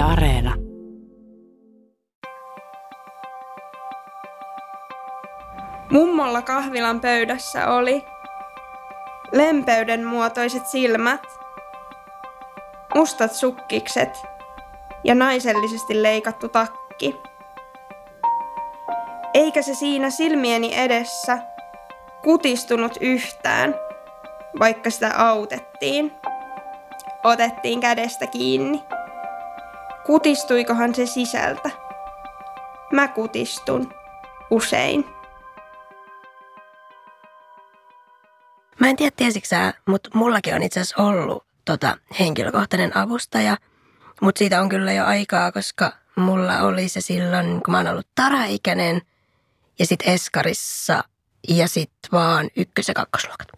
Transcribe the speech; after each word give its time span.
Areena. 0.00 0.54
Mummolla 5.90 6.42
kahvilan 6.42 7.00
pöydässä 7.00 7.68
oli 7.68 8.04
lempeyden 9.32 10.04
muotoiset 10.04 10.66
silmät, 10.66 11.26
mustat 12.94 13.32
sukkikset 13.32 14.22
ja 15.04 15.14
naisellisesti 15.14 16.02
leikattu 16.02 16.48
takki. 16.48 17.16
Eikä 19.34 19.62
se 19.62 19.74
siinä 19.74 20.10
silmieni 20.10 20.74
edessä 20.74 21.38
kutistunut 22.22 22.92
yhtään, 23.00 23.74
vaikka 24.58 24.90
sitä 24.90 25.12
autettiin. 25.16 26.12
Otettiin 27.24 27.80
kädestä 27.80 28.26
kiinni. 28.26 28.82
Kutistuikohan 30.10 30.94
se 30.94 31.06
sisältä? 31.06 31.70
Mä 32.92 33.08
kutistun 33.08 33.94
usein. 34.50 35.04
Mä 38.78 38.88
en 38.88 38.96
tiedä 38.96 39.12
tiesikö 39.16 39.46
sä, 39.46 39.74
mutta 39.86 40.10
mullakin 40.14 40.54
on 40.54 40.62
itse 40.62 40.80
asiassa 40.80 41.02
ollut 41.02 41.44
tota, 41.64 41.96
henkilökohtainen 42.20 42.96
avustaja. 42.96 43.56
Mutta 44.20 44.38
siitä 44.38 44.60
on 44.60 44.68
kyllä 44.68 44.92
jo 44.92 45.04
aikaa, 45.04 45.52
koska 45.52 45.92
mulla 46.16 46.60
oli 46.60 46.88
se 46.88 47.00
silloin, 47.00 47.46
kun 47.46 47.72
mä 47.72 47.76
oon 47.76 47.88
ollut 47.88 48.08
taraikäinen 48.14 49.02
ja 49.78 49.86
sitten 49.86 50.14
Eskarissa 50.14 51.04
ja 51.48 51.68
sitten 51.68 52.12
vaan 52.12 52.48
ykkös- 52.56 52.88
ja 52.88 52.94
kakkosluokat. 52.94 53.48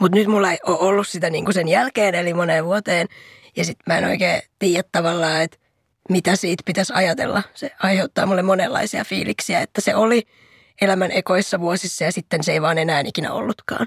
Mutta 0.00 0.18
nyt 0.18 0.26
mulla 0.26 0.50
ei 0.50 0.58
ole 0.66 0.78
ollut 0.78 1.08
sitä 1.08 1.30
niinku 1.30 1.52
sen 1.52 1.68
jälkeen, 1.68 2.14
eli 2.14 2.34
moneen 2.34 2.64
vuoteen. 2.64 3.08
Ja 3.56 3.64
sitten 3.64 3.84
mä 3.86 3.98
en 3.98 4.04
oikein 4.04 4.42
tiedä 4.58 4.88
tavallaan, 4.92 5.42
että 5.42 5.61
mitä 6.08 6.36
siitä 6.36 6.62
pitäisi 6.66 6.92
ajatella. 6.96 7.42
Se 7.54 7.70
aiheuttaa 7.82 8.26
mulle 8.26 8.42
monenlaisia 8.42 9.04
fiiliksiä, 9.04 9.60
että 9.60 9.80
se 9.80 9.94
oli 9.94 10.22
elämän 10.80 11.12
ekoissa 11.12 11.60
vuosissa 11.60 12.04
ja 12.04 12.12
sitten 12.12 12.42
se 12.42 12.52
ei 12.52 12.62
vaan 12.62 12.78
enää 12.78 13.02
ikinä 13.06 13.32
ollutkaan. 13.32 13.86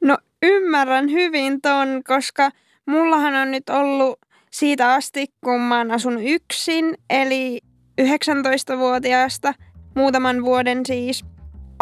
No 0.00 0.18
ymmärrän 0.42 1.10
hyvin 1.10 1.60
ton, 1.60 2.02
koska 2.06 2.50
mullahan 2.86 3.34
on 3.34 3.50
nyt 3.50 3.70
ollut 3.70 4.18
siitä 4.50 4.92
asti, 4.92 5.26
kun 5.44 5.60
mä 5.60 5.78
oon 5.78 5.90
asunut 5.90 6.22
yksin, 6.26 6.98
eli 7.10 7.60
19-vuotiaasta, 8.00 9.54
muutaman 9.94 10.44
vuoden 10.44 10.86
siis, 10.86 11.24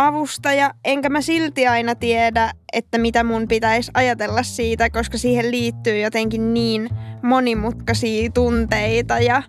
avustaja, 0.07 0.75
enkä 0.85 1.09
mä 1.09 1.21
silti 1.21 1.67
aina 1.67 1.95
tiedä, 1.95 2.53
että 2.73 2.99
mitä 2.99 3.25
mun 3.25 3.49
pitäisi 3.49 3.91
ajatella 3.95 4.43
siitä, 4.43 4.91
koska 4.91 5.19
siihen 5.19 5.51
liittyy 5.51 5.99
jotenkin 5.99 6.55
niin 6.55 6.89
monimutkaisia 7.23 8.31
tunteita 8.31 9.19
ja 9.19 9.43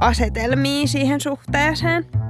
asetelmia 0.00 0.86
siihen 0.86 1.20
suhteeseen. 1.20 2.23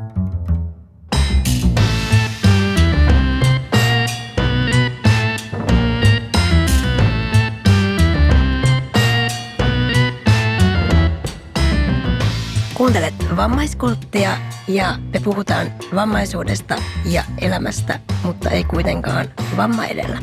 Kuuntelet 12.75 13.15
vammaiskulttia 13.37 14.31
ja 14.69 14.99
me 15.13 15.21
puhutaan 15.25 15.67
vammaisuudesta 15.95 16.77
ja 17.05 17.25
elämästä, 17.41 18.01
mutta 18.25 18.51
ei 18.51 18.65
kuitenkaan 18.65 19.29
vamma 19.57 19.87
edellä. 19.87 20.19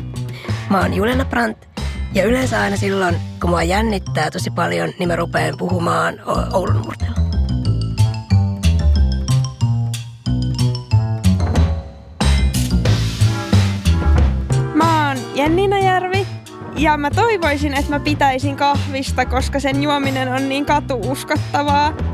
Mä 0.70 0.80
oon 0.80 0.94
Juliana 0.94 1.24
Brandt 1.24 1.68
ja 2.14 2.24
yleensä 2.24 2.60
aina 2.60 2.76
silloin, 2.76 3.16
kun 3.40 3.50
mua 3.50 3.62
jännittää 3.62 4.30
tosi 4.30 4.50
paljon, 4.50 4.90
niin 4.98 5.08
mä 5.08 5.16
rupean 5.16 5.54
puhumaan 5.58 6.14
Oulun 6.52 6.76
murteella. 6.76 7.16
Mä 14.74 15.08
oon 15.08 15.16
Jenni 15.34 15.84
Järvi 15.84 16.26
ja 16.76 16.96
mä 16.96 17.10
toivoisin, 17.10 17.74
että 17.74 17.90
mä 17.90 18.00
pitäisin 18.00 18.56
kahvista, 18.56 19.26
koska 19.26 19.60
sen 19.60 19.82
juominen 19.82 20.28
on 20.28 20.48
niin 20.48 20.66
katuuskottavaa. 20.66 22.11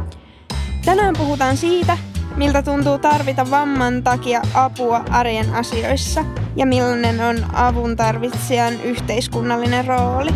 Tänään 0.85 1.15
puhutaan 1.19 1.57
siitä, 1.57 1.99
miltä 2.37 2.63
tuntuu 2.63 2.99
tarvita 2.99 3.51
vamman 3.51 4.03
takia 4.03 4.43
apua 4.55 5.05
arjen 5.11 5.55
asioissa 5.55 6.25
ja 6.57 6.67
millainen 6.67 7.21
on 7.21 7.37
avun 7.53 7.97
tarvitsijan 7.97 8.75
yhteiskunnallinen 8.83 9.85
rooli. 9.85 10.31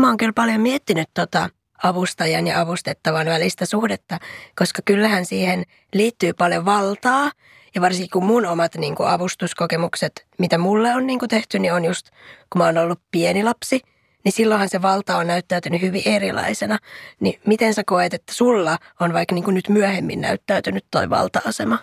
Mä 0.00 0.08
oon 0.08 0.16
kyllä 0.16 0.32
paljon 0.32 0.60
miettinyt 0.60 1.08
tota 1.14 1.48
avustajan 1.82 2.46
ja 2.46 2.60
avustettavan 2.60 3.26
välistä 3.26 3.66
suhdetta, 3.66 4.18
koska 4.58 4.82
kyllähän 4.84 5.24
siihen 5.24 5.64
liittyy 5.94 6.32
paljon 6.32 6.64
valtaa. 6.64 7.30
Ja 7.74 7.80
varsinkin 7.80 8.10
kun 8.10 8.24
mun 8.24 8.46
omat 8.46 8.74
niin 8.74 8.94
kuin 8.94 9.08
avustuskokemukset, 9.08 10.26
mitä 10.38 10.58
mulle 10.58 10.94
on 10.94 11.06
niin 11.06 11.18
kuin 11.18 11.28
tehty, 11.28 11.58
niin 11.58 11.72
on 11.72 11.84
just 11.84 12.10
kun 12.52 12.58
mä 12.58 12.64
oon 12.64 12.78
ollut 12.78 13.00
pieni 13.10 13.42
lapsi, 13.42 13.80
niin 14.24 14.32
silloinhan 14.32 14.68
se 14.68 14.82
valta 14.82 15.16
on 15.16 15.26
näyttäytynyt 15.26 15.82
hyvin 15.82 16.02
erilaisena. 16.04 16.78
Niin 17.20 17.40
miten 17.46 17.74
sä 17.74 17.82
koet, 17.86 18.14
että 18.14 18.34
sulla 18.34 18.78
on 19.00 19.12
vaikka 19.12 19.34
niin 19.34 19.44
kuin 19.44 19.54
nyt 19.54 19.68
myöhemmin 19.68 20.20
näyttäytynyt 20.20 20.84
toi 20.90 21.10
valta-asema? 21.10 21.78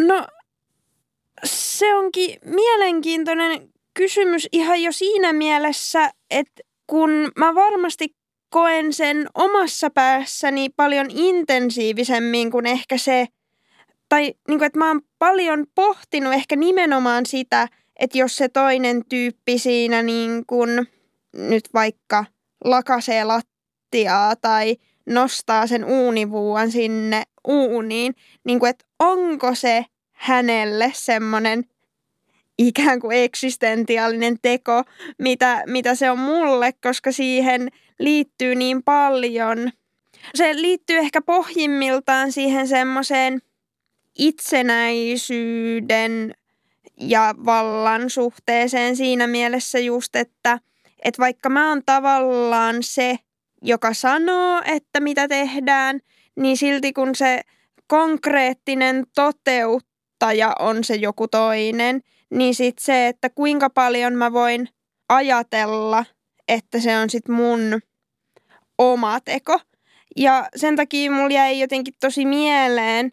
No 0.00 0.26
se 1.44 1.94
onkin 1.94 2.40
mielenkiintoinen 2.44 3.68
kysymys 3.94 4.48
ihan 4.52 4.82
jo 4.82 4.92
siinä 4.92 5.32
mielessä, 5.32 6.10
että 6.30 6.62
kun 6.86 7.10
mä 7.36 7.54
varmasti 7.54 8.15
koen 8.50 8.92
sen 8.92 9.26
omassa 9.34 9.90
päässäni 9.90 10.68
paljon 10.68 11.06
intensiivisemmin 11.10 12.50
kuin 12.50 12.66
ehkä 12.66 12.98
se, 12.98 13.26
tai 14.08 14.34
niin 14.48 14.58
kuin, 14.58 14.64
että 14.64 14.78
mä 14.78 14.88
oon 14.88 15.00
paljon 15.18 15.66
pohtinut 15.74 16.34
ehkä 16.34 16.56
nimenomaan 16.56 17.26
sitä, 17.26 17.68
että 18.00 18.18
jos 18.18 18.36
se 18.36 18.48
toinen 18.48 19.04
tyyppi 19.08 19.58
siinä 19.58 20.02
niin 20.02 20.46
kuin 20.46 20.86
nyt 21.32 21.64
vaikka 21.74 22.24
lakasee 22.64 23.24
lattiaa 23.24 24.36
tai 24.36 24.76
nostaa 25.06 25.66
sen 25.66 25.84
uunivuuan 25.84 26.70
sinne 26.70 27.22
uuniin, 27.48 28.14
niin 28.44 28.58
kuin, 28.58 28.70
että 28.70 28.84
onko 28.98 29.54
se 29.54 29.84
hänelle 30.12 30.92
semmoinen 30.94 31.64
ikään 32.58 33.00
kuin 33.00 33.16
eksistentiaalinen 33.16 34.38
teko, 34.42 34.82
mitä, 35.18 35.62
mitä 35.66 35.94
se 35.94 36.10
on 36.10 36.18
mulle, 36.18 36.72
koska 36.82 37.12
siihen 37.12 37.68
liittyy 37.98 38.54
niin 38.54 38.82
paljon. 38.82 39.70
Se 40.34 40.56
liittyy 40.56 40.96
ehkä 40.96 41.22
pohjimmiltaan 41.22 42.32
siihen 42.32 42.68
semmoiseen 42.68 43.42
itsenäisyyden 44.18 46.34
ja 47.00 47.34
vallan 47.44 48.10
suhteeseen 48.10 48.96
siinä 48.96 49.26
mielessä 49.26 49.78
just, 49.78 50.16
että, 50.16 50.58
että 51.04 51.22
vaikka 51.22 51.48
mä 51.48 51.68
oon 51.68 51.82
tavallaan 51.86 52.76
se, 52.80 53.18
joka 53.62 53.94
sanoo, 53.94 54.62
että 54.64 55.00
mitä 55.00 55.28
tehdään, 55.28 56.00
niin 56.36 56.56
silti 56.56 56.92
kun 56.92 57.14
se 57.14 57.40
konkreettinen 57.86 59.06
toteuttaja 59.14 60.52
on 60.58 60.84
se 60.84 60.94
joku 60.94 61.28
toinen, 61.28 62.02
niin 62.30 62.54
sitten 62.54 62.84
se, 62.84 63.08
että 63.08 63.30
kuinka 63.30 63.70
paljon 63.70 64.14
mä 64.14 64.32
voin 64.32 64.68
ajatella, 65.08 66.04
että 66.48 66.80
se 66.80 66.98
on 66.98 67.10
sitten 67.10 67.34
mun 67.34 67.80
oma 68.78 69.20
teko. 69.20 69.60
Ja 70.16 70.48
sen 70.56 70.76
takia 70.76 71.10
mulla 71.10 71.34
jäi 71.34 71.60
jotenkin 71.60 71.94
tosi 72.00 72.26
mieleen 72.26 73.12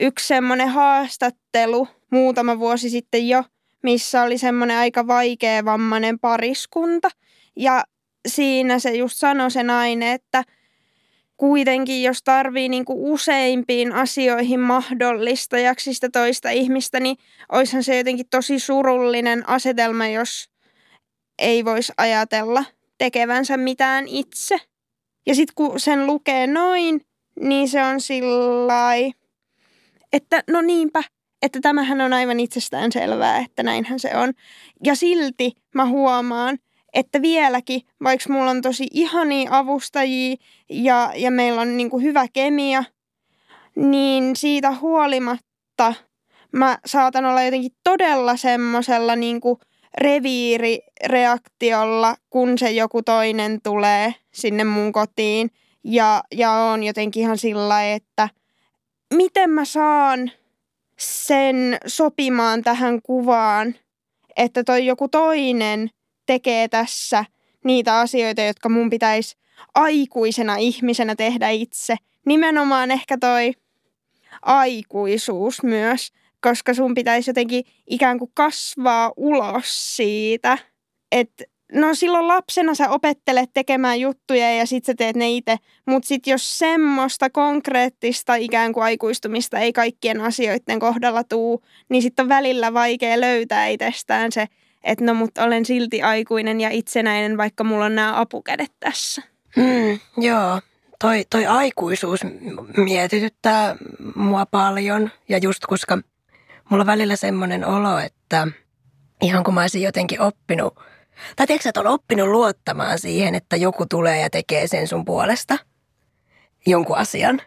yksi 0.00 0.26
semmoinen 0.26 0.68
haastattelu 0.68 1.88
muutama 2.10 2.58
vuosi 2.58 2.90
sitten 2.90 3.28
jo, 3.28 3.44
missä 3.82 4.22
oli 4.22 4.38
semmoinen 4.38 4.76
aika 4.76 5.06
vaikea 5.06 5.64
vammainen 5.64 6.18
pariskunta. 6.18 7.08
Ja 7.56 7.84
siinä 8.28 8.78
se 8.78 8.94
just 8.94 9.16
sanoi 9.16 9.50
se 9.50 9.62
nainen, 9.62 10.12
että 10.12 10.44
kuitenkin 11.36 12.02
jos 12.02 12.22
tarvii 12.22 12.68
niinku 12.68 13.12
useimpiin 13.12 13.92
asioihin 13.92 14.60
mahdollistajaksi 14.60 15.94
sitä 15.94 16.08
toista 16.08 16.50
ihmistä, 16.50 17.00
niin 17.00 17.16
oishan 17.52 17.82
se 17.82 17.98
jotenkin 17.98 18.26
tosi 18.30 18.58
surullinen 18.58 19.48
asetelma, 19.48 20.06
jos 20.06 20.53
ei 21.38 21.64
voisi 21.64 21.92
ajatella 21.96 22.64
tekevänsä 22.98 23.56
mitään 23.56 24.08
itse. 24.08 24.56
Ja 25.26 25.34
sitten 25.34 25.54
kun 25.54 25.80
sen 25.80 26.06
lukee 26.06 26.46
noin, 26.46 27.00
niin 27.40 27.68
se 27.68 27.84
on 27.84 28.00
sillä 28.00 28.94
että 30.12 30.42
no 30.50 30.62
niinpä, 30.62 31.02
että 31.42 31.60
tämähän 31.60 32.00
on 32.00 32.12
aivan 32.12 32.40
itsestään 32.40 32.92
selvää, 32.92 33.38
että 33.38 33.62
näinhän 33.62 34.00
se 34.00 34.16
on. 34.16 34.32
Ja 34.84 34.94
silti 34.94 35.52
mä 35.74 35.86
huomaan, 35.86 36.58
että 36.92 37.22
vieläkin, 37.22 37.82
vaikka 38.02 38.32
mulla 38.32 38.50
on 38.50 38.62
tosi 38.62 38.86
ihania 38.90 39.48
avustajia 39.52 40.36
ja, 40.70 41.12
ja 41.16 41.30
meillä 41.30 41.60
on 41.60 41.76
niin 41.76 42.02
hyvä 42.02 42.26
kemia, 42.32 42.84
niin 43.76 44.36
siitä 44.36 44.72
huolimatta 44.72 45.94
mä 46.52 46.78
saatan 46.86 47.24
olla 47.24 47.42
jotenkin 47.42 47.72
todella 47.84 48.36
semmoisella 48.36 49.16
niin 49.16 49.40
kuin 49.40 49.58
reviirireaktiolla, 51.06 52.16
kun 52.30 52.58
se 52.58 52.70
joku 52.70 53.02
toinen 53.02 53.60
tulee 53.62 54.14
sinne 54.32 54.64
mun 54.64 54.92
kotiin. 54.92 55.50
Ja, 55.84 56.22
ja 56.32 56.50
on 56.50 56.82
jotenkin 56.82 57.22
ihan 57.22 57.38
sillä 57.38 57.92
että 57.92 58.28
miten 59.14 59.50
mä 59.50 59.64
saan 59.64 60.30
sen 60.98 61.78
sopimaan 61.86 62.62
tähän 62.62 63.02
kuvaan, 63.02 63.74
että 64.36 64.64
toi 64.64 64.86
joku 64.86 65.08
toinen 65.08 65.90
tekee 66.26 66.68
tässä 66.68 67.24
niitä 67.64 67.98
asioita, 67.98 68.42
jotka 68.42 68.68
mun 68.68 68.90
pitäisi 68.90 69.36
aikuisena 69.74 70.56
ihmisenä 70.56 71.14
tehdä 71.14 71.48
itse. 71.48 71.96
Nimenomaan 72.26 72.90
ehkä 72.90 73.18
toi 73.18 73.52
aikuisuus 74.42 75.62
myös, 75.62 76.12
koska 76.40 76.74
sun 76.74 76.94
pitäisi 76.94 77.30
jotenkin 77.30 77.64
ikään 77.86 78.18
kuin 78.18 78.30
kasvaa 78.34 79.12
ulos 79.16 79.96
siitä, 79.96 80.58
että 81.14 81.44
no 81.72 81.94
silloin 81.94 82.28
lapsena 82.28 82.74
sä 82.74 82.90
opettelet 82.90 83.50
tekemään 83.54 84.00
juttuja 84.00 84.56
ja 84.56 84.66
sit 84.66 84.84
sä 84.84 84.94
teet 84.94 85.16
ne 85.16 85.30
itse, 85.30 85.56
mutta 85.86 86.06
sit 86.06 86.26
jos 86.26 86.58
semmoista 86.58 87.30
konkreettista 87.30 88.34
ikään 88.34 88.72
kuin 88.72 88.84
aikuistumista 88.84 89.58
ei 89.58 89.72
kaikkien 89.72 90.20
asioiden 90.20 90.78
kohdalla 90.78 91.24
tuu, 91.24 91.62
niin 91.88 92.02
sitten 92.02 92.22
on 92.24 92.28
välillä 92.28 92.74
vaikea 92.74 93.20
löytää 93.20 93.66
itsestään 93.66 94.32
se, 94.32 94.46
että 94.84 95.04
no 95.04 95.14
mutta 95.14 95.44
olen 95.44 95.64
silti 95.64 96.02
aikuinen 96.02 96.60
ja 96.60 96.70
itsenäinen, 96.70 97.36
vaikka 97.36 97.64
mulla 97.64 97.84
on 97.84 97.94
nämä 97.94 98.20
apukädet 98.20 98.72
tässä. 98.80 99.22
Mm, 99.56 99.98
joo, 100.16 100.60
toi, 101.00 101.24
toi 101.30 101.46
aikuisuus 101.46 102.20
mietityttää 102.76 103.76
mua 104.14 104.46
paljon 104.46 105.10
ja 105.28 105.38
just 105.38 105.66
koska 105.66 105.98
mulla 106.70 106.82
on 106.82 106.86
välillä 106.86 107.16
semmoinen 107.16 107.66
olo, 107.66 107.98
että 107.98 108.48
ihan 109.22 109.44
kun 109.44 109.54
mä 109.54 109.60
olisin 109.60 109.82
jotenkin 109.82 110.20
oppinut, 110.20 110.74
tai 111.36 111.46
tiedätkö, 111.46 111.68
että 111.68 111.80
on 111.80 111.86
oppinut 111.86 112.28
luottamaan 112.28 112.98
siihen, 112.98 113.34
että 113.34 113.56
joku 113.56 113.86
tulee 113.86 114.20
ja 114.20 114.30
tekee 114.30 114.66
sen 114.66 114.88
sun 114.88 115.04
puolesta 115.04 115.58
jonkun 116.66 116.96
asian. 116.96 117.40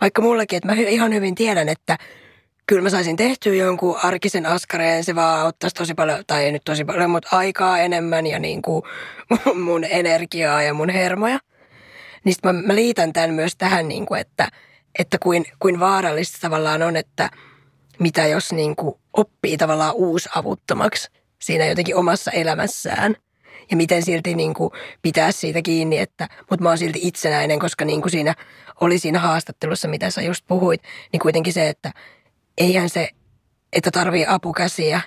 Vaikka 0.00 0.22
mullakin, 0.22 0.56
että 0.56 0.68
mä 0.68 0.74
ihan 0.74 1.14
hyvin 1.14 1.34
tiedän, 1.34 1.68
että 1.68 1.98
kyllä 2.66 2.82
mä 2.82 2.90
saisin 2.90 3.16
tehtyä 3.16 3.54
jonkun 3.54 3.98
arkisen 4.02 4.46
askareen, 4.46 5.04
se 5.04 5.14
vaan 5.14 5.46
ottaisi 5.46 5.74
tosi 5.74 5.94
paljon, 5.94 6.24
tai 6.26 6.44
ei 6.44 6.52
nyt 6.52 6.64
tosi 6.64 6.84
paljon, 6.84 7.10
mutta 7.10 7.36
aikaa 7.36 7.78
enemmän 7.78 8.26
ja 8.26 8.38
niin 8.38 8.62
kuin 8.62 8.82
mun 9.64 9.84
energiaa 9.84 10.62
ja 10.62 10.74
mun 10.74 10.90
hermoja. 10.90 11.38
Niin 12.24 12.34
mä, 12.44 12.52
mä 12.52 12.74
liitän 12.74 13.12
tämän 13.12 13.34
myös 13.34 13.56
tähän, 13.56 13.88
niin 13.88 14.06
kuin, 14.06 14.20
että, 14.20 14.48
että 14.98 15.18
kuin, 15.18 15.44
kuin 15.58 15.80
vaarallista 15.80 16.38
tavallaan 16.40 16.82
on, 16.82 16.96
että 16.96 17.30
mitä 17.98 18.26
jos 18.26 18.52
niin 18.52 18.76
kuin 18.76 18.94
oppii 19.12 19.56
tavallaan 19.56 19.94
uusavuttomaksi 19.94 21.10
siinä 21.38 21.66
jotenkin 21.66 21.96
omassa 21.96 22.30
elämässään. 22.30 23.16
Ja 23.70 23.76
miten 23.76 24.02
silti 24.02 24.34
niin 24.34 24.54
kuin 24.54 24.70
pitää 25.02 25.32
siitä 25.32 25.62
kiinni, 25.62 25.98
että 25.98 26.28
mutta 26.50 26.62
mä 26.62 26.68
oon 26.68 26.78
silti 26.78 26.98
itsenäinen, 27.02 27.58
koska 27.58 27.84
niin 27.84 28.02
kuin 28.02 28.10
siinä 28.10 28.34
oli 28.80 28.98
siinä 28.98 29.18
haastattelussa, 29.18 29.88
mitä 29.88 30.10
sä 30.10 30.22
just 30.22 30.44
puhuit, 30.46 30.82
niin 31.12 31.20
kuitenkin 31.20 31.52
se, 31.52 31.68
että 31.68 31.92
eihän 32.58 32.88
se, 32.88 33.08
että 33.72 33.90
tarvii 33.90 34.26
apukäsiä, 34.26 35.00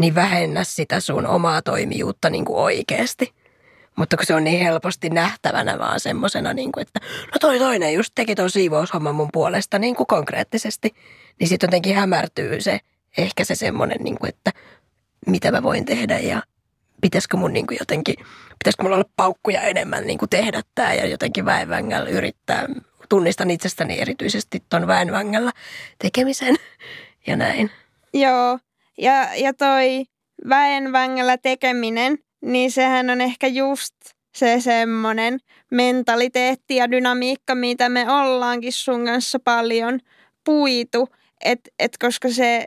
niin 0.00 0.14
vähennä 0.14 0.64
sitä 0.64 1.00
sun 1.00 1.26
omaa 1.26 1.62
toimijuutta 1.62 2.30
niin 2.30 2.44
kuin 2.44 2.58
oikeasti. 2.58 3.34
Mutta 3.96 4.16
kun 4.16 4.26
se 4.26 4.34
on 4.34 4.44
niin 4.44 4.64
helposti 4.64 5.10
nähtävänä 5.10 5.78
vaan 5.78 6.00
semmoisena, 6.00 6.52
niin 6.52 6.72
kuin, 6.72 6.82
että 6.82 7.00
no 7.26 7.38
toi 7.40 7.58
toinen 7.58 7.94
just 7.94 8.12
teki 8.14 8.34
ton 8.34 8.50
siivoushomman 8.50 9.14
mun 9.14 9.28
puolesta 9.32 9.78
niin 9.78 9.96
kuin 9.96 10.06
konkreettisesti, 10.06 10.94
niin 11.40 11.48
sitten 11.48 11.66
jotenkin 11.66 11.96
hämärtyy 11.96 12.60
se, 12.60 12.80
ehkä 13.18 13.44
se 13.44 13.54
semmoinen, 13.54 13.98
niin 14.00 14.18
kuin, 14.18 14.28
että 14.28 14.52
mitä 15.26 15.52
mä 15.52 15.62
voin 15.62 15.84
tehdä 15.84 16.18
ja 16.18 16.42
pitäisikö 17.00 17.36
mun 17.36 17.52
niin 17.52 17.66
kuin 17.66 17.78
jotenkin, 17.80 18.14
pitäisikö 18.58 18.82
mulla 18.82 18.96
olla 18.96 19.10
paukkuja 19.16 19.62
enemmän 19.62 20.06
niin 20.06 20.18
kuin 20.18 20.28
tehdä 20.28 20.62
tämä 20.74 20.94
ja 20.94 21.06
jotenkin 21.06 21.44
väenvängällä 21.44 22.10
yrittää. 22.10 22.66
Tunnistan 23.08 23.50
itsestäni 23.50 24.00
erityisesti 24.00 24.62
ton 24.68 24.86
väenvängällä 24.86 25.52
tekemisen 25.98 26.56
ja 27.26 27.36
näin. 27.36 27.70
Joo, 28.14 28.58
ja, 28.98 29.34
ja 29.34 29.54
toi 29.54 30.04
väenvängällä 30.48 31.38
tekeminen, 31.38 32.18
niin 32.40 32.70
sehän 32.70 33.10
on 33.10 33.20
ehkä 33.20 33.46
just 33.46 33.94
se 34.34 34.60
semmoinen 34.60 35.38
mentaliteetti 35.70 36.76
ja 36.76 36.90
dynamiikka, 36.90 37.54
mitä 37.54 37.88
me 37.88 38.12
ollaankin 38.12 38.72
sun 38.72 39.04
kanssa 39.04 39.38
paljon 39.38 40.00
puitu. 40.44 41.08
Et, 41.44 41.60
et 41.78 41.98
koska 42.00 42.28
se, 42.28 42.64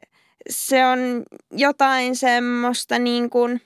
se 0.50 0.86
on 0.86 1.24
jotain 1.52 2.16
semmoista 2.16 3.00
niin 3.00 3.30
kuin 3.30 3.62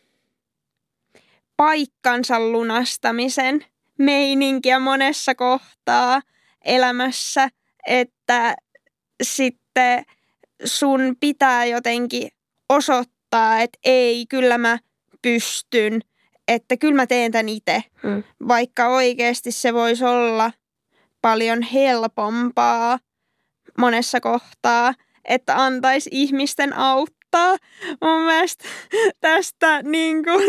paikkansa 1.57 2.39
lunastamisen 2.39 3.65
meininkiä 3.97 4.79
monessa 4.79 5.35
kohtaa 5.35 6.21
elämässä, 6.65 7.49
että 7.87 8.55
sitten 9.23 10.05
sun 10.65 11.15
pitää 11.19 11.65
jotenkin 11.65 12.29
osoittaa, 12.69 13.59
että 13.59 13.79
ei, 13.83 14.25
kyllä 14.29 14.57
mä 14.57 14.79
pystyn, 15.21 16.01
että 16.47 16.77
kyllä 16.77 16.95
mä 16.95 17.07
teen 17.07 17.31
tämän 17.31 17.49
itse, 17.49 17.83
mm. 18.03 18.23
vaikka 18.47 18.87
oikeasti 18.87 19.51
se 19.51 19.73
voisi 19.73 20.05
olla 20.05 20.51
paljon 21.21 21.61
helpompaa 21.61 22.99
monessa 23.77 24.21
kohtaa, 24.21 24.93
että 25.25 25.63
antaisi 25.63 26.09
ihmisten 26.13 26.73
auttaa. 26.73 27.57
Mun 28.01 28.21
mielestä 28.21 28.63
tästä 29.19 29.81
niin 29.83 30.23
kun, 30.23 30.41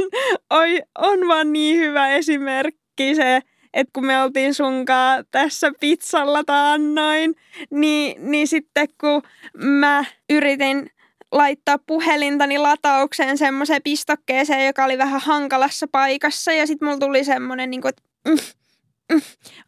oi, 0.50 0.82
on 0.98 1.28
vaan 1.28 1.52
niin 1.52 1.76
hyvä 1.80 2.08
esimerkki 2.08 3.14
se, 3.14 3.40
että 3.74 3.90
kun 3.92 4.06
me 4.06 4.22
oltiin 4.22 4.54
sunkaan 4.54 5.24
tässä 5.30 5.72
pizzalla 5.80 6.44
taannoin, 6.44 7.34
niin, 7.70 8.30
niin 8.30 8.48
sitten 8.48 8.88
kun 9.00 9.22
mä 9.54 10.04
yritin 10.30 10.90
laittaa 11.32 11.78
puhelintani 11.86 12.58
lataukseen 12.58 13.38
semmoiseen 13.38 13.82
pistokkeeseen, 13.82 14.66
joka 14.66 14.84
oli 14.84 14.98
vähän 14.98 15.20
hankalassa 15.20 15.86
paikassa 15.92 16.52
ja 16.52 16.66
sitten 16.66 16.88
mulla 16.88 16.98
tuli 16.98 17.24
semmoinen, 17.24 17.70
niin 17.70 17.80
kuin, 17.80 17.88
että 17.88 18.02
mm, 18.28 18.61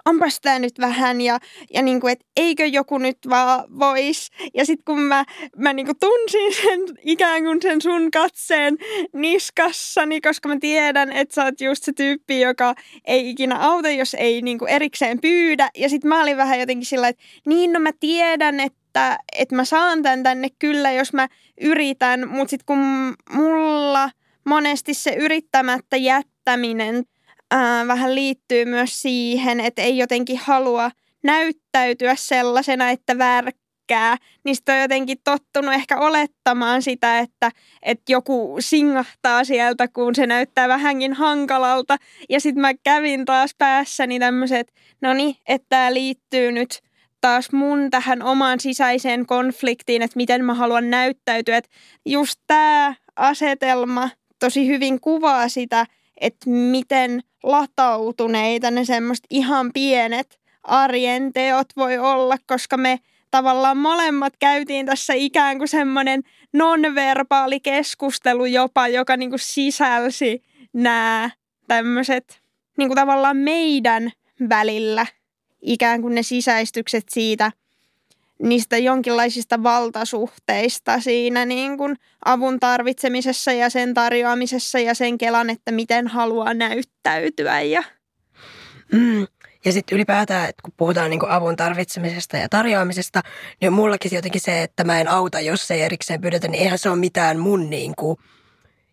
onpas 0.04 0.40
tämä 0.40 0.58
nyt 0.58 0.78
vähän 0.78 1.20
ja, 1.20 1.38
ja 1.74 1.82
niin 1.82 2.00
kuin, 2.00 2.12
että 2.12 2.26
eikö 2.36 2.66
joku 2.66 2.98
nyt 2.98 3.18
vaan 3.28 3.64
vois. 3.78 4.30
Ja 4.54 4.66
sitten 4.66 4.84
kun 4.84 5.00
mä, 5.00 5.24
mä 5.56 5.72
niin 5.72 5.86
kuin 5.86 5.98
tunsin 6.00 6.54
sen 6.62 6.80
ikään 7.02 7.42
kuin 7.42 7.62
sen 7.62 7.80
sun 7.82 8.10
katseen 8.10 8.76
niskassani, 9.12 10.20
koska 10.20 10.48
mä 10.48 10.56
tiedän, 10.60 11.12
että 11.12 11.34
sä 11.34 11.44
oot 11.44 11.60
just 11.60 11.84
se 11.84 11.92
tyyppi, 11.92 12.40
joka 12.40 12.74
ei 13.04 13.30
ikinä 13.30 13.58
auta, 13.58 13.90
jos 13.90 14.14
ei 14.14 14.42
niin 14.42 14.58
kuin 14.58 14.70
erikseen 14.70 15.20
pyydä. 15.20 15.70
Ja 15.76 15.88
sitten 15.88 16.08
mä 16.08 16.22
olin 16.22 16.36
vähän 16.36 16.60
jotenkin 16.60 16.86
sillä, 16.86 17.08
että 17.08 17.22
niin 17.46 17.72
no 17.72 17.80
mä 17.80 17.90
tiedän, 18.00 18.60
että, 18.60 19.18
että 19.38 19.56
mä 19.56 19.64
saan 19.64 20.02
tän 20.02 20.22
tänne 20.22 20.48
kyllä, 20.58 20.92
jos 20.92 21.12
mä 21.12 21.28
yritän. 21.60 22.28
Mutta 22.28 22.50
sitten 22.50 22.66
kun 22.66 23.14
mulla 23.30 24.10
monesti 24.44 24.94
se 24.94 25.14
yrittämättä 25.14 25.96
jättäminen 25.96 27.04
ää, 27.54 27.86
vähän 27.86 28.14
liittyy 28.14 28.64
myös 28.64 29.02
siihen, 29.02 29.60
että 29.60 29.82
ei 29.82 29.98
jotenkin 29.98 30.38
halua 30.38 30.90
näyttäytyä 31.22 32.14
sellaisena, 32.16 32.90
että 32.90 33.18
värkkää, 33.18 34.16
sitten 34.52 34.74
on 34.74 34.80
jotenkin 34.80 35.18
tottunut 35.24 35.74
ehkä 35.74 35.98
olettamaan 35.98 36.82
sitä, 36.82 37.18
että, 37.18 37.50
että 37.82 38.12
joku 38.12 38.56
singahtaa 38.60 39.44
sieltä, 39.44 39.88
kun 39.88 40.14
se 40.14 40.26
näyttää 40.26 40.68
vähänkin 40.68 41.12
hankalalta. 41.12 41.96
Ja 42.28 42.40
sitten 42.40 42.60
mä 42.60 42.74
kävin 42.74 43.24
taas 43.24 43.54
päässäni 43.58 44.18
tämmöiset, 44.18 44.72
no 45.00 45.12
niin, 45.12 45.36
että 45.48 45.66
tämä 45.68 45.94
liittyy 45.94 46.52
nyt 46.52 46.80
taas 47.20 47.52
mun 47.52 47.90
tähän 47.90 48.22
omaan 48.22 48.60
sisäiseen 48.60 49.26
konfliktiin, 49.26 50.02
että 50.02 50.16
miten 50.16 50.44
mä 50.44 50.54
haluan 50.54 50.90
näyttäytyä. 50.90 51.56
Että 51.56 51.70
just 52.06 52.40
tämä 52.46 52.94
asetelma 53.16 54.10
tosi 54.38 54.66
hyvin 54.66 55.00
kuvaa 55.00 55.48
sitä, 55.48 55.86
että 56.20 56.50
miten 56.50 57.22
latautuneita 57.42 58.70
ne 58.70 58.84
semmoista 58.84 59.26
ihan 59.30 59.70
pienet 59.74 60.40
arjen 60.62 61.32
teot 61.32 61.68
voi 61.76 61.98
olla, 61.98 62.36
koska 62.46 62.76
me 62.76 63.00
tavallaan 63.30 63.76
molemmat 63.76 64.32
käytiin 64.38 64.86
tässä 64.86 65.14
ikään 65.14 65.58
kuin 65.58 65.68
semmoinen 65.68 66.22
nonverbaali 66.52 67.60
keskustelu 67.60 68.44
jopa, 68.44 68.88
joka 68.88 69.16
niin 69.16 69.30
kuin 69.30 69.40
sisälsi 69.40 70.42
nämä 70.72 71.30
tämmöiset 71.68 72.42
niin 72.78 72.88
kuin 72.88 72.96
tavallaan 72.96 73.36
meidän 73.36 74.12
välillä 74.48 75.06
ikään 75.62 76.02
kuin 76.02 76.14
ne 76.14 76.22
sisäistykset 76.22 77.04
siitä, 77.08 77.52
niistä 78.42 78.78
jonkinlaisista 78.78 79.62
valtasuhteista 79.62 81.00
siinä 81.00 81.44
niin 81.44 81.78
kuin 81.78 81.96
avun 82.24 82.60
tarvitsemisessa 82.60 83.52
ja 83.52 83.70
sen 83.70 83.94
tarjoamisessa 83.94 84.78
ja 84.78 84.94
sen 84.94 85.18
kelan, 85.18 85.50
että 85.50 85.72
miten 85.72 86.08
haluaa 86.08 86.54
näyttäytyä. 86.54 87.60
Ja, 87.60 87.82
mm. 88.92 89.26
ja 89.64 89.72
sitten 89.72 89.96
ylipäätään, 89.96 90.48
että 90.48 90.62
kun 90.62 90.72
puhutaan 90.76 91.10
niin 91.10 91.20
kuin 91.20 91.32
avun 91.32 91.56
tarvitsemisesta 91.56 92.36
ja 92.36 92.48
tarjoamisesta, 92.48 93.20
niin 93.60 93.72
mullakin 93.72 94.14
jotenkin 94.14 94.40
se, 94.40 94.62
että 94.62 94.84
mä 94.84 95.00
en 95.00 95.08
auta, 95.08 95.40
jos 95.40 95.70
ei 95.70 95.82
erikseen 95.82 96.20
pyydetä, 96.20 96.48
niin 96.48 96.62
eihän 96.62 96.78
se 96.78 96.90
ole 96.90 96.98
mitään 96.98 97.38
mun 97.38 97.70
niin 97.70 97.94
kuin 97.96 98.18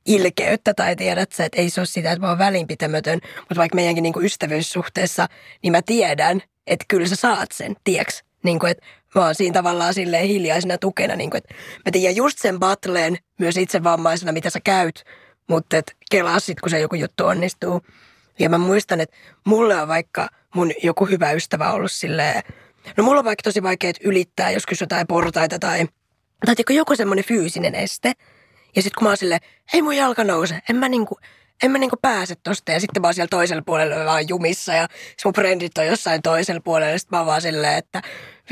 ilkeyttä 0.06 0.74
tai 0.74 0.96
tiedät 0.96 1.32
sä, 1.32 1.46
että 1.46 1.62
ei 1.62 1.70
se 1.70 1.82
ole 1.82 1.86
sitä, 1.86 2.12
että 2.12 2.26
mä 2.26 2.30
oon 2.30 2.38
välinpitämätön, 2.38 3.20
mutta 3.40 3.56
vaikka 3.56 3.76
meidänkin 3.76 4.02
niin 4.02 4.14
kuin 4.14 4.26
ystävyyssuhteessa, 4.26 5.28
niin 5.64 5.72
mä 5.72 5.82
tiedän, 5.82 6.42
että 6.68 6.86
kyllä 6.88 7.08
sä 7.08 7.16
saat 7.16 7.52
sen, 7.54 7.76
tieks? 7.84 8.24
Niin 8.44 8.60
kuin, 8.60 8.72
että 8.72 8.86
oon 9.15 9.36
siinä 9.36 9.53
tavallaan 9.53 9.94
silleen 9.94 10.27
hiljaisena 10.27 10.77
tukena, 10.77 11.15
niin 11.15 11.30
kuin, 11.30 11.38
että 11.38 11.53
mä 11.86 11.91
tiedän 11.91 12.15
just 12.15 12.38
sen 12.39 12.60
battleen 12.60 13.18
myös 13.39 13.58
itse 13.58 13.84
vammaisena, 13.84 14.32
mitä 14.32 14.50
sä 14.50 14.60
käyt, 14.63 15.03
mutta 15.50 15.77
et 15.77 15.96
kelaa 16.12 16.39
sit, 16.39 16.60
kun 16.62 16.70
se 16.70 16.80
joku 16.80 16.96
juttu 16.96 17.25
onnistuu. 17.25 17.82
Ja 18.39 18.50
mä 18.50 18.58
muistan, 18.58 19.01
että 19.01 19.18
mulle 19.46 19.82
on 19.82 19.88
vaikka 19.88 20.30
mun 20.56 20.72
joku 20.84 21.06
hyvä 21.06 21.32
ystävä 21.32 21.72
ollut 21.72 21.91
silleen, 21.91 22.44
no 22.98 23.03
mulla 23.03 23.20
on 23.20 23.25
vaikka 23.25 23.44
tosi 23.44 23.63
vaikea 23.63 23.94
ylittää 24.03 24.51
joskus 24.51 24.82
jotain 24.82 25.08
portaita 25.08 25.60
tai, 25.60 25.86
tai 26.46 26.56
joku 26.70 26.96
semmoinen 26.96 27.25
fyysinen 27.25 27.75
este. 27.75 28.13
Ja 28.75 28.82
sitten 28.82 28.98
kun 28.98 29.06
mä 29.06 29.10
oon 29.10 29.18
silleen, 29.18 29.41
ei 29.74 29.82
mun 29.82 29.96
jalka 29.96 30.24
nouse, 30.24 30.60
en 30.70 30.75
mä 30.75 30.89
niinku, 30.89 31.20
en 31.63 31.72
mä 31.72 31.77
niinku 31.77 31.98
pääse 32.01 32.36
tosta. 32.36 32.72
Ja 32.72 32.80
sitten 32.80 33.01
mä 33.01 33.08
oon 33.08 33.13
siellä 33.13 33.30
toisella 33.30 33.63
puolella 33.65 34.06
vaan 34.06 34.30
jumissa 34.30 34.74
ja 34.74 34.88
mun 35.25 35.34
frendit 35.34 35.77
on 35.77 35.86
jossain 35.86 36.22
toisella 36.22 36.62
puolella. 36.62 36.91
Ja 36.91 37.00
sitten 37.00 37.18
mä 37.18 37.20
oon 37.20 37.27
vaan 37.27 37.41
silleen, 37.41 37.77
että 37.77 38.01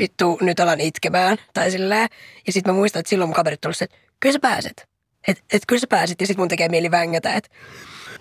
vittu 0.00 0.38
nyt 0.40 0.60
alan 0.60 0.80
itkemään. 0.80 1.38
Tai 1.54 1.70
silleen. 1.70 2.08
Ja 2.46 2.52
sitten 2.52 2.74
mä 2.74 2.78
muistan, 2.78 3.00
että 3.00 3.10
silloin 3.10 3.28
mun 3.28 3.34
kaverit 3.34 3.60
tullut 3.60 3.82
että 3.82 3.96
kyllä 4.20 4.32
sä 4.32 4.38
pääset. 4.38 4.88
Että 5.28 5.44
et, 5.52 5.62
kyllä 5.68 5.80
sä 5.80 5.86
pääset. 5.86 6.20
Ja 6.20 6.26
sitten 6.26 6.40
mun 6.40 6.48
tekee 6.48 6.68
mieli 6.68 6.90
vängätä, 6.90 7.34
että 7.34 7.50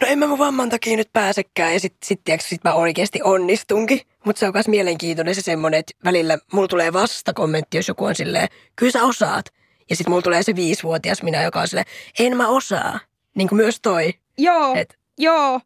no 0.02 0.08
en 0.08 0.20
mä 0.20 0.28
mun 0.28 0.40
vamman 0.40 0.70
takia 0.70 0.98
nyt 0.98 1.14
pääsekään. 1.14 1.74
Ja 1.74 1.80
sitten 1.80 2.08
sit, 2.08 2.22
sit, 2.28 2.42
sit 2.42 2.64
mä 2.64 2.74
oikeasti 2.74 3.20
onnistunkin. 3.24 4.02
Mutta 4.26 4.40
se 4.40 4.48
on 4.48 4.54
myös 4.54 4.68
mielenkiintoinen 4.68 5.36
se 5.36 5.42
semmoinen, 5.42 5.80
että 5.80 5.94
välillä 6.06 6.38
mulla 6.54 6.68
tulee 6.68 6.94
vasta 6.94 7.34
kommentti, 7.34 7.78
jos 7.78 7.88
joku 7.88 8.06
on 8.06 8.16
silleen, 8.16 8.48
kyllä 8.76 8.92
sä 8.92 9.04
osaat. 9.04 9.46
Ja 9.90 9.96
sitten 9.96 10.12
mulla 10.12 10.22
tulee 10.22 10.44
se 10.44 10.56
viisivuotias 10.56 11.24
minä, 11.24 11.44
joka 11.44 11.62
on 11.62 11.68
silleen, 11.68 11.88
en 12.20 12.38
mä 12.38 12.48
osaa. 12.48 13.00
Niin 13.36 13.50
kuin 13.50 13.58
myös 13.58 13.80
toi. 13.82 14.14
Joo, 14.38 14.76
Et. 14.76 14.98
joo, 15.18 15.62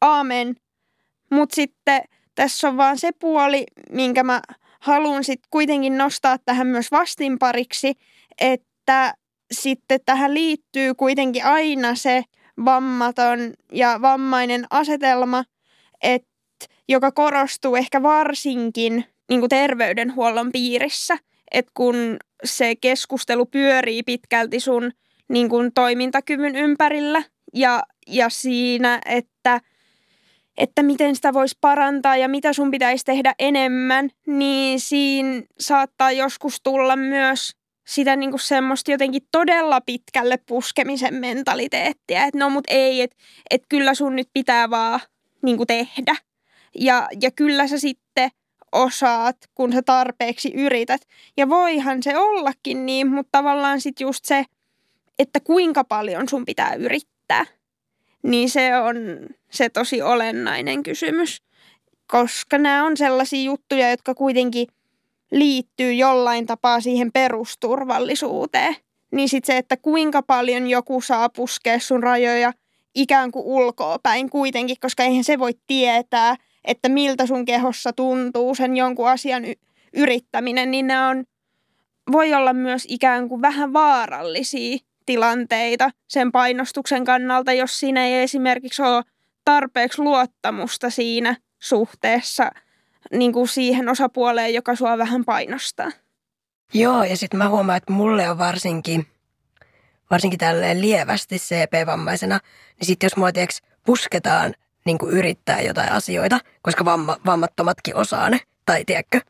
aamen. 0.00 0.56
Mutta 1.30 1.54
sitten 1.54 2.02
tässä 2.34 2.68
on 2.68 2.76
vaan 2.76 2.98
se 2.98 3.10
puoli, 3.12 3.66
minkä 3.90 4.22
mä 4.22 4.42
haluan 4.82 5.24
sitten 5.24 5.48
kuitenkin 5.50 5.98
nostaa 5.98 6.38
tähän 6.38 6.66
myös 6.66 6.90
vastinpariksi, 6.90 7.94
että 8.40 9.14
sitten 9.52 10.00
tähän 10.06 10.34
liittyy 10.34 10.94
kuitenkin 10.94 11.44
aina 11.44 11.94
se 11.94 12.24
vammaton 12.64 13.38
ja 13.72 13.98
vammainen 14.02 14.66
asetelma, 14.70 15.44
että 16.02 16.28
joka 16.88 17.12
korostuu 17.12 17.76
ehkä 17.76 18.02
varsinkin 18.02 19.04
niin 19.28 19.40
kuin 19.40 19.48
terveydenhuollon 19.48 20.52
piirissä, 20.52 21.18
että 21.50 21.72
kun 21.74 22.16
se 22.44 22.76
keskustelu 22.76 23.46
pyörii 23.46 24.02
pitkälti 24.02 24.60
sun 24.60 24.92
niin 25.28 25.48
kuin 25.48 25.72
toimintakyvyn 25.74 26.56
ympärillä 26.56 27.22
ja, 27.54 27.82
ja 28.06 28.28
siinä, 28.30 29.00
että, 29.06 29.60
että 30.58 30.82
miten 30.82 31.16
sitä 31.16 31.32
voisi 31.32 31.58
parantaa 31.60 32.16
ja 32.16 32.28
mitä 32.28 32.52
sun 32.52 32.70
pitäisi 32.70 33.04
tehdä 33.04 33.34
enemmän, 33.38 34.10
niin 34.26 34.80
siinä 34.80 35.42
saattaa 35.60 36.12
joskus 36.12 36.60
tulla 36.62 36.96
myös 36.96 37.52
sitä 37.86 38.16
niin 38.16 38.30
kuin 38.30 38.40
semmoista 38.40 38.90
jotenkin 38.90 39.22
todella 39.30 39.80
pitkälle 39.80 40.36
puskemisen 40.36 41.14
mentaliteettia, 41.14 42.24
että 42.24 42.38
no 42.38 42.50
mut 42.50 42.64
ei, 42.68 43.00
että 43.00 43.16
et 43.50 43.62
kyllä 43.68 43.94
sun 43.94 44.16
nyt 44.16 44.28
pitää 44.32 44.70
vaan 44.70 45.00
niin 45.42 45.56
kuin 45.56 45.66
tehdä. 45.66 46.16
Ja, 46.78 47.08
ja 47.20 47.30
kyllä 47.30 47.66
sä 47.66 47.78
sitten 47.78 48.30
osaat, 48.72 49.36
kun 49.54 49.72
sä 49.72 49.82
tarpeeksi 49.82 50.52
yrität. 50.54 51.00
Ja 51.36 51.48
voihan 51.48 52.02
se 52.02 52.18
ollakin 52.18 52.86
niin, 52.86 53.06
mutta 53.06 53.38
tavallaan 53.38 53.80
sitten 53.80 54.04
just 54.04 54.24
se, 54.24 54.44
että 55.18 55.40
kuinka 55.40 55.84
paljon 55.84 56.28
sun 56.28 56.44
pitää 56.44 56.74
yrittää, 56.74 57.46
niin 58.22 58.50
se 58.50 58.76
on 58.76 58.96
se 59.52 59.68
tosi 59.68 60.02
olennainen 60.02 60.82
kysymys. 60.82 61.42
Koska 62.06 62.58
nämä 62.58 62.84
on 62.84 62.96
sellaisia 62.96 63.42
juttuja, 63.42 63.90
jotka 63.90 64.14
kuitenkin 64.14 64.66
liittyy 65.30 65.92
jollain 65.92 66.46
tapaa 66.46 66.80
siihen 66.80 67.12
perusturvallisuuteen. 67.12 68.76
Niin 69.12 69.28
sitten 69.28 69.54
se, 69.54 69.58
että 69.58 69.76
kuinka 69.76 70.22
paljon 70.22 70.70
joku 70.70 71.00
saa 71.00 71.28
puskea 71.28 71.78
sun 71.78 72.02
rajoja 72.02 72.52
ikään 72.94 73.32
kuin 73.32 73.44
ulkoa 73.44 73.98
päin 74.02 74.30
kuitenkin, 74.30 74.76
koska 74.80 75.02
eihän 75.02 75.24
se 75.24 75.38
voi 75.38 75.52
tietää– 75.66 76.36
että 76.64 76.88
miltä 76.88 77.26
sun 77.26 77.44
kehossa 77.44 77.92
tuntuu 77.92 78.54
sen 78.54 78.76
jonkun 78.76 79.08
asian 79.08 79.44
y- 79.44 79.54
yrittäminen, 79.92 80.70
niin 80.70 80.86
ne 80.86 81.06
on, 81.06 81.24
voi 82.12 82.34
olla 82.34 82.52
myös 82.52 82.84
ikään 82.88 83.28
kuin 83.28 83.42
vähän 83.42 83.72
vaarallisia 83.72 84.78
tilanteita 85.06 85.90
sen 86.08 86.32
painostuksen 86.32 87.04
kannalta, 87.04 87.52
jos 87.52 87.80
siinä 87.80 88.06
ei 88.06 88.22
esimerkiksi 88.22 88.82
ole 88.82 89.02
tarpeeksi 89.44 90.02
luottamusta 90.02 90.90
siinä 90.90 91.36
suhteessa 91.58 92.50
niin 93.12 93.32
kuin 93.32 93.48
siihen 93.48 93.88
osapuoleen, 93.88 94.54
joka 94.54 94.76
sua 94.76 94.98
vähän 94.98 95.24
painostaa. 95.24 95.90
Joo, 96.74 97.04
ja 97.04 97.16
sitten 97.16 97.38
mä 97.38 97.48
huomaan, 97.48 97.76
että 97.76 97.92
mulle 97.92 98.30
on 98.30 98.38
varsinkin, 98.38 99.06
varsinkin 100.10 100.38
tälleen 100.38 100.80
lievästi 100.80 101.36
CP-vammaisena, 101.38 102.38
niin 102.78 102.86
sitten 102.86 103.06
jos 103.06 103.16
mua 103.16 103.28
pusketaan 103.86 104.54
niin 104.84 104.98
kuin 104.98 105.12
yrittää 105.12 105.60
jotain 105.60 105.92
asioita, 105.92 106.38
koska 106.62 106.84
vamma, 106.84 107.16
vammattomatkin 107.26 107.96
osaa 107.96 108.30
ne, 108.30 108.40
tai 108.66 108.84
tiedätkö, 108.84 109.20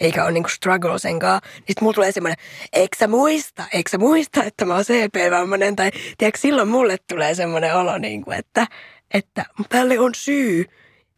eikä 0.00 0.24
ole 0.24 0.32
niin 0.32 0.42
kuin 0.42 0.50
struggle 0.50 0.98
senkaan, 0.98 1.40
niin 1.54 1.64
sitten 1.66 1.94
tulee 1.94 2.12
semmoinen, 2.12 2.38
eikö 2.72 2.96
sä 2.96 3.08
muista, 3.08 3.64
eikö 3.72 3.90
sä 3.90 3.98
muista, 3.98 4.44
että 4.44 4.64
mä 4.64 4.74
oon 4.74 4.84
CP-vammainen, 4.84 5.76
tai 5.76 5.90
tiedätkö, 6.18 6.40
silloin 6.40 6.68
mulle 6.68 6.96
tulee 7.08 7.34
semmoinen 7.34 7.76
olo, 7.76 7.98
niin 7.98 8.24
kuin, 8.24 8.38
että, 8.38 8.66
että 9.14 9.44
tälle 9.68 9.98
on 9.98 10.14
syy, 10.14 10.64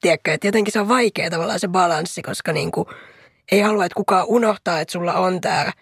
tiedätkö, 0.01 0.33
että 0.33 0.47
jotenkin 0.47 0.73
se 0.73 0.81
on 0.81 0.89
vaikea 0.89 1.31
tavallaan 1.31 1.61
se 1.61 1.69
balanssi, 1.69 2.23
koska 2.23 2.53
niin 2.53 2.73
kuin, 2.73 2.87
ei 3.53 3.61
halua, 3.61 3.85
että 3.85 3.97
kukaan 3.97 4.27
unohtaa, 4.29 4.81
että 4.81 4.93
sulla 4.93 5.15
on 5.15 5.41
tämä, 5.41 5.73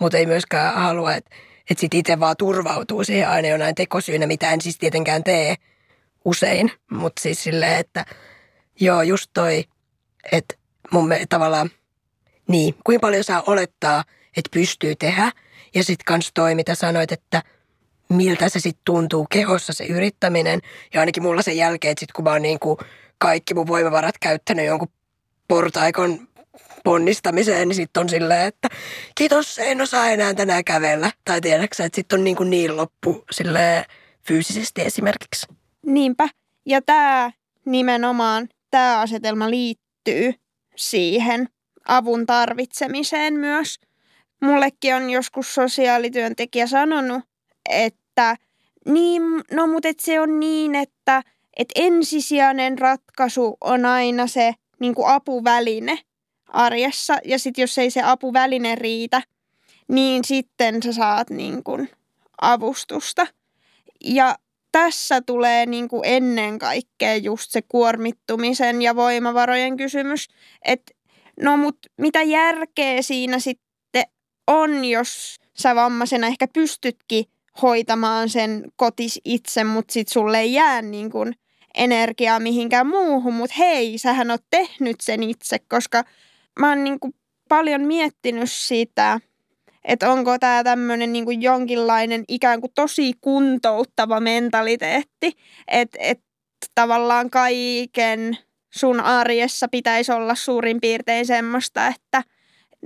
mutta 0.00 0.18
ei 0.18 0.26
myöskään 0.26 0.74
halua, 0.74 1.14
että, 1.14 1.36
että 1.70 1.80
sit 1.80 1.94
itse 1.94 2.20
vaan 2.20 2.36
turvautuu 2.38 3.04
siihen 3.04 3.28
aina 3.28 3.48
jonain 3.48 3.74
tekosyynä, 3.74 4.26
mitä 4.26 4.50
en 4.50 4.60
siis 4.60 4.78
tietenkään 4.78 5.24
tee, 5.24 5.56
usein, 6.24 6.72
mutta 6.90 7.22
siis 7.22 7.42
silleen, 7.42 7.78
että 7.78 8.04
joo, 8.80 9.02
just 9.02 9.30
toi, 9.34 9.64
että 10.32 10.54
mun 10.90 11.08
me, 11.08 11.26
tavallaan, 11.28 11.70
niin, 12.48 12.74
kuinka 12.84 13.00
paljon 13.00 13.24
saa 13.24 13.42
olettaa, 13.46 14.04
että 14.36 14.50
pystyy 14.52 14.96
tehdä. 14.96 15.32
Ja 15.74 15.84
sitten 15.84 16.04
kans 16.04 16.30
toi, 16.34 16.54
mitä 16.54 16.74
sanoit, 16.74 17.12
että 17.12 17.42
miltä 18.14 18.48
se 18.48 18.60
sitten 18.60 18.84
tuntuu 18.84 19.26
kehossa 19.30 19.72
se 19.72 19.84
yrittäminen. 19.84 20.60
Ja 20.94 21.00
ainakin 21.00 21.22
mulla 21.22 21.42
sen 21.42 21.56
jälkeen, 21.56 21.92
että 21.92 22.00
sit 22.00 22.12
kun 22.12 22.24
mä 22.24 22.30
oon 22.30 22.42
niin 22.42 22.58
kuin 22.58 22.78
kaikki 23.18 23.54
mun 23.54 23.66
voimavarat 23.66 24.18
käyttänyt 24.20 24.66
jonkun 24.66 24.88
portaikon 25.48 26.28
ponnistamiseen, 26.84 27.68
niin 27.68 27.76
sitten 27.76 28.00
on 28.00 28.08
silleen, 28.08 28.46
että 28.46 28.68
kiitos, 29.14 29.58
en 29.58 29.80
osaa 29.80 30.10
enää 30.10 30.34
tänään 30.34 30.64
kävellä. 30.64 31.10
Tai 31.24 31.40
tiedäksä, 31.40 31.84
että 31.84 31.96
sitten 31.96 32.18
on 32.18 32.24
niin, 32.24 32.36
kuin 32.36 32.50
niin 32.50 32.76
loppu 32.76 33.24
silleen 33.30 33.84
fyysisesti 34.26 34.82
esimerkiksi. 34.82 35.46
Niinpä. 35.86 36.28
Ja 36.66 36.82
tämä 36.82 37.30
nimenomaan, 37.66 38.48
tämä 38.70 39.00
asetelma 39.00 39.50
liittyy 39.50 40.34
siihen 40.76 41.48
avun 41.88 42.26
tarvitsemiseen 42.26 43.34
myös. 43.34 43.78
Mullekin 44.42 44.94
on 44.94 45.10
joskus 45.10 45.54
sosiaalityöntekijä 45.54 46.66
sanonut, 46.66 47.22
että 47.70 48.03
niin, 48.86 49.22
no 49.52 49.66
mutta 49.66 49.88
se 49.98 50.20
on 50.20 50.40
niin, 50.40 50.74
että 50.74 51.22
et 51.56 51.68
ensisijainen 51.74 52.78
ratkaisu 52.78 53.56
on 53.60 53.84
aina 53.84 54.26
se 54.26 54.54
niin 54.80 54.94
kuin 54.94 55.08
apuväline 55.08 55.98
arjessa. 56.46 57.16
Ja 57.24 57.38
sitten 57.38 57.62
jos 57.62 57.78
ei 57.78 57.90
se 57.90 58.02
apuväline 58.02 58.74
riitä, 58.74 59.22
niin 59.88 60.24
sitten 60.24 60.82
sä 60.82 60.92
saat 60.92 61.30
niin 61.30 61.64
kuin 61.64 61.90
avustusta. 62.40 63.26
Ja 64.04 64.38
tässä 64.72 65.20
tulee 65.20 65.66
niin 65.66 65.88
kuin 65.88 66.02
ennen 66.04 66.58
kaikkea 66.58 67.16
just 67.16 67.50
se 67.50 67.62
kuormittumisen 67.62 68.82
ja 68.82 68.96
voimavarojen 68.96 69.76
kysymys, 69.76 70.28
että 70.64 70.92
no 71.40 71.56
mut 71.56 71.78
mitä 71.98 72.22
järkeä 72.22 73.02
siinä 73.02 73.38
sitten 73.38 74.04
on, 74.46 74.84
jos 74.84 75.36
sä 75.58 75.74
vammaisena 75.74 76.26
ehkä 76.26 76.48
pystytkin 76.48 77.24
hoitamaan 77.62 78.28
sen 78.28 78.64
kotis 78.76 79.20
itse, 79.24 79.64
mutta 79.64 79.92
sit 79.92 80.08
sulle 80.08 80.40
ei 80.40 80.52
jää 80.52 80.82
niin 80.82 81.10
kuin 81.10 81.34
energiaa 81.74 82.40
mihinkään 82.40 82.86
muuhun, 82.86 83.34
mutta 83.34 83.56
hei, 83.58 83.98
sähän 83.98 84.30
oot 84.30 84.44
tehnyt 84.50 84.96
sen 85.02 85.22
itse, 85.22 85.58
koska 85.58 86.04
mä 86.60 86.68
oon 86.68 86.84
niin 86.84 87.00
kuin 87.00 87.14
paljon 87.48 87.80
miettinyt 87.80 88.50
sitä, 88.50 89.20
että 89.84 90.12
onko 90.12 90.38
tämä 90.38 90.64
tämmöinen 90.64 91.12
niinku 91.12 91.30
jonkinlainen 91.30 92.24
ikään 92.28 92.60
kuin 92.60 92.72
tosi 92.74 93.12
kuntouttava 93.20 94.20
mentaliteetti, 94.20 95.32
että 95.68 95.98
et 96.00 96.20
tavallaan 96.74 97.30
kaiken 97.30 98.38
sun 98.74 99.00
arjessa 99.00 99.68
pitäisi 99.68 100.12
olla 100.12 100.34
suurin 100.34 100.80
piirtein 100.80 101.26
semmoista, 101.26 101.86
että 101.86 102.22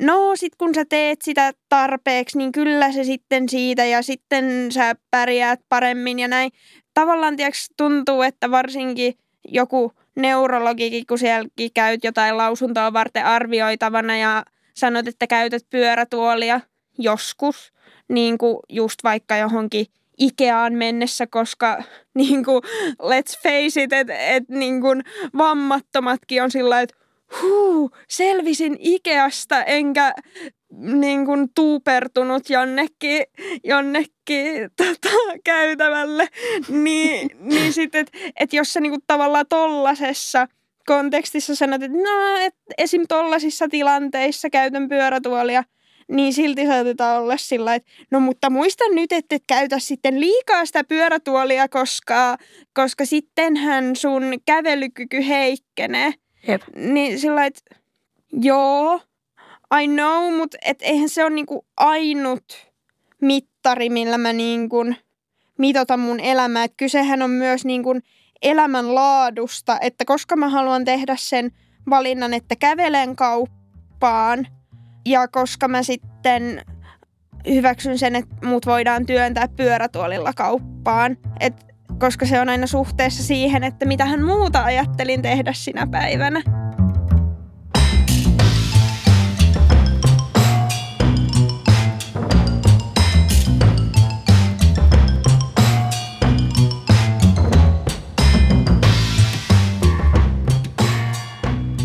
no 0.00 0.36
sit 0.36 0.56
kun 0.56 0.74
sä 0.74 0.84
teet 0.84 1.22
sitä 1.22 1.52
tarpeeksi, 1.68 2.38
niin 2.38 2.52
kyllä 2.52 2.92
se 2.92 3.04
sitten 3.04 3.48
siitä 3.48 3.84
ja 3.84 4.02
sitten 4.02 4.72
sä 4.72 4.94
pärjäät 5.10 5.60
paremmin 5.68 6.18
ja 6.18 6.28
näin. 6.28 6.52
Tavallaan 6.94 7.36
tiiäks, 7.36 7.70
tuntuu, 7.76 8.22
että 8.22 8.50
varsinkin 8.50 9.14
joku 9.48 9.92
neurologikin, 10.16 11.06
kun 11.06 11.18
sielläkin 11.18 11.70
käyt 11.74 12.04
jotain 12.04 12.36
lausuntoa 12.36 12.92
varten 12.92 13.24
arvioitavana 13.24 14.16
ja 14.16 14.44
sanot, 14.74 15.08
että 15.08 15.26
käytät 15.26 15.62
pyörätuolia 15.70 16.60
joskus, 16.98 17.72
niin 18.08 18.38
kuin 18.38 18.58
just 18.68 19.04
vaikka 19.04 19.36
johonkin 19.36 19.86
Ikeaan 20.18 20.74
mennessä, 20.74 21.26
koska 21.26 21.82
niin 22.14 22.44
kuin, 22.44 22.62
let's 23.02 23.42
face 23.42 23.82
it, 23.82 23.92
että 23.92 24.14
et, 24.14 24.48
niin 24.48 24.82
vammattomatkin 25.38 26.42
on 26.42 26.50
sillä 26.50 26.80
että 26.80 26.96
huu, 27.42 27.90
selvisin 28.08 28.76
Ikeasta 28.78 29.64
enkä 29.64 30.14
niin 30.72 31.26
kuin 31.26 31.48
tuupertunut 31.54 32.50
jonnekin, 32.50 33.22
jonnekin 33.64 34.70
tota, 34.76 35.16
käytävälle, 35.44 36.28
niin, 36.68 37.30
niin 37.50 37.72
sitten, 37.72 38.00
että 38.00 38.18
et 38.40 38.52
jos 38.52 38.72
sä 38.72 38.80
niin 38.80 38.92
kuin, 38.92 39.02
tavallaan 39.06 39.46
tollasessa 39.48 40.48
kontekstissa 40.86 41.54
sanot, 41.54 41.82
että 41.82 41.98
no, 41.98 42.36
et 42.40 42.54
esim. 42.78 43.02
tollasissa 43.08 43.68
tilanteissa 43.68 44.50
käytän 44.50 44.88
pyörätuolia– 44.88 45.64
niin 46.08 46.32
silti 46.32 46.66
saatetaan 46.66 47.22
olla 47.22 47.36
sillä 47.36 47.74
että 47.74 47.90
no 48.10 48.20
mutta 48.20 48.50
muista 48.50 48.84
nyt, 48.90 49.12
että 49.12 49.34
et 49.34 49.42
käytä 49.46 49.78
sitten 49.78 50.20
liikaa 50.20 50.66
sitä 50.66 50.84
pyörätuolia, 50.84 51.68
koska, 51.68 52.36
koska 52.74 53.04
sittenhän 53.04 53.96
sun 53.96 54.22
kävelykyky 54.46 55.28
heikkenee. 55.28 56.14
Jep. 56.48 56.62
Niin 56.76 57.18
sillä 57.18 57.46
että 57.46 57.74
joo, 58.32 59.00
I 59.82 59.86
know, 59.86 60.34
mutta 60.36 60.58
et 60.64 60.82
eihän 60.82 61.08
se 61.08 61.24
ole 61.24 61.34
niinku 61.34 61.66
ainut 61.76 62.72
mittari, 63.20 63.90
millä 63.90 64.18
mä 64.18 64.32
niinku 64.32 64.94
mitotan 65.58 66.00
mun 66.00 66.20
elämää. 66.20 66.64
Et 66.64 66.74
kysehän 66.76 67.22
on 67.22 67.30
myös 67.30 67.64
niinku 67.64 68.00
elämän 68.42 68.94
laadusta, 68.94 69.78
että 69.80 70.04
koska 70.04 70.36
mä 70.36 70.48
haluan 70.48 70.84
tehdä 70.84 71.16
sen 71.18 71.50
valinnan, 71.90 72.34
että 72.34 72.56
kävelen 72.56 73.16
kauppaan– 73.16 74.46
ja 75.08 75.28
koska 75.28 75.68
mä 75.68 75.82
sitten 75.82 76.64
hyväksyn 77.48 77.98
sen, 77.98 78.16
että 78.16 78.46
mut 78.46 78.66
voidaan 78.66 79.06
työntää 79.06 79.48
pyörätuolilla 79.48 80.32
kauppaan, 80.36 81.16
et 81.40 81.67
koska 81.98 82.26
se 82.26 82.40
on 82.40 82.48
aina 82.48 82.66
suhteessa 82.66 83.22
siihen, 83.22 83.64
että 83.64 83.86
mitä 83.86 84.04
hän 84.04 84.24
muuta 84.24 84.64
ajattelin 84.64 85.22
tehdä 85.22 85.52
sinä 85.52 85.86
päivänä. 85.86 86.42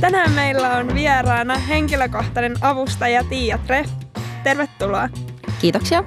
Tänään 0.02 0.32
meillä 0.32 0.78
on 0.78 0.94
vieraana 0.94 1.58
henkilökohtainen 1.58 2.56
avustaja 2.62 3.24
Tiia 3.24 3.58
Treff. 3.58 3.92
Tervetuloa. 4.44 5.10
Kiitoksia. 5.62 6.04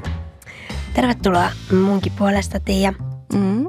Tervetuloa 0.94 1.50
munkin 1.72 2.12
puolesta, 2.18 2.60
Tiia. 2.60 2.92
Mm. 3.34 3.66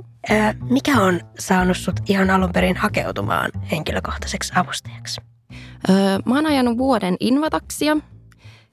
Mikä 0.70 1.02
on 1.02 1.20
saanut 1.40 1.78
sut 1.78 1.96
ihan 2.08 2.30
alun 2.30 2.52
perin 2.54 2.78
hakeutumaan 2.78 3.52
henkilökohtaiseksi 3.72 4.54
avustajaksi? 4.56 5.22
Öö, 5.90 5.96
mä 6.26 6.36
oon 6.36 6.46
ajanut 6.46 6.78
vuoden 6.78 7.16
invataksia, 7.20 7.98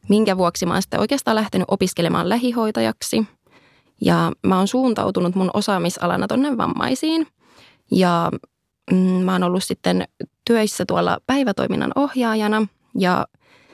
minkä 0.08 0.37
vuoksi 0.37 0.66
mä 0.66 0.73
oon 0.73 0.82
sitten 0.82 1.00
oikeastaan 1.00 1.34
lähtenyt 1.34 1.64
opiskelemaan 1.70 2.28
lähihoitajaksi. 2.28 3.26
Ja 4.00 4.33
mä 4.46 4.59
oon 4.59 4.68
suuntautunut 4.68 5.35
mun 5.35 5.50
osaamisalana 5.55 6.26
tonne 6.26 6.57
vammaisiin. 6.57 7.26
Ja 7.90 8.31
mm, 8.90 8.96
mä 8.96 9.33
oon 9.33 9.42
ollut 9.42 9.64
sitten 9.64 10.09
töissä 10.44 10.85
tuolla 10.87 11.18
päivätoiminnan 11.26 11.92
ohjaajana 11.96 12.66
ja 12.98 13.26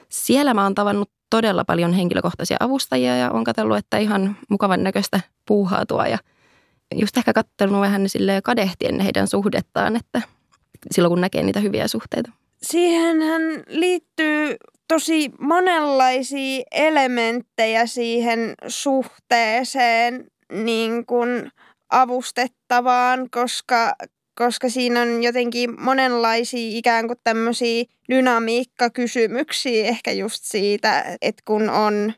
siellä 0.09 0.53
mä 0.53 0.63
oon 0.63 0.75
tavannut 0.75 1.09
todella 1.29 1.65
paljon 1.65 1.93
henkilökohtaisia 1.93 2.57
avustajia 2.59 3.17
ja 3.17 3.31
on 3.31 3.43
katsellut, 3.43 3.77
että 3.77 3.97
ihan 3.97 4.37
mukavan 4.49 4.83
näköistä 4.83 5.19
puuhaa 5.47 5.85
tuo 5.85 6.05
ja 6.05 6.17
just 6.95 7.17
ehkä 7.17 7.33
katsellut 7.33 7.81
vähän 7.81 8.09
sille 8.09 8.41
kadehtien 8.43 8.99
heidän 8.99 9.27
suhdettaan, 9.27 9.95
että 9.95 10.21
silloin 10.91 11.11
kun 11.11 11.21
näkee 11.21 11.43
niitä 11.43 11.59
hyviä 11.59 11.87
suhteita. 11.87 12.31
Siihenhän 12.63 13.41
liittyy 13.67 14.55
tosi 14.87 15.31
monenlaisia 15.39 16.63
elementtejä 16.71 17.85
siihen 17.85 18.53
suhteeseen 18.67 20.25
niin 20.51 21.05
kuin 21.05 21.51
avustettavaan, 21.89 23.29
koska 23.29 23.93
koska 24.35 24.69
siinä 24.69 25.01
on 25.01 25.23
jotenkin 25.23 25.81
monenlaisia 25.81 26.77
ikään 26.77 27.07
kuin 27.07 27.19
tämmöisiä 27.23 27.83
dynamiikkakysymyksiä 28.09 29.85
ehkä 29.85 30.11
just 30.11 30.43
siitä, 30.43 31.17
että 31.21 31.41
kun 31.45 31.69
on, 31.69 32.13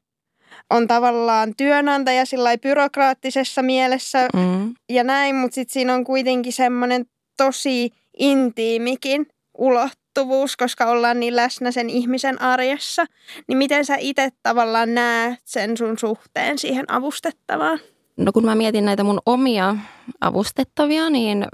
on 0.74 0.88
tavallaan 0.88 1.54
työnantaja 1.58 2.26
sillä 2.26 2.58
byrokraattisessa 2.58 3.62
mielessä 3.62 4.28
mm. 4.34 4.74
ja 4.90 5.04
näin, 5.04 5.36
mutta 5.36 5.56
sitten 5.56 5.74
siinä 5.74 5.94
on 5.94 6.04
kuitenkin 6.04 6.54
semmoinen 6.54 7.06
tosi 7.38 7.90
intiimikin 8.18 9.28
ulottuvuus, 9.58 10.58
koska 10.58 10.86
ollaan 10.86 11.20
niin 11.20 11.36
läsnä 11.36 11.72
sen 11.72 11.90
ihmisen 11.90 12.42
arjessa. 12.42 13.06
Niin 13.48 13.58
miten 13.58 13.86
sä 13.86 13.96
itse 14.00 14.30
tavallaan 14.44 14.94
näet 14.94 15.40
sen 15.46 15.78
sun 15.78 15.98
suhteen 15.98 16.58
siihen 16.60 16.92
avustettavaan? 16.92 17.80
No 18.18 18.32
kun 18.32 18.46
mä 18.46 18.56
mietin 18.56 18.86
näitä 18.86 19.04
mun 19.04 19.20
omia 19.26 19.76
avustettavia, 20.22 21.10
niin 21.10 21.46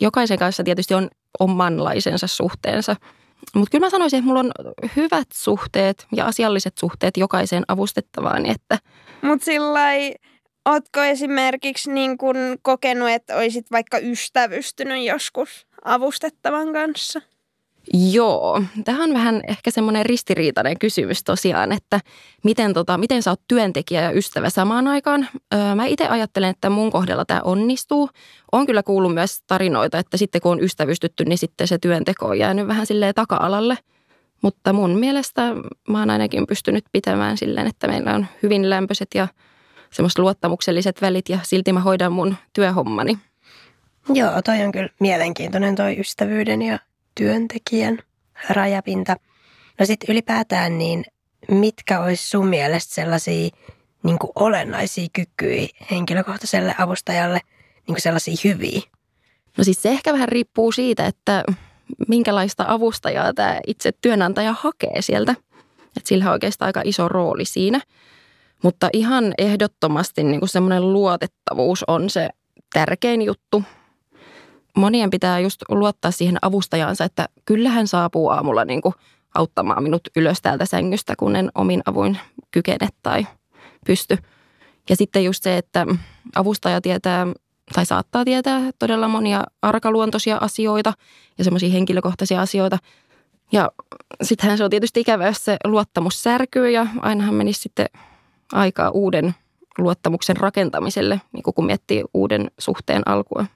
jokaisen 0.00 0.38
kanssa 0.38 0.64
tietysti 0.64 0.94
on 0.94 1.08
omanlaisensa 1.40 2.26
suhteensa. 2.26 2.96
Mutta 3.54 3.70
kyllä 3.70 3.86
mä 3.86 3.90
sanoisin, 3.90 4.18
että 4.18 4.26
mulla 4.26 4.40
on 4.40 4.52
hyvät 4.96 5.28
suhteet 5.34 6.06
ja 6.16 6.26
asialliset 6.26 6.78
suhteet 6.78 7.16
jokaiseen 7.16 7.64
avustettavaan. 7.68 8.46
Että... 8.46 8.78
Mutta 9.22 9.44
sillä 9.44 9.80
ootko 10.68 11.02
esimerkiksi 11.02 11.92
niin 11.92 12.18
kun 12.18 12.36
kokenut, 12.62 13.08
että 13.08 13.36
olisit 13.36 13.70
vaikka 13.70 13.98
ystävystynyt 13.98 15.04
joskus 15.04 15.66
avustettavan 15.84 16.72
kanssa? 16.72 17.20
Joo, 17.92 18.62
tähän 18.84 19.10
on 19.10 19.14
vähän 19.14 19.40
ehkä 19.48 19.70
semmoinen 19.70 20.06
ristiriitainen 20.06 20.78
kysymys 20.78 21.24
tosiaan, 21.24 21.72
että 21.72 22.00
miten, 22.44 22.74
tota, 22.74 22.98
miten 22.98 23.22
sä 23.22 23.30
oot 23.30 23.40
työntekijä 23.48 24.02
ja 24.02 24.10
ystävä 24.10 24.50
samaan 24.50 24.88
aikaan. 24.88 25.28
Öö, 25.54 25.74
mä 25.74 25.86
itse 25.86 26.08
ajattelen, 26.08 26.50
että 26.50 26.70
mun 26.70 26.90
kohdalla 26.90 27.24
tämä 27.24 27.40
onnistuu. 27.44 28.10
On 28.52 28.66
kyllä 28.66 28.82
kuullut 28.82 29.14
myös 29.14 29.42
tarinoita, 29.46 29.98
että 29.98 30.16
sitten 30.16 30.40
kun 30.40 30.52
on 30.52 30.60
ystävystytty, 30.60 31.24
niin 31.24 31.38
sitten 31.38 31.68
se 31.68 31.78
työnteko 31.78 32.26
on 32.26 32.38
jäänyt 32.38 32.68
vähän 32.68 32.86
silleen 32.86 33.14
taka-alalle. 33.14 33.78
Mutta 34.42 34.72
mun 34.72 34.90
mielestä 34.90 35.54
mä 35.88 35.98
oon 35.98 36.10
ainakin 36.10 36.46
pystynyt 36.46 36.84
pitämään 36.92 37.38
silleen, 37.38 37.66
että 37.66 37.88
meillä 37.88 38.14
on 38.14 38.26
hyvin 38.42 38.70
lämpöiset 38.70 39.08
ja 39.14 39.28
semmoiset 39.90 40.18
luottamukselliset 40.18 41.02
välit 41.02 41.28
ja 41.28 41.38
silti 41.42 41.72
mä 41.72 41.80
hoidan 41.80 42.12
mun 42.12 42.36
työhommani. 42.52 43.18
Joo, 44.14 44.42
toi 44.44 44.62
on 44.62 44.72
kyllä 44.72 44.88
mielenkiintoinen 45.00 45.74
toi 45.74 46.00
ystävyyden 46.00 46.62
ja 46.62 46.78
työntekijän 47.14 47.98
rajapinta. 48.50 49.16
No 49.78 49.86
sitten 49.86 50.10
ylipäätään, 50.10 50.78
niin 50.78 51.04
mitkä 51.48 52.00
olisi 52.00 52.28
sun 52.28 52.46
mielestä 52.46 52.94
sellaisia 52.94 53.48
niin 54.02 54.18
kuin 54.18 54.30
olennaisia 54.34 55.06
kykyjä 55.12 55.68
henkilökohtaiselle 55.90 56.74
avustajalle, 56.78 57.40
niin 57.74 57.94
kuin 57.94 58.00
sellaisia 58.00 58.34
hyviä? 58.44 58.80
No 59.58 59.64
siis 59.64 59.82
se 59.82 59.88
ehkä 59.88 60.12
vähän 60.12 60.28
riippuu 60.28 60.72
siitä, 60.72 61.06
että 61.06 61.44
minkälaista 62.08 62.64
avustajaa 62.68 63.34
tämä 63.34 63.60
itse 63.66 63.92
työnantaja 64.00 64.54
hakee 64.60 65.02
sieltä. 65.02 65.34
Että 65.96 66.08
sillä 66.08 66.24
on 66.24 66.32
oikeastaan 66.32 66.66
aika 66.66 66.82
iso 66.84 67.08
rooli 67.08 67.44
siinä. 67.44 67.80
Mutta 68.62 68.88
ihan 68.92 69.34
ehdottomasti 69.38 70.24
niin 70.24 70.48
semmoinen 70.48 70.92
luotettavuus 70.92 71.84
on 71.86 72.10
se 72.10 72.28
tärkein 72.72 73.22
juttu 73.22 73.62
monien 74.76 75.10
pitää 75.10 75.38
just 75.38 75.62
luottaa 75.68 76.10
siihen 76.10 76.38
avustajaansa, 76.42 77.04
että 77.04 77.28
kyllähän 77.44 77.88
saapuu 77.88 78.28
aamulla 78.28 78.64
niin 78.64 78.82
kuin 78.82 78.94
auttamaan 79.34 79.82
minut 79.82 80.08
ylös 80.16 80.42
täältä 80.42 80.66
sängystä, 80.66 81.14
kun 81.18 81.36
en 81.36 81.50
omin 81.54 81.82
avuin 81.86 82.18
kykene 82.50 82.88
tai 83.02 83.26
pysty. 83.86 84.18
Ja 84.88 84.96
sitten 84.96 85.24
just 85.24 85.42
se, 85.42 85.56
että 85.56 85.86
avustaja 86.36 86.80
tietää 86.80 87.26
tai 87.74 87.86
saattaa 87.86 88.24
tietää 88.24 88.60
todella 88.78 89.08
monia 89.08 89.44
arkaluontoisia 89.62 90.36
asioita 90.36 90.92
ja 91.38 91.44
semmoisia 91.44 91.70
henkilökohtaisia 91.70 92.40
asioita. 92.40 92.78
Ja 93.52 93.70
sittenhän 94.22 94.58
se 94.58 94.64
on 94.64 94.70
tietysti 94.70 95.00
ikävä, 95.00 95.26
jos 95.26 95.44
se 95.44 95.56
luottamus 95.64 96.22
särkyy 96.22 96.70
ja 96.70 96.86
ainahan 97.00 97.34
menisi 97.34 97.60
sitten 97.60 97.86
aikaa 98.52 98.90
uuden 98.90 99.34
luottamuksen 99.78 100.36
rakentamiselle, 100.36 101.20
niin 101.32 101.42
kun 101.42 101.66
miettii 101.66 102.04
uuden 102.14 102.50
suhteen 102.58 103.02
alkua. 103.06 103.46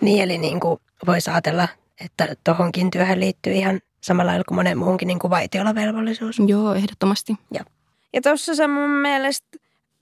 Niin, 0.00 0.22
eli 0.22 0.38
niin 0.38 0.60
kuin 0.60 0.80
voisi 1.06 1.30
ajatella, 1.30 1.68
että 2.04 2.36
tuohonkin 2.44 2.90
työhön 2.90 3.20
liittyy 3.20 3.52
ihan 3.52 3.80
samalla 4.02 4.30
lailla 4.30 4.44
kuin 4.48 4.56
monen 4.56 4.78
muuhunkin 4.78 5.08
niin 5.08 5.18
kuin 5.18 5.30
vaitiolavelvollisuus. 5.30 6.36
Joo, 6.46 6.74
ehdottomasti. 6.74 7.34
Ja, 7.54 7.64
Ja 8.12 8.22
tuossa 8.22 8.54
sä 8.54 8.68
mun 8.68 8.90
mielestä 8.90 9.58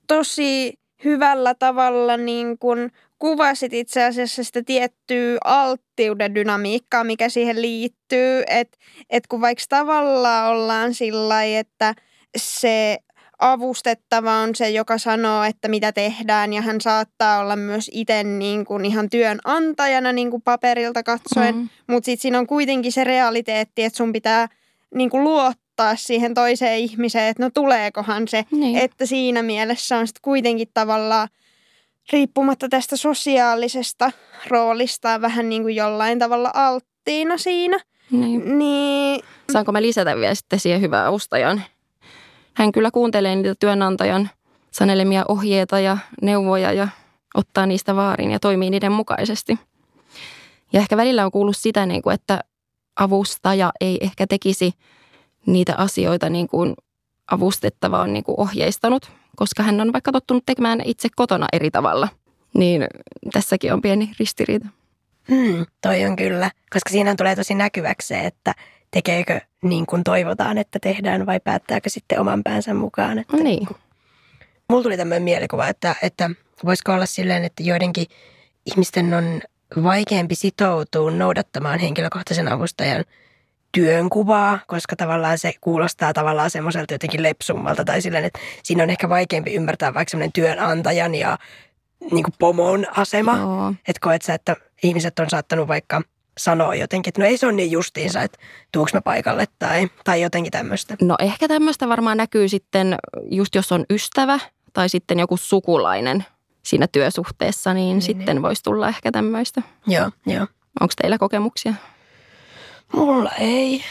tosi 0.07 0.73
hyvällä 1.03 1.55
tavalla 1.55 2.17
niin 2.17 2.57
kun 2.59 2.91
kuvasit 3.19 3.73
itse 3.73 4.03
asiassa 4.03 4.43
sitä 4.43 4.63
tiettyä 4.63 5.37
alttiuden 5.43 6.35
dynamiikkaa, 6.35 7.03
mikä 7.03 7.29
siihen 7.29 7.61
liittyy. 7.61 8.43
Että 8.47 8.77
et 9.09 9.27
kun 9.27 9.41
vaikka 9.41 9.63
tavallaan 9.69 10.51
ollaan 10.51 10.93
sillä 10.93 11.43
että 11.43 11.93
se 12.37 12.97
avustettava 13.39 14.33
on 14.33 14.55
se, 14.55 14.69
joka 14.69 14.97
sanoo, 14.97 15.43
että 15.43 15.67
mitä 15.67 15.91
tehdään 15.91 16.53
ja 16.53 16.61
hän 16.61 16.81
saattaa 16.81 17.39
olla 17.39 17.55
myös 17.55 17.89
itse 17.93 18.23
niin 18.23 18.65
kuin 18.65 18.85
ihan 18.85 19.09
työnantajana 19.09 20.11
niin 20.11 20.31
kuin 20.31 20.41
paperilta 20.41 21.03
katsoen, 21.03 21.55
mm. 21.55 21.69
mutta 21.87 22.05
sitten 22.05 22.21
siinä 22.21 22.39
on 22.39 22.47
kuitenkin 22.47 22.91
se 22.91 23.03
realiteetti, 23.03 23.83
että 23.83 23.97
sun 23.97 24.13
pitää 24.13 24.47
niin 24.95 25.09
kuin 25.09 25.23
luottaa 25.23 25.95
siihen 25.95 26.33
toiseen 26.33 26.77
ihmiseen, 26.79 27.27
että 27.29 27.43
no 27.43 27.49
tuleekohan 27.53 28.27
se, 28.27 28.45
Niin. 28.51 28.77
että 28.77 29.05
siinä 29.05 29.43
mielessä 29.43 29.97
on 29.97 30.07
sitten 30.07 30.21
kuitenkin 30.21 30.67
tavallaan 30.73 31.27
riippumatta 32.13 32.69
tästä 32.69 32.97
sosiaalisesta 32.97 34.11
roolista 34.47 35.21
vähän 35.21 35.49
niin 35.49 35.61
kuin 35.61 35.75
jollain 35.75 36.19
tavalla 36.19 36.51
alttiina 36.53 37.37
siinä, 37.37 37.79
Niin. 38.11 38.57
niin 38.59 39.23
Saanko 39.51 39.71
mä 39.71 39.81
lisätä 39.81 40.15
vielä 40.15 40.35
sitten 40.35 40.59
siihen 40.59 40.81
hyvään 40.81 41.07
avustajan? 41.07 41.63
Hän 42.55 42.71
kyllä 42.71 42.91
kuuntelee 42.91 43.35
niitä 43.35 43.55
työnantajan 43.59 44.29
sanelemia 44.71 45.25
ohjeita 45.27 45.79
ja 45.79 45.97
neuvoja 46.21 46.71
ja 46.71 46.87
ottaa 47.35 47.65
niistä 47.65 47.95
vaarin 47.95 48.31
ja 48.31 48.39
toimii 48.39 48.69
niiden 48.69 48.91
mukaisesti. 48.91 49.59
Ja 50.73 50.79
ehkä 50.79 50.97
välillä 50.97 51.25
on 51.25 51.31
kuullut 51.31 51.57
sitä, 51.57 51.85
niin 51.85 52.01
kuin, 52.01 52.13
että 52.13 52.39
avustaja 52.95 53.71
ei 53.81 53.97
ehkä 54.01 54.27
tekisi 54.27 54.71
niitä 55.45 55.75
asioita 55.77 56.29
niin 56.29 56.47
kuin 56.47 56.73
avustettava 57.31 58.01
on 58.01 58.13
niin 58.13 58.23
kuin 58.23 58.39
ohjeistanut, 58.39 59.11
koska 59.35 59.63
hän 59.63 59.81
on 59.81 59.93
vaikka 59.93 60.11
tottunut 60.11 60.43
tekemään 60.45 60.81
itse 60.85 61.09
kotona 61.15 61.47
eri 61.53 61.71
tavalla. 61.71 62.07
Niin 62.53 62.87
tässäkin 63.33 63.73
on 63.73 63.81
pieni 63.81 64.11
ristiriita. 64.19 64.67
hmm, 65.29 65.65
toi 65.81 66.05
on 66.05 66.15
kyllä, 66.15 66.51
koska 66.73 66.89
siinä 66.89 67.15
tulee 67.15 67.35
tosi 67.35 67.55
näkyväksi 67.55 68.07
se, 68.07 68.19
että 68.19 68.55
tekeekö 68.95 69.39
niin 69.63 69.85
kuin 69.85 70.03
toivotaan, 70.03 70.57
että 70.57 70.79
tehdään 70.79 71.25
vai 71.25 71.39
päättääkö 71.39 71.89
sitten 71.89 72.19
oman 72.19 72.43
päänsä 72.43 72.73
mukaan. 72.73 73.19
Että 73.19 73.37
Niin. 73.37 73.67
Mulla 74.69 74.83
tuli 74.83 74.97
tämmöinen 74.97 75.23
mielikuva, 75.23 75.67
että, 75.67 75.95
että 76.01 76.29
voisiko 76.65 76.93
olla 76.93 77.05
silleen, 77.05 77.43
että 77.43 77.63
joidenkin 77.63 78.05
ihmisten 78.65 79.13
on 79.13 79.41
vaikeampi 79.83 80.35
sitoutua 80.35 81.11
noudattamaan 81.11 81.79
henkilökohtaisen 81.79 82.47
avustajan 82.47 83.05
työnkuvaa, 83.71 84.59
koska 84.67 84.95
tavallaan 84.95 85.37
se 85.37 85.53
kuulostaa 85.61 86.13
tavallaan 86.13 86.49
semmoiselta 86.49 86.93
jotenkin 86.93 87.23
lepsummalta 87.23 87.85
tai 87.85 88.01
silleen, 88.01 88.25
että 88.25 88.39
siinä 88.63 88.83
on 88.83 88.89
ehkä 88.89 89.09
vaikeampi 89.09 89.53
ymmärtää 89.53 89.93
vaikka 89.93 90.09
semmoinen 90.11 90.33
työnantajan 90.33 91.15
ja 91.15 91.37
niin 92.11 92.23
kuin 92.23 92.35
pomon 92.39 92.85
asema. 92.97 93.37
Joo. 93.37 93.69
Että 93.69 93.99
koet 94.01 94.21
sä, 94.21 94.33
että 94.33 94.55
ihmiset 94.83 95.19
on 95.19 95.29
saattanut 95.29 95.67
vaikka 95.67 96.01
sanoa 96.37 96.75
jotenkin, 96.75 97.09
että 97.09 97.21
no 97.21 97.27
ei 97.27 97.37
se 97.37 97.45
ole 97.45 97.53
niin 97.53 97.71
justiinsa, 97.71 98.21
että 98.21 98.37
tuuks 98.71 98.93
mä 98.93 99.01
paikalle 99.01 99.45
tai, 99.59 99.87
tai 100.03 100.21
jotenkin 100.21 100.51
tämmöistä. 100.51 100.95
No 101.01 101.15
ehkä 101.19 101.47
tämmöistä 101.47 101.89
varmaan 101.89 102.17
näkyy 102.17 102.49
sitten, 102.49 102.97
just 103.31 103.55
jos 103.55 103.71
on 103.71 103.85
ystävä 103.89 104.39
tai 104.73 104.89
sitten 104.89 105.19
joku 105.19 105.37
sukulainen 105.37 106.25
siinä 106.63 106.87
työsuhteessa, 106.91 107.73
niin, 107.73 107.83
Niin, 107.83 107.93
niin 107.93 108.01
sitten 108.01 108.35
niin. 108.35 108.41
voisi 108.41 108.63
tulla 108.63 108.87
ehkä 108.87 109.11
tämmöistä. 109.11 109.61
Joo, 109.87 110.11
joo. 110.25 110.47
Onko 110.81 110.93
teillä 111.01 111.17
kokemuksia? 111.17 111.73
Mulla 112.93 113.31
ei. 113.39 113.83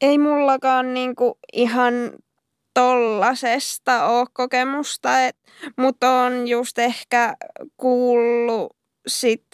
ei 0.00 0.18
mullakaan 0.18 0.94
niinku 0.94 1.38
ihan 1.52 1.94
tollasesta 2.74 4.06
ole 4.06 4.26
kokemusta, 4.32 5.20
et, 5.20 5.36
mutta 5.76 6.10
on 6.10 6.48
just 6.48 6.78
ehkä 6.78 7.36
kuullut 7.76 8.76
sit 9.06 9.46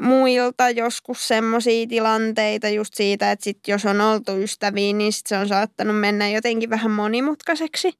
muilta 0.00 0.70
joskus 0.70 1.28
semmoisia 1.28 1.86
tilanteita 1.86 2.68
just 2.68 2.94
siitä, 2.94 3.32
että 3.32 3.44
sit 3.44 3.58
jos 3.68 3.86
on 3.86 4.00
oltu 4.00 4.36
ystäviä, 4.36 4.92
niin 4.92 5.12
sit 5.12 5.26
se 5.26 5.36
on 5.38 5.48
saattanut 5.48 6.00
mennä 6.00 6.28
jotenkin 6.28 6.70
vähän 6.70 6.90
monimutkaiseksi. 6.90 7.92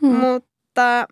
Hmm. 0.00 0.14
Mutta 0.14 1.06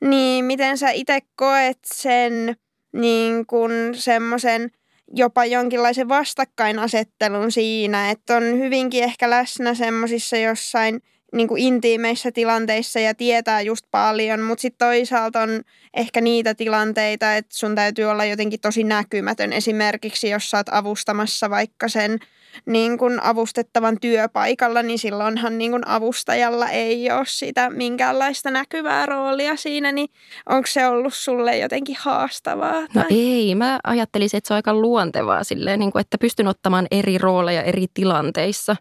niin, 0.00 0.44
miten 0.44 0.78
sä 0.78 0.90
itse 0.90 1.18
koet 1.36 1.78
sen 1.84 2.56
niin 2.92 3.46
kun 3.46 3.70
semmoisen 3.92 4.70
jopa 5.12 5.44
jonkinlaisen 5.44 6.08
vastakkainasettelun 6.08 7.52
siinä, 7.52 8.10
että 8.10 8.36
on 8.36 8.42
hyvinkin 8.42 9.04
ehkä 9.04 9.30
läsnä 9.30 9.74
semmoisissa 9.74 10.36
jossain 10.36 11.02
niin 11.34 11.48
kuin 11.48 11.62
intiimeissä 11.62 12.32
tilanteissa 12.32 13.00
ja 13.00 13.14
tietää 13.14 13.60
just 13.60 13.86
paljon, 13.90 14.40
mutta 14.40 14.62
sitten 14.62 14.86
toisaalta 14.88 15.40
on 15.40 15.62
ehkä 15.94 16.20
niitä 16.20 16.54
tilanteita, 16.54 17.36
että 17.36 17.56
sun 17.56 17.74
täytyy 17.74 18.04
olla 18.04 18.24
jotenkin 18.24 18.60
tosi 18.60 18.84
näkymätön. 18.84 19.52
Esimerkiksi 19.52 20.30
jos 20.30 20.50
sä 20.50 20.56
oot 20.56 20.66
avustamassa 20.70 21.50
vaikka 21.50 21.88
sen 21.88 22.18
niin 22.66 22.98
kuin 22.98 23.22
avustettavan 23.22 24.00
työpaikalla, 24.00 24.82
niin 24.82 24.98
silloinhan 24.98 25.58
niin 25.58 25.70
kuin 25.70 25.88
avustajalla 25.88 26.68
ei 26.68 27.10
ole 27.10 27.24
sitä 27.26 27.70
minkäänlaista 27.70 28.50
näkyvää 28.50 29.06
roolia 29.06 29.56
siinä, 29.56 29.92
niin 29.92 30.08
onko 30.48 30.66
se 30.66 30.86
ollut 30.86 31.14
sulle 31.14 31.58
jotenkin 31.58 31.96
haastavaa? 31.98 32.80
No 32.80 32.86
tai- 32.94 33.06
ei, 33.10 33.54
mä 33.54 33.80
ajattelisin, 33.84 34.38
että 34.38 34.48
se 34.48 34.54
on 34.54 34.56
aika 34.56 34.74
luontevaa 34.74 35.44
silleen, 35.44 35.78
niin 35.78 35.92
kuin, 35.92 36.00
että 36.00 36.18
pystyn 36.18 36.48
ottamaan 36.48 36.86
eri 36.90 37.18
rooleja 37.18 37.62
eri 37.62 37.86
tilanteissa. 37.94 38.76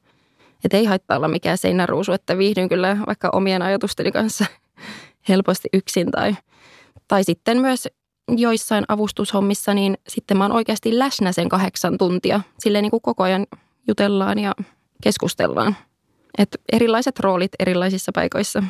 Että 0.63 0.77
ei 0.77 0.85
haittaa 0.85 1.17
olla 1.17 1.27
mikään 1.27 1.57
seinäruusu, 1.57 2.11
että 2.11 2.37
viihdyn 2.37 2.69
kyllä 2.69 2.97
vaikka 3.07 3.29
omien 3.33 3.61
ajatusteni 3.61 4.11
kanssa 4.11 4.45
helposti 5.29 5.69
yksin 5.73 6.11
tai, 6.11 6.35
tai 7.07 7.23
sitten 7.23 7.57
myös 7.57 7.87
joissain 8.37 8.85
avustushommissa, 8.87 9.73
niin 9.73 9.97
sitten 10.07 10.37
mä 10.37 10.43
oon 10.43 10.51
oikeasti 10.51 10.99
läsnä 10.99 11.31
sen 11.31 11.49
kahdeksan 11.49 11.97
tuntia. 11.97 12.41
Silleen 12.59 12.83
niin 12.83 12.91
kuin 12.91 13.01
koko 13.01 13.23
ajan 13.23 13.47
jutellaan 13.87 14.39
ja 14.39 14.53
keskustellaan. 15.03 15.75
Et 16.37 16.57
erilaiset 16.71 17.19
roolit 17.19 17.51
erilaisissa 17.59 18.11
paikoissa. 18.11 18.63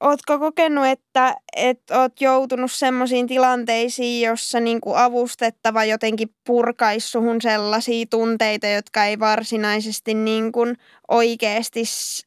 Ootko 0.00 0.38
kokenut, 0.38 0.86
että, 0.86 1.36
että 1.56 2.00
oot 2.00 2.20
joutunut 2.20 2.72
semmoisiin 2.72 3.26
tilanteisiin, 3.26 4.26
jossa 4.26 4.60
niinku 4.60 4.94
avustettava 4.94 5.84
jotenkin 5.84 6.34
purkaisi 6.46 7.08
suhun 7.08 7.42
sellaisia 7.42 8.06
tunteita, 8.10 8.66
jotka 8.66 9.04
ei 9.04 9.18
varsinaisesti 9.18 10.14
niinku 10.14 10.60
oikeasti 11.08 11.82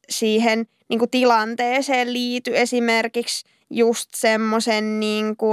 siihen 0.08 0.66
niinku 0.88 1.06
tilanteeseen 1.06 2.12
liity? 2.12 2.56
Esimerkiksi 2.58 3.44
just 3.70 4.10
semmoisen 4.14 5.00
niinku, 5.00 5.52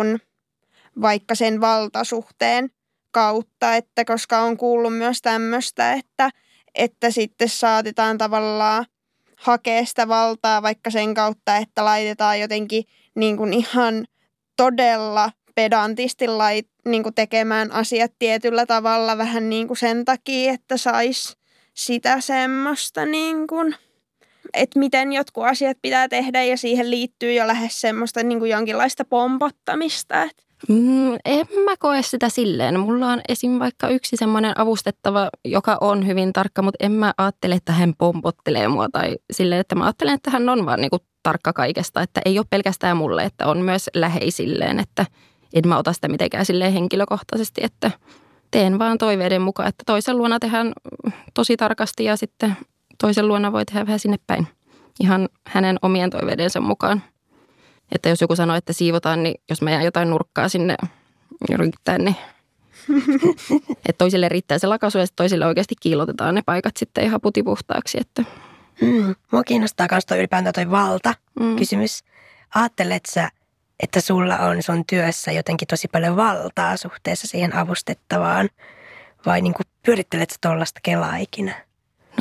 vaikka 1.02 1.36
sen 1.36 1.62
valtasuhteen 1.62 2.70
kautta, 3.12 3.76
että 3.76 4.06
koska 4.06 4.40
on 4.40 4.58
kuullut 4.58 4.98
myös 4.98 5.22
tämmöistä, 5.22 5.94
että, 5.94 6.30
että 6.76 7.12
sitten 7.12 7.50
saatetaan 7.50 8.18
tavallaan 8.18 8.86
hakea 9.42 9.86
sitä 9.86 10.08
valtaa 10.08 10.62
vaikka 10.62 10.90
sen 10.90 11.14
kautta, 11.14 11.58
että 11.58 11.86
laitetaan 11.86 12.40
jotenkin 12.40 12.84
niin 13.16 13.38
kuin 13.38 13.54
ihan 13.54 14.06
todella 14.58 15.32
pedantisti 15.56 16.28
lait, 16.28 16.70
niin 16.86 17.04
kuin 17.04 17.16
tekemään 17.16 17.72
asiat 17.72 18.12
tietyllä 18.20 18.66
tavalla 18.66 19.18
vähän 19.18 19.50
niin 19.50 19.68
kuin 19.68 19.78
sen 19.78 20.06
takia, 20.06 20.54
että 20.54 20.78
sais 20.78 21.38
sitä 21.74 22.22
semmoista 22.22 23.06
niin 23.06 23.48
kuin, 23.48 23.76
että 24.54 24.80
miten 24.80 25.14
jotkut 25.14 25.46
asiat 25.46 25.78
pitää 25.82 26.08
tehdä 26.08 26.44
ja 26.44 26.58
siihen 26.58 26.92
liittyy 26.92 27.34
jo 27.34 27.48
lähes 27.48 27.82
semmoista 27.82 28.24
niin 28.24 28.40
kuin 28.40 28.52
jonkinlaista 28.52 29.06
pompottamista. 29.06 30.24
Että 30.24 30.44
Mm, 30.70 31.14
en 31.26 31.48
mä 31.66 31.78
koe 31.80 32.02
sitä 32.02 32.30
silleen. 32.30 32.80
Mulla 32.80 33.08
on 33.08 33.22
esim. 33.28 33.60
vaikka 33.60 33.90
yksi 33.90 34.18
semmoinen 34.18 34.60
avustettava, 34.60 35.30
joka 35.46 35.78
on 35.82 36.08
hyvin 36.08 36.34
tarkka, 36.34 36.62
mutta 36.62 36.86
en 36.86 36.92
mä 36.92 37.14
ajattele, 37.18 37.56
että 37.56 37.72
hän 37.72 37.94
pompottelee 37.98 38.68
mua 38.68 38.88
tai 38.92 39.16
silleen, 39.32 39.62
että 39.62 39.76
mä 39.76 39.84
ajattelen, 39.84 40.14
että 40.14 40.32
hän 40.32 40.50
on 40.50 40.66
vaan 40.66 40.82
niinku 40.82 40.98
tarkka 41.24 41.54
kaikesta. 41.54 42.02
Että 42.02 42.22
ei 42.26 42.40
ole 42.40 42.46
pelkästään 42.50 42.98
mulle, 42.98 43.24
että 43.24 43.48
on 43.48 43.58
myös 43.58 43.90
läheisilleen, 43.96 44.80
että 44.80 45.06
en 45.54 45.68
mä 45.68 45.78
ota 45.78 45.94
sitä 45.94 46.08
mitenkään 46.08 46.46
silleen 46.46 46.74
henkilökohtaisesti, 46.74 47.62
että 47.64 47.92
teen 48.52 48.80
vaan 48.80 48.98
toiveiden 48.98 49.42
mukaan, 49.42 49.70
että 49.70 49.84
toisen 49.86 50.18
luona 50.18 50.40
tehdään 50.40 50.74
tosi 51.34 51.58
tarkasti 51.58 52.04
ja 52.04 52.16
sitten 52.16 52.58
toisen 53.02 53.28
luona 53.28 53.52
voi 53.52 53.66
tehdä 53.66 53.86
vähän 53.86 54.00
sinne 54.00 54.18
päin. 54.28 54.48
Ihan 55.00 55.30
hänen 55.48 55.78
omien 55.82 56.10
toiveidensa 56.10 56.62
mukaan. 56.62 57.04
Että 57.92 58.10
jos 58.10 58.22
joku 58.22 58.36
sanoo, 58.36 58.56
että 58.56 58.74
siivotaan, 58.74 59.24
niin 59.24 59.42
jos 59.50 59.62
mä 59.62 59.72
jään 59.72 59.86
jotain 59.86 60.10
nurkkaa 60.10 60.50
sinne 60.50 60.76
ryttään, 61.58 62.06
niin 62.06 62.16
että 63.90 63.98
toisille 63.98 64.30
riittää 64.30 64.60
se 64.60 64.68
lakaisu 64.68 64.98
ja 64.98 65.06
toisille 65.16 65.46
oikeasti 65.46 65.76
kiilotetaan 65.80 66.36
ne 66.36 66.42
paikat 66.46 66.78
sitten 66.78 67.04
ihan 67.04 67.22
putipuhtaaksi. 67.22 67.98
Että. 68.02 68.24
Mm. 68.82 69.16
Mua 69.32 69.44
kiinnostaa 69.44 69.88
myös 69.92 70.06
toi 70.06 70.18
ylipäätään 70.18 70.54
toi 70.54 70.72
valta-kysymys. 70.72 72.04
Mm. 72.04 72.12
Aattelet 72.62 73.04
sä, 73.06 73.30
että 73.80 74.02
sulla 74.02 74.38
on 74.38 74.64
sun 74.64 74.86
työssä 74.86 75.32
jotenkin 75.32 75.68
tosi 75.68 75.88
paljon 75.88 76.16
valtaa 76.16 76.78
suhteessa 76.78 77.28
siihen 77.28 77.56
avustettavaan? 77.56 78.50
Vai 79.26 79.42
niin 79.42 79.54
pyörittelet 79.86 80.30
sä 80.30 80.38
tuollaista 80.42 80.80
kelaa 80.84 81.16
ikinä? 81.16 81.66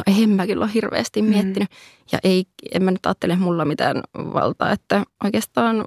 No 0.07 0.15
en 0.23 0.31
mä 0.31 0.47
kyllä 0.47 0.65
ole 0.65 0.75
hirveästi 0.75 1.23
mm. 1.23 1.29
miettinyt. 1.29 1.69
Ja 2.13 2.19
ei, 2.25 2.45
en 2.73 2.83
mä 2.83 2.91
nyt 2.91 3.07
ajattele 3.07 3.37
mulla 3.37 3.65
mitään 3.65 4.03
valtaa, 4.17 4.73
että 4.73 5.05
oikeastaan 5.25 5.85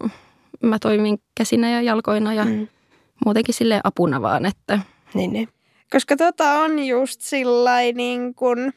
mä 0.63 0.79
toimin 0.79 1.19
käsinä 1.37 1.69
ja 1.69 1.81
jalkoina 1.81 2.33
ja 2.33 2.45
mm. 2.45 2.67
muutenkin 3.25 3.55
sille 3.55 3.81
apuna 3.83 4.21
vaan, 4.21 4.45
että... 4.45 4.79
Niin, 5.13 5.33
niin. 5.33 5.49
Koska 5.91 6.15
tota 6.15 6.51
on 6.51 6.85
just 6.85 7.21
sillä 7.21 7.81
niin 7.93 8.35
kuin 8.35 8.73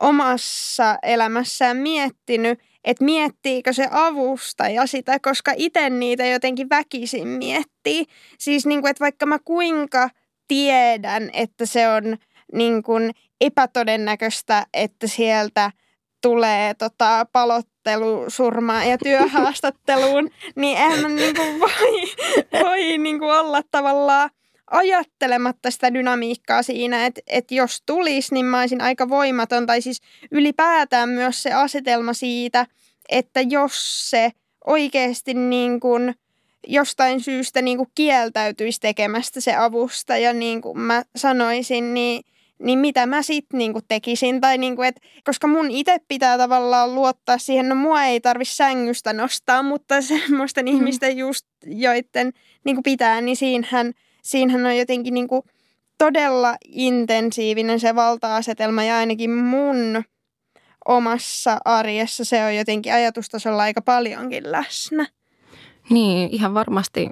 omassa 0.00 0.98
elämässään 1.02 1.76
miettinyt, 1.76 2.58
että 2.84 3.04
miettiikö 3.04 3.72
se 3.72 3.88
avustaja 3.90 4.86
sitä, 4.86 5.18
koska 5.22 5.52
itse 5.56 5.90
niitä 5.90 6.26
jotenkin 6.26 6.68
väkisin 6.70 7.28
miettii. 7.28 8.04
Siis 8.38 8.66
niin 8.66 8.80
kuin, 8.80 8.90
että 8.90 9.04
vaikka 9.04 9.26
mä 9.26 9.38
kuinka 9.44 10.10
tiedän, 10.48 11.30
että 11.32 11.66
se 11.66 11.88
on 11.88 12.16
niin 12.52 12.82
kuin 12.82 13.10
epätodennäköistä, 13.40 14.66
että 14.74 15.06
sieltä 15.06 15.70
tulee 16.20 16.74
tota, 16.74 17.26
palottelusurmaa 17.32 18.84
ja 18.84 18.98
työhaastatteluun, 18.98 20.30
niin 20.56 20.78
eihän 20.78 21.00
mä 21.00 21.08
niin 21.08 21.36
kuin 21.36 21.60
voi, 21.60 22.02
voi 22.62 22.98
kuin 23.18 23.32
olla 23.32 23.62
tavallaan 23.70 24.30
ajattelematta 24.70 25.70
sitä 25.70 25.94
dynamiikkaa 25.94 26.62
siinä, 26.62 27.06
että, 27.06 27.20
että 27.26 27.54
jos 27.54 27.82
tulisi, 27.86 28.34
niin 28.34 28.46
mä 28.46 28.60
olisin 28.60 28.80
aika 28.80 29.08
voimaton. 29.08 29.66
Tai 29.66 29.82
siis 29.82 30.00
ylipäätään 30.30 31.08
myös 31.08 31.42
se 31.42 31.52
asetelma 31.52 32.12
siitä, 32.12 32.66
että 33.08 33.40
jos 33.40 34.10
se 34.10 34.32
oikeasti 34.66 35.34
niin 35.34 35.80
kuin 35.80 36.14
jostain 36.66 37.20
syystä 37.20 37.62
niin 37.62 37.76
kuin 37.76 37.88
kieltäytyisi 37.94 38.80
tekemästä 38.80 39.40
se 39.40 39.54
avustaja, 39.54 40.32
niin 40.32 40.60
kuin 40.60 40.78
mä 40.78 41.02
sanoisin, 41.16 41.94
niin– 41.94 42.24
niin 42.62 42.78
mitä 42.78 43.06
mä 43.06 43.22
sitten 43.22 43.58
niinku 43.58 43.80
tekisin. 43.88 44.40
Tai 44.40 44.58
niinku, 44.58 44.82
et, 44.82 45.00
koska 45.24 45.46
mun 45.46 45.70
itse 45.70 45.96
pitää 46.08 46.38
tavallaan 46.38 46.94
luottaa 46.94 47.38
siihen, 47.38 47.68
no 47.68 47.74
mua 47.74 48.04
ei 48.04 48.20
tarvi 48.20 48.44
sängystä 48.44 49.12
nostaa, 49.12 49.62
mutta 49.62 50.02
semmoisten 50.02 50.64
mm. 50.64 50.72
ihmisten 50.72 51.18
just, 51.18 51.46
joiden 51.66 52.32
niinku 52.64 52.82
pitää, 52.82 53.20
niin 53.20 53.36
siinähän, 53.36 53.92
siinähän 54.22 54.66
on 54.66 54.76
jotenkin 54.76 55.14
niinku 55.14 55.44
todella 55.98 56.56
intensiivinen 56.68 57.80
se 57.80 57.94
valta-asetelma 57.94 58.84
ja 58.84 58.96
ainakin 58.96 59.30
mun 59.30 60.04
omassa 60.84 61.58
arjessa 61.64 62.24
se 62.24 62.44
on 62.44 62.56
jotenkin 62.56 62.94
ajatustasolla 62.94 63.62
aika 63.62 63.82
paljonkin 63.82 64.52
läsnä. 64.52 65.06
Niin, 65.90 66.28
ihan 66.32 66.54
varmasti 66.54 67.08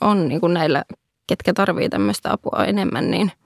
on 0.00 0.28
niin 0.28 0.40
kuin 0.40 0.54
näillä, 0.54 0.84
ketkä 1.26 1.52
tarvii 1.52 1.88
tämmöistä 1.88 2.32
apua 2.32 2.64
enemmän, 2.64 3.10
niin– 3.10 3.32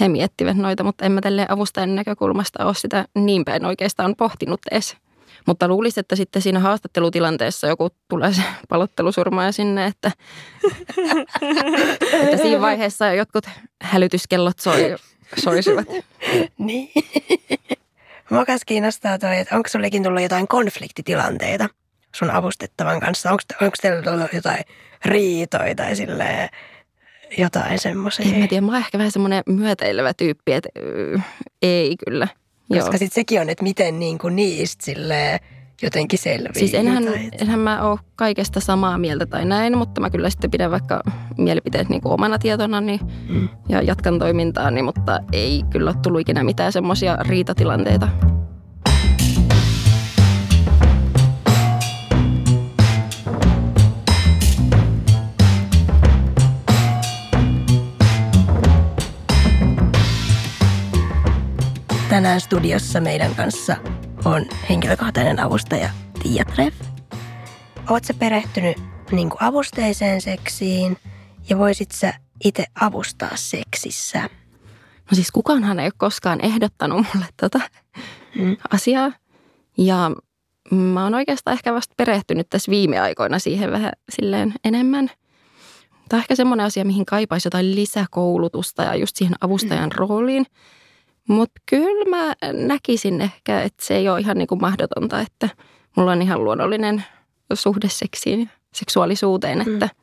he 0.00 0.08
miettivät 0.08 0.56
noita, 0.56 0.84
mutta 0.84 1.04
en 1.04 1.12
mä 1.12 1.20
tälleen 1.20 1.50
avustajan 1.50 1.94
näkökulmasta 1.94 2.66
ole 2.66 2.74
sitä 2.74 3.04
niin 3.14 3.44
päin 3.44 3.64
oikeastaan 3.64 4.16
pohtinut 4.16 4.60
edes. 4.70 4.96
Mutta 5.46 5.68
luulisin, 5.68 6.00
että 6.00 6.16
sitten 6.16 6.42
siinä 6.42 6.58
haastattelutilanteessa 6.60 7.66
joku 7.66 7.88
tulee 8.08 8.32
se 8.32 8.42
palottelusurmaaja 8.68 9.52
sinne, 9.52 9.86
että, 9.86 10.12
että 12.22 12.36
siinä 12.42 12.60
vaiheessa 12.60 13.12
jotkut 13.12 13.46
hälytyskellot 13.82 14.58
soi, 14.58 14.96
soisivat. 15.36 15.86
Niin. 16.58 16.90
Mua 18.30 18.44
kiinnostaa 18.66 19.18
toi, 19.18 19.38
että 19.38 19.56
onko 19.56 19.68
sullekin 19.68 20.02
tullut 20.02 20.22
jotain 20.22 20.48
konfliktitilanteita 20.48 21.68
sun 22.14 22.30
avustettavan 22.30 23.00
kanssa? 23.00 23.30
Onko, 23.30 23.42
onko 23.62 23.76
teillä 23.82 24.02
tullut 24.02 24.32
jotain 24.32 24.64
riitoja 25.04 25.74
tai 25.74 25.96
silleen, 25.96 26.48
jotain 27.38 27.78
semmoisia. 27.78 28.26
En 28.34 28.40
mä 28.40 28.46
tiedä, 28.46 28.66
mä 28.66 28.72
oon 28.72 28.78
ehkä 28.78 28.98
vähän 28.98 29.12
semmoinen 29.12 29.42
myötäilevä 29.46 30.14
tyyppi, 30.14 30.52
että 30.52 30.68
äh, 31.16 31.26
ei 31.62 31.96
kyllä. 32.06 32.28
Koska 32.68 32.98
sitten 32.98 33.14
sekin 33.14 33.40
on, 33.40 33.50
että 33.50 33.62
miten 33.62 33.98
niin 33.98 34.18
kuin 34.18 34.36
niistä 34.36 34.84
silleen 34.84 35.40
jotenkin 35.82 36.18
selviää. 36.18 36.52
Siis 36.54 36.74
enhän, 36.74 37.04
enhän 37.40 37.58
mä 37.58 37.82
ole 37.82 37.98
kaikesta 38.16 38.60
samaa 38.60 38.98
mieltä 38.98 39.26
tai 39.26 39.44
näin, 39.44 39.78
mutta 39.78 40.00
mä 40.00 40.10
kyllä 40.10 40.30
sitten 40.30 40.50
pidän 40.50 40.70
vaikka 40.70 41.00
mielipiteet 41.38 41.88
niin 41.88 42.00
kuin 42.00 42.12
omana 42.12 42.38
tietona 42.38 42.80
niin, 42.80 43.00
mm. 43.28 43.48
ja 43.68 43.82
jatkan 43.82 44.18
toimintaa, 44.18 44.70
niin, 44.70 44.84
mutta 44.84 45.20
ei 45.32 45.62
kyllä 45.70 45.90
ole 45.90 45.98
tullut 46.02 46.20
ikinä 46.20 46.44
mitään 46.44 46.72
semmoisia 46.72 47.16
riitatilanteita. 47.16 48.08
Tänään 62.20 62.40
studiossa 62.40 63.00
meidän 63.00 63.34
kanssa 63.34 63.76
on 64.24 64.46
henkilökohtainen 64.68 65.40
avustaja 65.40 65.90
Tiia 66.22 66.44
Treff. 66.44 66.80
Oletko 67.90 68.12
perehtynyt 68.18 68.76
niin 69.12 69.30
avusteiseen 69.40 70.20
seksiin 70.20 70.96
ja 71.48 71.58
voisit 71.58 71.90
sä 71.90 72.14
itse 72.44 72.64
avustaa 72.80 73.30
seksissä? 73.34 74.22
No 75.10 75.14
siis 75.14 75.30
kukaanhan 75.30 75.80
ei 75.80 75.86
ole 75.86 75.92
koskaan 75.96 76.44
ehdottanut 76.44 77.06
mulle 77.14 77.26
tota 77.40 77.60
hmm. 78.38 78.56
asiaa. 78.72 79.12
Ja 79.78 80.10
mä 80.70 81.04
oon 81.04 81.14
oikeastaan 81.14 81.54
ehkä 81.54 81.74
vasta 81.74 81.94
perehtynyt 81.96 82.48
tässä 82.50 82.70
viime 82.70 83.00
aikoina 83.00 83.38
siihen 83.38 83.72
vähän 83.72 83.92
silleen 84.08 84.54
enemmän. 84.64 85.10
Tämä 86.08 86.18
on 86.18 86.22
ehkä 86.22 86.34
semmoinen 86.34 86.66
asia, 86.66 86.84
mihin 86.84 87.06
kaipaisi 87.06 87.46
jotain 87.46 87.74
lisäkoulutusta 87.74 88.82
ja 88.82 88.94
just 88.94 89.16
siihen 89.16 89.34
avustajan 89.40 89.90
mm. 89.90 89.96
rooliin– 89.96 90.46
mutta 91.30 91.60
kyllä 91.66 92.16
mä 92.16 92.34
näkisin 92.52 93.20
ehkä, 93.20 93.62
että 93.62 93.84
se 93.86 93.96
ei 93.96 94.08
ole 94.08 94.20
ihan 94.20 94.38
niin 94.38 94.48
kuin 94.48 94.60
mahdotonta, 94.60 95.20
että 95.20 95.48
mulla 95.96 96.12
on 96.12 96.22
ihan 96.22 96.44
luonnollinen 96.44 97.04
suhde 97.54 97.88
seksiin, 97.88 98.50
seksuaalisuuteen, 98.74 99.58
mm. 99.58 99.72
että 99.72 99.86
mm. 99.86 100.02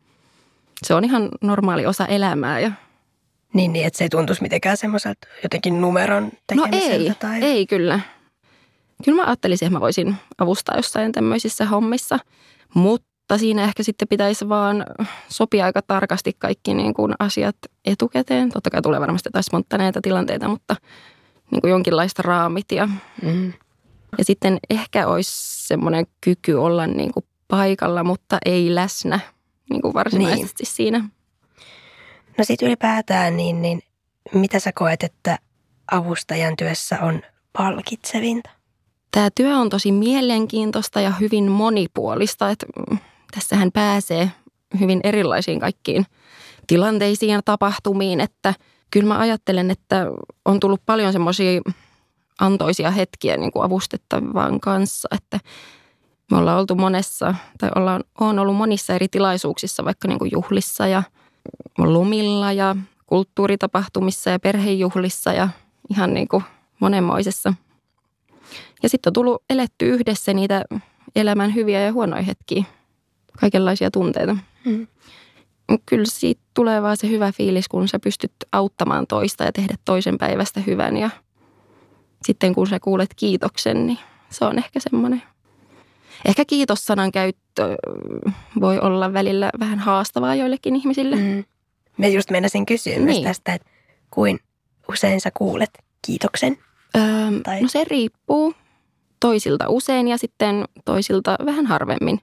se 0.84 0.94
on 0.94 1.04
ihan 1.04 1.30
normaali 1.42 1.86
osa 1.86 2.06
elämää. 2.06 2.60
Ja... 2.60 2.72
Niin, 3.54 3.74
niin, 3.74 3.88
että 3.88 3.98
se 3.98 4.04
ei 4.04 4.10
tuntuisi 4.10 4.42
mitenkään 4.42 4.78
semmoiselta 4.78 5.28
jotenkin 5.44 5.82
numeron 5.82 6.32
tekemiseltä? 6.48 7.28
No 7.28 7.34
ei, 7.34 7.40
tai... 7.40 7.42
ei 7.42 7.68
kyllä. 7.68 8.00
Kyllä 9.06 9.16
mä 9.16 9.28
ajattelisin, 9.28 9.66
että 9.66 9.76
mä 9.76 9.82
voisin 9.82 10.16
avustaa 10.38 10.76
jossain 10.76 11.12
tämmöisissä 11.12 11.66
hommissa, 11.66 12.20
mutta 12.74 13.38
siinä 13.38 13.64
ehkä 13.64 13.84
sitten 13.84 14.08
pitäisi 14.08 14.50
vaan 14.50 14.86
sopia 15.30 15.66
aika 15.66 15.82
tarkasti 15.82 16.32
kaikki 16.40 16.74
niin 16.74 16.94
kuin 16.94 17.14
asiat 17.20 17.56
etukäteen. 17.86 18.50
Totta 18.50 18.70
kai 18.70 18.82
tulee 18.82 19.00
varmasti 19.00 19.28
jotain 19.28 19.44
spontaneita 19.44 20.02
tilanteita, 20.02 20.48
mutta 20.48 20.76
niin 21.52 21.62
kuin 21.62 21.72
jonkinlaista 21.72 22.22
raamit. 22.22 22.72
Ja, 22.72 22.90
mm. 23.22 23.54
ja 24.18 24.24
sitten 24.24 24.58
ehkä 24.70 25.08
olisi 25.08 25.32
semmoinen 25.68 26.08
kyky 26.22 26.54
olla 26.54 26.88
niin 26.88 27.14
kuin 27.14 27.26
paikalla, 27.48 28.04
mutta 28.04 28.38
ei 28.46 28.76
läsnä 28.76 29.20
niin 29.70 29.82
kuin 29.82 29.94
varsinaisesti 29.94 30.64
niin. 30.64 30.74
siinä. 30.74 31.10
No 32.38 32.44
sitten 32.44 32.68
ylipäätään, 32.68 33.38
niin, 33.38 33.62
niin 33.62 33.82
mitä 34.34 34.60
sä 34.60 34.72
koet, 34.76 35.04
että 35.04 35.40
avustajan 35.92 36.58
työssä 36.58 36.98
on 37.02 37.22
palkitsevinta? 37.54 38.50
Tämä 39.12 39.30
työ 39.36 39.58
on 39.58 39.70
tosi 39.70 39.92
mielenkiintoista 39.92 41.02
ja 41.02 41.12
hyvin 41.12 41.52
monipuolista. 41.52 42.50
Että 42.50 42.66
mm, 42.92 42.98
tässähän 43.32 43.72
pääsee 43.72 44.32
hyvin 44.80 45.00
erilaisiin 45.04 45.60
kaikkiin 45.60 46.06
tilanteisiin 46.68 47.32
ja 47.32 47.42
tapahtumiin, 47.46 48.22
että– 48.22 48.54
kyllä 48.92 49.08
mä 49.08 49.20
ajattelen, 49.20 49.72
että 49.72 50.06
on 50.46 50.60
tullut 50.60 50.82
paljon 50.86 51.14
semmoisia 51.14 51.62
antoisia 52.40 52.92
hetkiä 52.92 53.38
niin 53.38 53.52
kuin 53.52 53.64
avustettavan 53.64 54.60
kanssa, 54.60 55.08
että 55.16 55.40
me 56.32 56.38
ollaan 56.38 56.60
oltu 56.60 56.76
monessa, 56.76 57.36
tai 57.58 57.70
ollaan, 57.76 58.04
on 58.20 58.40
ollut 58.40 58.56
monissa 58.56 58.94
eri 58.94 59.08
tilaisuuksissa, 59.08 59.86
vaikka 59.86 60.08
niin 60.08 60.20
kuin 60.20 60.32
juhlissa 60.32 60.88
ja 60.88 61.04
lumilla 61.78 62.52
ja 62.52 62.76
kulttuuritapahtumissa 63.06 64.30
ja 64.30 64.40
perhejuhlissa 64.40 65.34
ja 65.34 65.50
ihan 65.90 66.14
niin 66.14 66.28
kuin 66.28 66.44
monenmoisessa. 66.80 67.54
Ja 68.84 68.90
sitten 68.90 69.10
on 69.10 69.14
tullut 69.14 69.44
eletty 69.50 69.90
yhdessä 69.90 70.34
niitä 70.34 70.66
elämän 71.16 71.56
hyviä 71.56 71.82
ja 71.82 71.94
huonoja 71.94 72.22
hetkiä, 72.22 72.64
kaikenlaisia 73.40 73.92
tunteita. 73.92 74.38
Mm 74.66 74.88
kyllä 75.86 76.06
siitä 76.06 76.42
tulee 76.54 76.82
vaan 76.82 76.98
se 76.98 77.10
hyvä 77.10 77.32
fiilis, 77.32 77.68
kun 77.68 77.88
sä 77.88 78.00
pystyt 78.00 78.32
auttamaan 78.52 79.08
toista 79.08 79.44
ja 79.44 79.52
tehdä 79.52 79.76
toisen 79.86 80.18
päivästä 80.18 80.60
hyvän. 80.60 80.98
Ja 80.98 81.10
sitten 82.26 82.56
kun 82.56 82.68
sä 82.68 82.80
kuulet 82.80 83.10
kiitoksen, 83.16 83.88
niin 83.88 84.00
se 84.30 84.46
on 84.46 84.58
ehkä 84.58 84.80
semmoinen. 84.80 85.24
Ehkä 86.26 86.46
kiitossanan 86.46 87.12
käyttö 87.12 87.76
voi 88.62 88.80
olla 88.80 89.14
välillä 89.14 89.50
vähän 89.60 89.80
haastavaa 89.80 90.36
joillekin 90.36 90.76
ihmisille. 90.76 91.16
Mm. 91.16 91.44
Mä 91.98 92.08
just 92.08 92.32
meinasin 92.32 92.66
kysyä 92.66 92.94
niin. 92.94 93.04
myös 93.04 93.22
tästä, 93.22 93.54
että 93.54 93.70
kuin 94.12 94.40
usein 94.92 95.22
sä 95.22 95.32
kuulet 95.38 95.70
kiitoksen. 96.06 96.58
Öö, 96.98 97.04
Tai- 97.44 97.62
no 97.62 97.68
se 97.68 97.84
riippuu 97.84 98.54
toisilta 99.20 99.66
usein 99.70 100.08
ja 100.08 100.18
sitten 100.18 100.66
toisilta 100.86 101.38
vähän 101.46 101.66
harvemmin. 101.66 102.20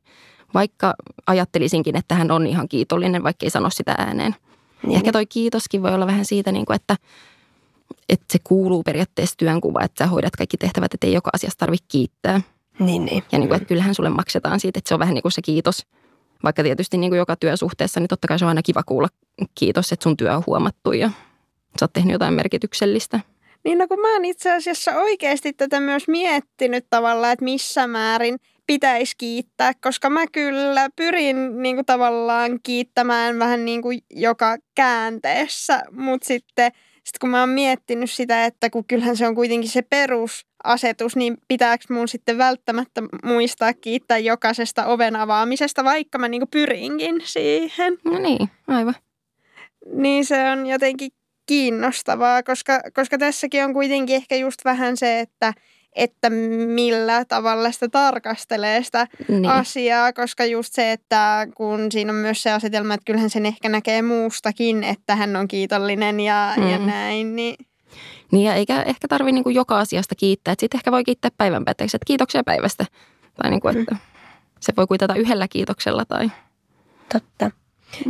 Vaikka 0.54 0.94
ajattelisinkin, 1.26 1.96
että 1.96 2.14
hän 2.14 2.30
on 2.30 2.46
ihan 2.46 2.68
kiitollinen, 2.68 3.22
vaikka 3.22 3.46
ei 3.46 3.50
sano 3.50 3.70
sitä 3.70 3.94
ääneen. 3.98 4.34
Niin. 4.82 4.96
Ehkä 4.96 5.12
toi 5.12 5.26
kiitoskin 5.26 5.82
voi 5.82 5.94
olla 5.94 6.06
vähän 6.06 6.24
siitä, 6.24 6.52
niin 6.52 6.66
kuin, 6.66 6.76
että, 6.76 6.96
että 8.08 8.24
se 8.32 8.38
kuuluu 8.44 8.82
periaatteessa 8.82 9.36
työnkuva, 9.36 9.80
että 9.82 10.04
sä 10.04 10.08
hoidat 10.10 10.36
kaikki 10.36 10.56
tehtävät, 10.56 10.94
että 10.94 11.06
ei 11.06 11.12
joka 11.12 11.30
asiasta 11.32 11.58
tarvitse 11.58 11.84
kiittää. 11.88 12.40
Niin, 12.78 13.04
niin. 13.04 13.22
Ja 13.32 13.38
niin 13.38 13.48
kuin, 13.48 13.56
että 13.56 13.68
kyllähän 13.68 13.94
sulle 13.94 14.10
maksetaan 14.10 14.60
siitä, 14.60 14.78
että 14.78 14.88
se 14.88 14.94
on 14.94 15.00
vähän 15.00 15.14
niin 15.14 15.22
kuin 15.22 15.32
se 15.32 15.42
kiitos. 15.42 15.86
Vaikka 16.44 16.62
tietysti 16.62 16.98
niin 16.98 17.10
kuin 17.10 17.18
joka 17.18 17.36
työsuhteessa, 17.36 18.00
niin 18.00 18.08
totta 18.08 18.28
kai 18.28 18.38
se 18.38 18.44
on 18.44 18.48
aina 18.48 18.62
kiva 18.62 18.82
kuulla 18.82 19.08
kiitos, 19.54 19.92
että 19.92 20.02
sun 20.02 20.16
työ 20.16 20.36
on 20.36 20.42
huomattu 20.46 20.92
ja 20.92 21.10
sä 21.80 21.84
oot 21.84 21.92
tehnyt 21.92 22.12
jotain 22.12 22.34
merkityksellistä. 22.34 23.20
Niin 23.64 23.78
no 23.78 23.88
kun 23.88 24.00
mä 24.00 24.12
oon 24.12 24.24
itse 24.24 24.54
asiassa 24.54 24.96
oikeasti 24.96 25.52
tätä 25.52 25.80
myös 25.80 26.08
miettinyt 26.08 26.86
tavallaan, 26.90 27.32
että 27.32 27.44
missä 27.44 27.86
määrin 27.86 28.38
pitäisi 28.66 29.14
kiittää, 29.18 29.72
koska 29.80 30.10
mä 30.10 30.26
kyllä 30.32 30.88
pyrin 30.96 31.62
niin 31.62 31.76
kuin 31.76 31.86
tavallaan 31.86 32.58
kiittämään 32.62 33.38
vähän 33.38 33.64
niin 33.64 33.82
kuin 33.82 33.98
joka 34.10 34.56
käänteessä, 34.74 35.82
mutta 35.90 36.26
sitten 36.26 36.72
sit 37.04 37.18
kun 37.20 37.30
mä 37.30 37.40
oon 37.40 37.48
miettinyt 37.48 38.10
sitä, 38.10 38.44
että 38.44 38.70
kun 38.70 38.84
kyllähän 38.84 39.16
se 39.16 39.26
on 39.28 39.34
kuitenkin 39.34 39.70
se 39.70 39.82
perusasetus, 39.82 41.16
niin 41.16 41.36
pitääkö 41.48 41.84
mun 41.90 42.08
sitten 42.08 42.38
välttämättä 42.38 43.02
muistaa 43.24 43.72
kiittää 43.74 44.18
jokaisesta 44.18 44.86
oven 44.86 45.16
avaamisesta, 45.16 45.84
vaikka 45.84 46.18
mä 46.18 46.28
niin 46.28 46.40
kuin 46.40 46.50
pyrinkin 46.50 47.14
siihen 47.24 47.98
No 48.04 48.18
niin, 48.18 48.48
aivan. 48.68 48.94
niin 49.92 50.24
se 50.24 50.50
on 50.50 50.66
jotenkin 50.66 51.10
kiinnostavaa, 51.46 52.42
koska, 52.42 52.80
koska 52.94 53.18
tässäkin 53.18 53.64
on 53.64 53.72
kuitenkin 53.72 54.16
ehkä 54.16 54.36
just 54.36 54.64
vähän 54.64 54.96
se, 54.96 55.20
että, 55.20 55.52
että 55.94 56.30
millä 56.66 57.24
tavalla 57.24 57.72
sitä 57.72 57.88
tarkastelee 57.88 58.82
sitä 58.82 59.06
Niin. 59.28 59.46
asiaa, 59.46 60.12
koska 60.12 60.44
just 60.44 60.72
se, 60.72 60.92
että 60.92 61.46
kun 61.56 61.92
siinä 61.92 62.12
on 62.12 62.18
myös 62.18 62.42
se 62.42 62.52
asetelma, 62.52 62.94
että 62.94 63.04
kyllähän 63.04 63.30
sen 63.30 63.46
ehkä 63.46 63.68
näkee 63.68 64.02
muustakin, 64.02 64.84
että 64.84 65.16
hän 65.16 65.36
on 65.36 65.48
kiitollinen 65.48 66.20
ja, 66.20 66.54
mm. 66.56 66.70
ja 66.70 66.78
Mm. 66.78 66.86
näin, 66.86 67.36
niin 67.36 67.56
Niin 68.32 68.44
ja 68.46 68.54
eikä 68.54 68.82
ehkä 68.82 69.08
tarvi 69.08 69.32
niinku 69.32 69.50
joka 69.50 69.78
asiasta 69.78 70.14
kiittää. 70.14 70.52
Että 70.52 70.60
sitten 70.60 70.78
ehkä 70.78 70.92
voi 70.92 71.04
kiittää 71.04 71.30
päivän 71.36 71.64
päätteeksi, 71.64 71.96
että 71.96 72.06
kiitoksia 72.06 72.44
päivästä. 72.44 72.84
Tai 73.42 73.50
niinku, 73.50 73.68
että 73.68 73.96
se 74.60 74.72
voi 74.76 74.86
kuitata 74.86 75.14
yhdellä 75.14 75.48
kiitoksella 75.48 76.04
tai... 76.04 76.30
Totta. 77.12 77.50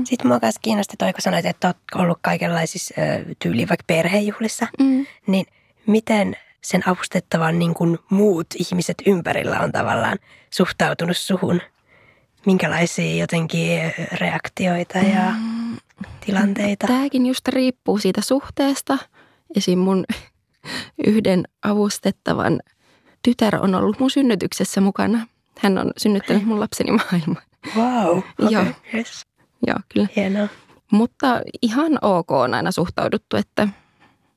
Sitten 0.05 0.27
mua 0.27 0.40
kanssa 0.40 0.61
kiinnosti 0.62 0.97
toi, 0.97 1.12
kun 1.12 1.23
sanoit, 1.23 1.47
että 1.47 1.66
oot 1.66 1.77
ollut 1.94 2.18
kaikenlaisissa 2.23 2.94
tyyliin 3.38 3.68
vaikka 3.68 3.85
perhejuhlissa. 3.87 4.66
Mm. 4.79 5.07
Niin 5.27 5.47
miten 5.87 6.37
sen 6.64 6.88
avustettavan 6.88 7.59
niin 7.59 7.74
kuin 7.74 7.98
muut 8.11 8.46
ihmiset 8.59 8.96
ympärillä 9.07 9.61
on 9.61 9.72
tavallaan 9.72 10.18
suhtautunut 10.50 11.16
suhun? 11.16 11.61
Minkälaisia 12.46 13.16
jotenkin 13.20 13.81
ö, 13.85 13.90
reaktioita 14.12 14.98
ja 14.98 15.31
Mm. 15.31 15.77
tilanteita? 16.27 16.87
Tämäkin 16.87 17.27
just 17.27 17.48
riippuu 17.48 17.98
siitä 17.98 18.20
suhteesta. 18.20 18.98
Esim. 19.57 19.79
mun 19.79 20.05
yhden 21.07 21.44
avustettavan 21.62 22.61
tytär 23.22 23.57
on 23.57 23.74
ollut 23.74 24.00
mun 24.00 24.11
synnytyksessä 24.11 24.81
mukana. 24.81 25.27
Hän 25.59 25.79
on 25.79 25.90
synnyttänyt 25.96 26.44
mun 26.46 26.61
lapseni 26.61 26.90
maailmaan. 26.90 27.46
Wow, 27.77 28.22
Joo. 28.50 28.62
okay. 28.62 28.74
yes. 28.94 29.22
Joo, 29.66 29.77
kyllä. 29.94 30.09
hienoa. 30.16 30.48
Mutta 30.92 31.40
ihan 31.62 31.98
ok 32.03 32.31
on 32.31 32.55
aina 32.55 32.72
suhtauduttu, 32.72 33.37
että 33.37 33.68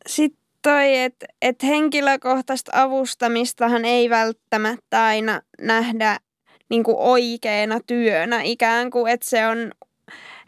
sitten 0.08 0.42
toi, 0.68 0.98
että 1.00 1.26
et 1.42 1.64
henkilökohtaista 1.64 2.72
avustamistahan 2.76 3.86
ei 3.86 4.10
välttämättä 4.10 5.06
aina 5.06 5.42
nähdä 5.62 6.18
niin 6.70 6.84
kuin 6.84 6.98
oikeana 6.98 7.80
työnä 7.88 8.42
ikään 8.42 8.90
kuin, 8.90 9.12
että 9.12 9.30
se 9.30 9.48
on 9.48 9.72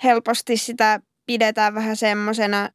helposti 0.03 0.58
sitä 0.58 0.99
pidetään 1.25 1.75
vähän 1.75 1.95
semmosena, 1.95 2.69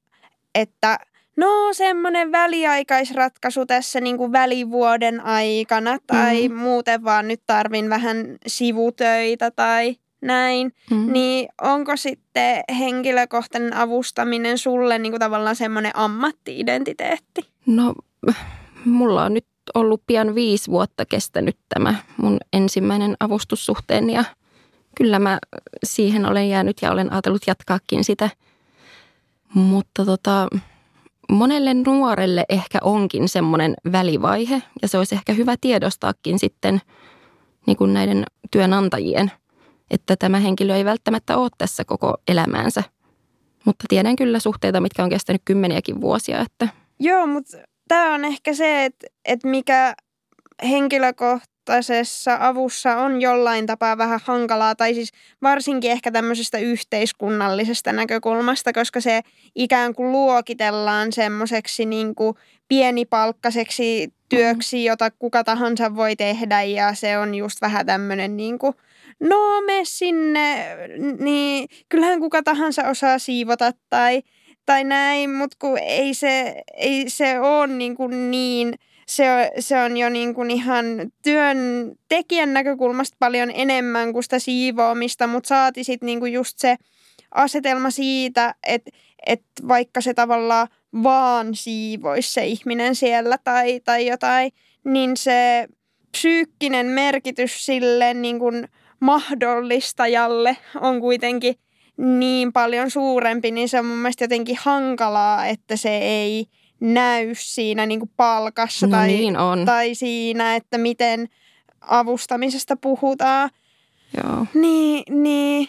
että 0.55 0.99
no 1.37 1.73
semmoinen 1.73 2.33
väliaikaisratkaisu 2.33 3.67
tässä 3.67 4.01
niin 4.01 4.17
kuin 4.19 4.33
välivuoden 4.33 5.21
aikana 5.21 5.99
tai 6.07 6.49
Mhm. 6.49 6.59
muuten 6.59 7.05
vaan 7.05 7.29
nyt 7.29 7.43
tarvin 7.47 7.91
vähän 7.91 8.37
sivutöitä 8.47 9.51
tai 9.51 9.97
näin. 10.25 10.73
mm. 10.91 11.13
Niin 11.13 11.49
onko 11.63 11.97
sitten 11.97 12.65
henkilökohtainen 12.79 13.77
avustaminen 13.77 14.59
sulle 14.59 14.99
niin 14.99 15.13
kuin 15.13 15.21
tavallaan 15.21 15.57
semmoinen 15.57 15.93
ammattiidentiteetti? 15.95 17.41
No, 17.67 17.95
mulla 18.85 19.25
on 19.25 19.35
nyt 19.35 19.47
ollut 19.75 20.03
pian 20.07 20.35
viisi 20.35 20.71
vuotta 20.71 21.05
kestänyt 21.05 21.57
tämä 21.69 21.95
mun 22.17 22.39
ensimmäinen 22.53 23.17
avustussuhteeni 23.21 24.15
ja 24.15 24.25
kyllä 24.97 25.19
mä 25.19 25.39
siihen 25.85 26.27
olen 26.27 26.49
jäänyt 26.49 26.77
ja 26.83 26.93
olen 26.93 27.13
ajatellut 27.13 27.47
jatkaakin 27.47 28.05
sitä. 28.05 28.31
Mutta 29.55 30.05
tota, 30.05 30.49
monelle 31.33 31.75
nuorelle 31.75 32.45
ehkä 32.49 32.79
onkin 32.83 33.29
semmoinen 33.29 33.75
välivaihe 33.93 34.63
ja 34.83 34.89
se 34.89 34.99
olisi 34.99 35.15
ehkä 35.15 35.33
hyvä 35.33 35.55
tiedostaakin 35.61 36.39
sitten 36.39 36.81
niin 37.67 37.77
kuin 37.77 37.95
näiden 37.95 38.25
työnantajien, 38.51 39.33
että 39.91 40.17
tämä 40.17 40.41
henkilö 40.41 40.77
ei 40.77 40.85
välttämättä 40.85 41.37
ole 41.37 41.51
tässä 41.59 41.85
koko 41.85 42.17
elämäänsä. 42.29 42.83
Mutta 43.65 43.85
tiedän 43.89 44.17
kyllä 44.17 44.39
suhteita, 44.39 44.81
mitkä 44.81 45.05
on 45.05 45.11
kestänyt 45.11 45.43
kymmeniäkin 45.45 46.01
vuosia, 46.01 46.41
että 46.41 46.69
Joo, 46.99 47.27
mutta 47.27 47.57
tämä 47.89 48.15
on 48.15 48.25
ehkä 48.25 48.55
se, 48.55 48.85
että, 48.85 49.07
että 49.25 49.49
mikä 49.49 49.95
henkilökohtaisessa 50.63 52.37
avussa 52.41 52.97
on 52.97 53.21
jollain 53.21 53.67
tapaa 53.67 53.99
vähän 53.99 54.21
hankalaa, 54.25 54.75
tai 54.75 54.95
siis 54.95 55.11
varsinkin 55.43 55.91
ehkä 55.91 56.11
tämmöisestä 56.11 56.59
yhteiskunnallisesta 56.59 57.93
näkökulmasta, 57.93 58.73
koska 58.73 59.01
se 59.01 59.21
ikään 59.55 59.95
kuin 59.95 60.13
luokitellaan 60.13 61.13
semmoiseksi 61.13 61.87
niin 61.87 62.15
kuin 62.15 62.37
pienipalkkaiseksi 62.69 64.13
työksi, 64.29 64.85
jota 64.85 65.11
kuka 65.11 65.45
tahansa 65.45 65.97
voi 65.97 66.17
tehdä, 66.17 66.63
ja 66.63 66.95
se 66.95 67.19
on 67.19 67.35
just 67.35 67.61
vähän 67.61 67.87
tämmöinen 67.87 68.37
niin 68.37 68.59
kuin, 68.59 68.75
no 69.21 69.61
me 69.67 69.81
sinne, 69.83 70.77
niin 71.19 71.69
kyllähän 71.89 72.21
kuka 72.21 72.43
tahansa 72.43 72.89
osaa 72.89 73.19
siivota, 73.19 73.73
tai 73.91 74.23
tai 74.67 74.85
näin, 74.85 75.31
mutta 75.31 75.57
kun 75.61 75.79
ei 75.79 76.15
se, 76.15 76.63
ei 76.75 77.11
se 77.11 77.41
ole 77.41 77.67
niin, 77.67 77.97
kuin 77.97 78.31
niin 78.31 78.75
se, 79.07 79.51
se 79.59 79.81
on 79.81 79.97
jo 79.97 80.09
niin 80.09 80.35
kuin 80.35 80.51
ihan 80.51 80.85
työntekijän 81.23 82.53
näkökulmasta 82.53 83.17
paljon 83.19 83.51
enemmän 83.55 84.13
kuin 84.13 84.23
sitä 84.23 84.39
siivoamista, 84.39 85.27
mutta 85.27 85.49
saati 85.49 85.85
sitten 85.85 86.07
niin 86.07 86.21
kuin 86.21 86.33
just 86.33 86.59
se 86.59 86.77
asetelma 87.35 87.91
siitä, 87.91 88.55
että, 88.67 88.91
että 89.27 89.69
vaikka 89.69 90.01
se 90.01 90.15
tavallaan 90.15 90.69
vaan 91.03 91.55
siivoisi 91.55 92.33
se 92.33 92.47
ihminen 92.47 92.95
siellä 92.95 93.39
tai, 93.45 93.81
tai 93.81 94.07
jotain, 94.07 94.53
niin 94.85 95.17
se 95.17 95.69
psyykkinen 96.11 96.87
merkitys 96.87 97.67
sille 97.67 98.15
niin 98.15 98.39
kuin 98.39 98.69
mahdollistajalle 99.01 100.57
on 100.81 101.01
kuitenkin 101.01 101.55
niin 101.97 102.53
paljon 102.53 102.91
suurempi, 102.91 103.51
niin 103.51 103.69
se 103.69 103.79
on 103.79 103.87
mun 103.87 103.97
mielestä 103.97 104.25
jotenkin 104.25 104.59
hankalaa, 104.61 105.47
että 105.47 105.77
se 105.77 105.99
ei 105.99 106.47
näy 106.81 107.31
siinä 107.35 107.87
niin 107.87 108.01
kuin 108.01 108.11
palkassa 108.17 108.87
no 108.87 108.91
tai, 108.91 109.07
niin 109.07 109.37
on. 109.37 109.65
tai 109.65 109.95
siinä, 109.95 110.57
että 110.57 110.79
miten 110.79 111.29
avustamisesta 111.81 112.77
puhutaan. 112.77 113.51
Joo. 114.23 114.47
Niin, 114.55 115.23
niin 115.23 115.69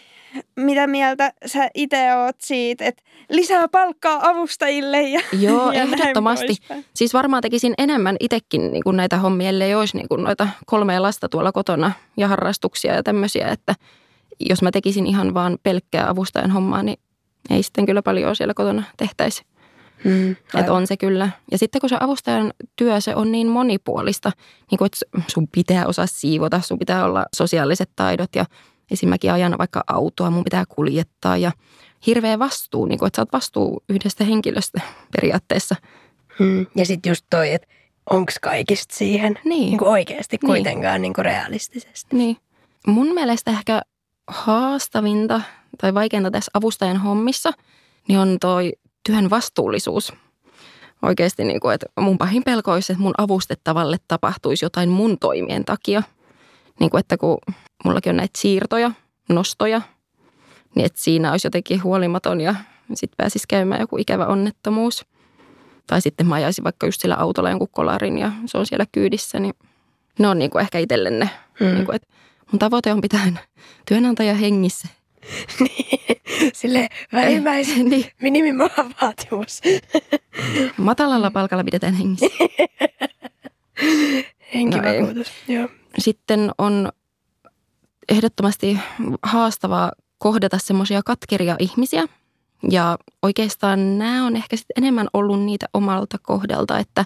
mitä 0.56 0.88
mieltä 0.88 1.34
sä 1.45 1.69
itse 1.74 2.15
oot 2.15 2.36
siitä, 2.39 2.86
että 2.86 3.04
lisää 3.30 3.67
palkkaa 3.67 4.30
avustajille 4.30 5.02
ja, 5.02 5.21
Joo, 5.39 5.71
ja 5.71 5.86
näin 5.86 6.02
ehdottomasti. 6.02 6.45
poispäin? 6.48 6.86
Siis 6.93 7.13
varmaan 7.13 7.41
tekisin 7.41 7.74
enemmän 7.78 8.15
itsekin 8.19 8.71
niin 8.71 8.84
kuin 8.84 8.98
näitä 8.98 9.17
hommia, 9.17 9.50
ellei 9.50 9.76
olisi 9.76 9.98
niin 9.98 10.08
kuin 10.10 10.24
noita 10.24 10.48
kolmea 10.65 11.02
lasta 11.02 11.30
tuolla 11.30 11.52
kotona 11.52 11.91
ja 12.17 12.28
harrastuksia 12.28 12.93
ja 12.93 13.04
tämmöisiä, 13.04 13.48
että 13.48 13.76
jos 14.39 14.62
mä 14.62 14.71
tekisin 14.71 15.08
ihan 15.08 15.34
vaan 15.34 15.58
pelkkää 15.63 16.10
avustajan 16.10 16.52
hommaa, 16.52 16.84
niin 16.84 17.00
ei 17.50 17.63
sitten 17.63 17.86
kyllä 17.86 18.02
paljon 18.02 18.36
siellä 18.36 18.54
kotona 18.54 18.84
tehtäisi. 18.97 19.43
Mm, 20.03 20.36
Että 20.60 20.74
on 20.74 20.88
se 20.88 20.97
kyllä. 20.97 21.30
Ja 21.51 21.57
sitten 21.57 21.82
kun 21.82 21.89
se 21.89 21.97
avustajan 21.99 22.53
työ, 22.76 23.01
se 23.01 23.16
on 23.16 23.32
niin 23.32 23.47
monipuolista, 23.47 24.32
niin 24.72 24.78
kuin, 24.78 24.86
että 24.86 25.22
sun 25.28 25.47
pitää 25.51 25.86
osaa 25.86 26.07
siivota, 26.07 26.62
sun 26.62 26.80
pitää 26.80 27.05
olla 27.05 27.26
sosiaaliset 27.36 27.89
taidot 27.95 28.36
ja 28.36 28.45
esimerkiksi 28.92 29.30
ajan 29.30 29.56
vaikka 29.58 29.84
autoa, 29.88 30.30
mun 30.30 30.44
pitää 30.44 30.64
kuljettaa 30.70 31.38
ja 31.38 31.52
hirveä 32.08 32.40
vastuu, 32.40 32.86
niin 32.86 33.00
kuin, 33.00 33.08
että 33.08 33.16
sä 33.16 33.22
oot 33.22 33.32
vastuu 33.34 33.84
yhdestä 33.90 34.24
henkilöstä 34.24 34.82
periaatteessa. 35.16 35.76
Mm. 36.40 36.66
Ja 36.76 36.86
sitten 36.86 37.10
just 37.10 37.26
toi, 37.30 37.54
että 37.54 37.68
onko 38.10 38.32
kaikista 38.42 38.96
siihen 38.96 39.40
Niin. 39.46 39.66
niin 39.70 39.78
kuin 39.78 39.90
oikeasti 39.90 40.38
Niin. 40.42 40.48
kuitenkaan 40.48 41.02
niin 41.02 41.14
kuin 41.14 41.26
realistisesti. 41.26 42.16
Niin. 42.16 42.38
Mun 42.88 43.14
mielestä 43.14 43.52
ehkä 43.52 43.82
haastavinta 44.28 45.42
tai 45.82 45.94
vaikeinta 45.94 46.32
tässä 46.32 46.52
avustajan 46.54 46.98
hommissa, 46.98 47.52
niin 48.08 48.20
on 48.20 48.38
toi 48.42 48.74
työn 49.06 49.30
vastuullisuus. 49.30 50.14
Oikeasti, 51.02 51.44
niin 51.44 51.60
kuin, 51.60 51.74
että 51.76 51.86
mun 52.00 52.18
pahin 52.18 52.44
pelko 52.44 52.72
olisi, 52.72 52.94
että 52.94 53.04
mun 53.04 53.14
avustettavalle 53.18 53.98
tapahtuisi 54.08 54.66
jotain 54.66 54.90
mun 54.90 55.20
toimien 55.20 55.66
takia. 55.66 56.04
Niin 56.80 56.90
kuin, 56.90 57.00
että 57.00 57.18
kun 57.18 57.38
mullakin 57.86 58.10
on 58.10 58.18
näitä 58.18 58.40
siirtoja, 58.40 58.92
nostoja, 59.30 59.82
niin 60.76 60.86
että 60.86 61.02
siinä 61.02 61.32
olisi 61.32 61.48
jotenkin 61.48 61.84
huolimaton 61.84 62.42
ja 62.42 62.56
sitten 62.94 63.18
pääsisi 63.18 63.46
käymään 63.50 63.82
joku 63.82 63.98
ikävä 63.98 64.26
onnettomuus. 64.26 65.06
Tai 65.88 66.02
sitten 66.02 66.28
mä 66.28 66.36
ajaisin 66.36 66.64
vaikka 66.64 66.88
just 66.88 67.02
sillä 67.02 67.16
autolla 67.16 67.50
jonkun 67.50 67.68
kolarin 67.72 68.18
ja 68.18 68.32
se 68.46 68.58
on 68.58 68.66
siellä 68.66 68.86
kyydissä, 68.92 69.40
niin 69.40 69.54
ne 70.20 70.28
on 70.28 70.40
niin 70.40 70.52
kuin 70.52 70.62
ehkä 70.62 70.80
itselle 70.80 71.10
ne. 71.10 71.30
Mm. 71.60 71.66
Niin 71.66 71.86
kuin, 71.86 71.96
että 71.96 72.08
mun 72.52 72.60
tavoite 72.60 72.92
on 72.92 73.02
pitää 73.02 73.34
työnantaja 73.88 74.34
hengissä. 74.34 74.88
niin, 75.60 76.22
sille 76.54 76.90
vähimmäis 77.14 77.76
niin. 77.84 78.06
minimimaa 78.22 78.70
vaatimus. 79.02 79.62
Matalalla 80.78 81.32
palkalla 81.32 81.64
pidetään 81.64 81.94
hengissä. 81.94 82.26
Henkivakuutus, 84.54 85.32
no 85.48 85.54
joo. 85.54 85.70
Sitten 86.00 86.52
on 86.58 86.92
ehdottomasti 88.10 88.80
haastavaa 89.24 89.91
kohdata 90.18 90.58
semmoisia 90.58 91.01
katkeria 91.06 91.56
ihmisiä. 91.60 92.03
Ja 92.72 92.97
oikeastaan 93.22 93.97
nämä 93.97 94.26
on 94.26 94.36
ehkä 94.36 94.56
sitten 94.58 94.84
enemmän 94.84 95.08
ollut 95.14 95.43
niitä 95.43 95.66
omalta 95.74 96.18
kohdalta, 96.22 96.80
että 96.80 97.06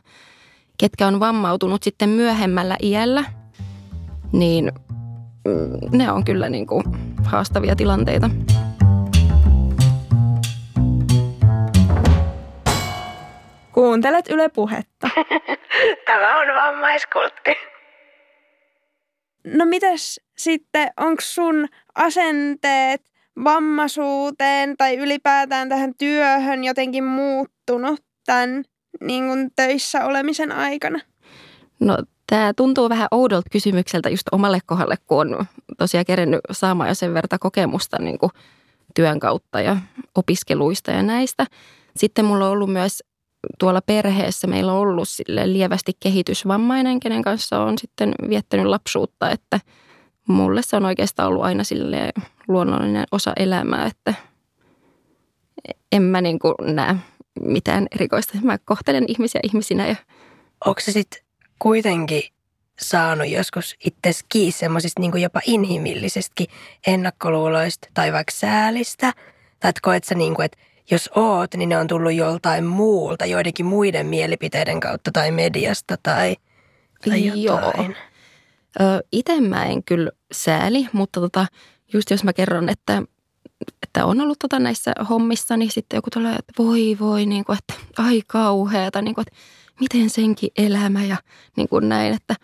ketkä 0.77 1.07
on 1.07 1.19
vammautunut 1.19 1.83
sitten 1.83 2.09
myöhemmällä 2.09 2.77
iällä, 2.83 3.23
niin 4.31 4.71
mm, 5.45 5.97
ne 5.97 6.11
on 6.11 6.25
kyllä 6.25 6.49
niin 6.49 6.67
kuin 6.67 6.83
haastavia 7.25 7.75
tilanteita. 7.75 8.29
Kuuntelet 13.71 14.29
Yle 14.29 14.49
Puhetta. 14.49 15.09
Tämä 16.05 16.39
on 16.39 16.47
vammaiskultti. 16.55 17.78
No 19.53 19.65
mitäs 19.65 20.19
sitten, 20.37 20.89
onko 20.97 21.21
sun 21.21 21.67
asenteet 21.95 23.01
vammaisuuteen 23.43 24.77
tai 24.77 24.97
ylipäätään 24.97 25.69
tähän 25.69 25.93
työhön 25.97 26.63
jotenkin 26.63 27.03
muuttunut 27.03 28.03
tämän 28.25 28.63
niin 29.01 29.27
kuin 29.27 29.49
töissä 29.55 30.05
olemisen 30.05 30.51
aikana? 30.51 30.99
No 31.79 31.97
tämä 32.27 32.53
tuntuu 32.53 32.89
vähän 32.89 33.07
oudolta 33.11 33.49
kysymykseltä 33.51 34.09
just 34.09 34.27
omalle 34.31 34.59
kohdalle, 34.65 34.95
kun 35.07 35.35
on 35.35 35.45
tosiaan 35.77 36.05
kerennyt 36.05 36.39
saamaan 36.51 36.89
jo 36.89 36.95
sen 36.95 37.13
verta 37.13 37.39
kokemusta 37.39 37.97
niin 38.01 38.19
kuin 38.19 38.31
työn 38.95 39.19
kautta 39.19 39.61
ja 39.61 39.77
opiskeluista 40.15 40.91
ja 40.91 41.03
näistä. 41.03 41.45
Sitten 41.97 42.25
mulla 42.25 42.45
on 42.45 42.51
ollut 42.51 42.73
myös 42.73 43.03
tuolla 43.59 43.81
perheessä 43.81 44.47
meillä 44.47 44.73
on 44.73 44.79
ollut 44.79 45.09
sille 45.09 45.53
lievästi 45.53 45.91
kehitysvammainen, 45.99 46.99
kenen 46.99 47.21
kanssa 47.21 47.59
on 47.59 47.77
sitten 47.77 48.11
viettänyt 48.29 48.65
lapsuutta, 48.65 49.29
että 49.29 49.59
mulle 50.27 50.61
se 50.61 50.75
on 50.75 50.85
oikeastaan 50.85 51.29
ollut 51.29 51.43
aina 51.43 51.63
sille 51.63 52.11
luonnollinen 52.47 53.05
osa 53.11 53.33
elämää, 53.35 53.85
että 53.85 54.13
en 55.91 56.01
mä 56.01 56.21
niin 56.21 56.39
kuin 56.39 56.55
näe 56.61 56.95
mitään 57.41 57.87
erikoista. 57.95 58.37
Mä 58.41 58.57
kohtelen 58.57 59.05
ihmisiä 59.07 59.41
ihmisinä. 59.43 59.87
Ja... 59.87 59.95
Onko 60.65 60.81
se 60.81 60.91
sitten 60.91 61.21
kuitenkin 61.59 62.23
saanut 62.81 63.29
joskus 63.29 63.75
itse 63.85 64.11
kiinni 64.29 64.51
semmoisista 64.51 65.01
niin 65.01 65.21
jopa 65.21 65.41
inhimillisestikin 65.45 66.47
ennakkoluuloista 66.87 67.87
tai 67.93 68.13
vaikka 68.13 68.31
säälistä? 68.31 69.13
Tai 69.59 69.69
että 69.69 69.79
koet 69.83 70.03
sä 70.03 70.15
niin 70.15 70.35
kuin, 70.35 70.45
että 70.45 70.57
jos 70.91 71.09
oot, 71.15 71.55
niin 71.55 71.69
ne 71.69 71.77
on 71.77 71.87
tullut 71.87 72.13
joltain 72.13 72.65
muulta, 72.65 73.25
joidenkin 73.25 73.65
muiden 73.65 74.05
mielipiteiden 74.05 74.79
kautta 74.79 75.11
tai 75.11 75.31
mediasta 75.31 75.97
tai, 76.03 76.35
tai 77.05 77.43
jotain. 77.43 77.95
Joo. 78.79 79.01
Itse 79.11 79.41
mä 79.41 79.65
en 79.65 79.83
kyllä 79.83 80.11
sääli, 80.31 80.87
mutta 80.93 81.19
tota, 81.19 81.45
just 81.93 82.09
jos 82.09 82.23
mä 82.23 82.33
kerron, 82.33 82.69
että, 82.69 83.03
että 83.83 84.05
on 84.05 84.21
ollut 84.21 84.39
tota 84.39 84.59
näissä 84.59 84.93
hommissa, 85.09 85.57
niin 85.57 85.71
sitten 85.71 85.97
joku 85.97 86.09
tulee, 86.09 86.35
että 86.35 86.53
voi 86.57 86.97
voi, 86.99 87.25
niin 87.25 87.45
kuin, 87.45 87.57
että 87.57 87.73
ai 87.97 88.21
kauheata, 88.27 89.01
niin 89.01 89.15
kuin, 89.15 89.25
että 89.27 89.39
miten 89.79 90.09
senkin 90.09 90.49
elämä 90.57 91.03
ja 91.03 91.17
niin 91.57 91.69
kuin 91.69 91.89
näin. 91.89 92.13
Että 92.13 92.35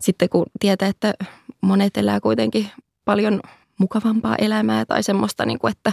sitten 0.00 0.28
kun 0.28 0.46
tietää, 0.60 0.88
että 0.88 1.14
monet 1.60 1.96
elää 1.96 2.20
kuitenkin 2.20 2.70
paljon 3.04 3.40
mukavampaa 3.78 4.36
elämää 4.36 4.84
tai 4.84 5.02
semmoista, 5.02 5.46
niin 5.46 5.58
kuin, 5.58 5.72
että 5.72 5.92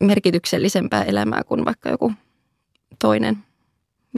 merkityksellisempää 0.00 1.02
elämää 1.02 1.44
kuin 1.44 1.64
vaikka 1.64 1.90
joku 1.90 2.12
toinen. 2.98 3.38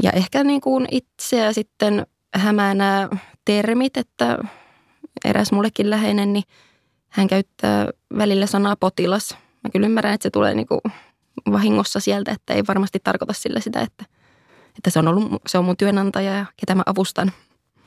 Ja 0.03 0.11
ehkä 0.11 0.45
niin 0.45 0.61
kuin 0.61 0.87
itseä 0.91 1.53
sitten 1.53 2.07
hämää 2.35 2.75
nämä 2.75 3.09
termit, 3.45 3.97
että 3.97 4.39
eräs 5.25 5.53
mullekin 5.53 5.91
läheinen, 5.91 6.33
niin 6.33 6.45
hän 7.09 7.29
käyttää 7.29 7.89
välillä 8.19 8.47
sanaa 8.47 8.77
potilas. 8.77 9.37
Mä 9.65 9.71
kyllä 9.73 9.87
ymmärrän, 9.87 10.15
että 10.15 10.23
se 10.23 10.31
tulee 10.31 10.55
niin 10.55 10.67
kuin 10.67 10.81
vahingossa 11.53 12.01
sieltä, 12.01 12.33
että 12.33 12.55
ei 12.55 12.63
varmasti 12.69 12.99
tarkoita 13.05 13.33
sillä 13.33 13.61
sitä, 13.61 13.81
että, 13.81 14.05
että 14.79 14.91
se, 14.91 14.99
on 14.99 15.09
ollut, 15.09 15.43
se 15.47 15.59
on 15.59 15.65
mun 15.65 15.77
työnantaja 15.77 16.33
ja 16.33 16.47
ketä 16.57 16.75
mä 16.75 16.83
avustan. 16.87 17.33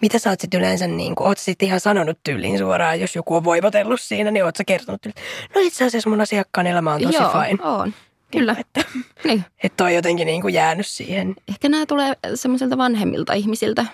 Mitä 0.04 0.20
sä 0.20 0.30
oot 0.30 0.40
sitten 0.40 0.60
yleensä, 0.60 0.88
niin 0.88 1.16
kun, 1.16 1.28
oot 1.28 1.38
sitten 1.38 1.68
ihan 1.68 1.80
sanonut 1.80 2.20
tyyliin 2.24 2.58
suoraan, 2.58 3.00
jos 3.00 3.16
joku 3.16 3.36
on 3.36 3.44
voivotellut 3.44 4.02
siinä, 4.02 4.32
niin 4.32 4.46
oot 4.46 4.56
sä 4.56 4.64
kertonut 4.64 5.02
tyyliin, 5.02 5.24
no 5.56 5.62
itse 5.62 5.86
asiassa 5.86 6.10
mun 6.10 6.22
asiakkaan 6.22 6.68
elämä 6.68 6.94
on 6.94 7.02
tosi 7.02 7.16
Joo, 7.16 7.32
fine. 7.32 7.64
on. 7.64 7.94
Kyllä. 8.32 8.56
Että, 8.60 8.82
niin. 9.28 9.44
että 9.64 9.84
on 9.84 9.94
jotenkin 9.94 10.26
niin 10.26 10.42
kuin 10.42 10.54
jäänyt 10.54 10.88
siihen. 10.88 11.36
Ehkä 11.48 11.70
nämä 11.70 11.86
tulee 11.86 12.14
semmoisilta 12.36 12.78
vanhemmilta 12.78 13.34
ihmisiltä. 13.34 13.86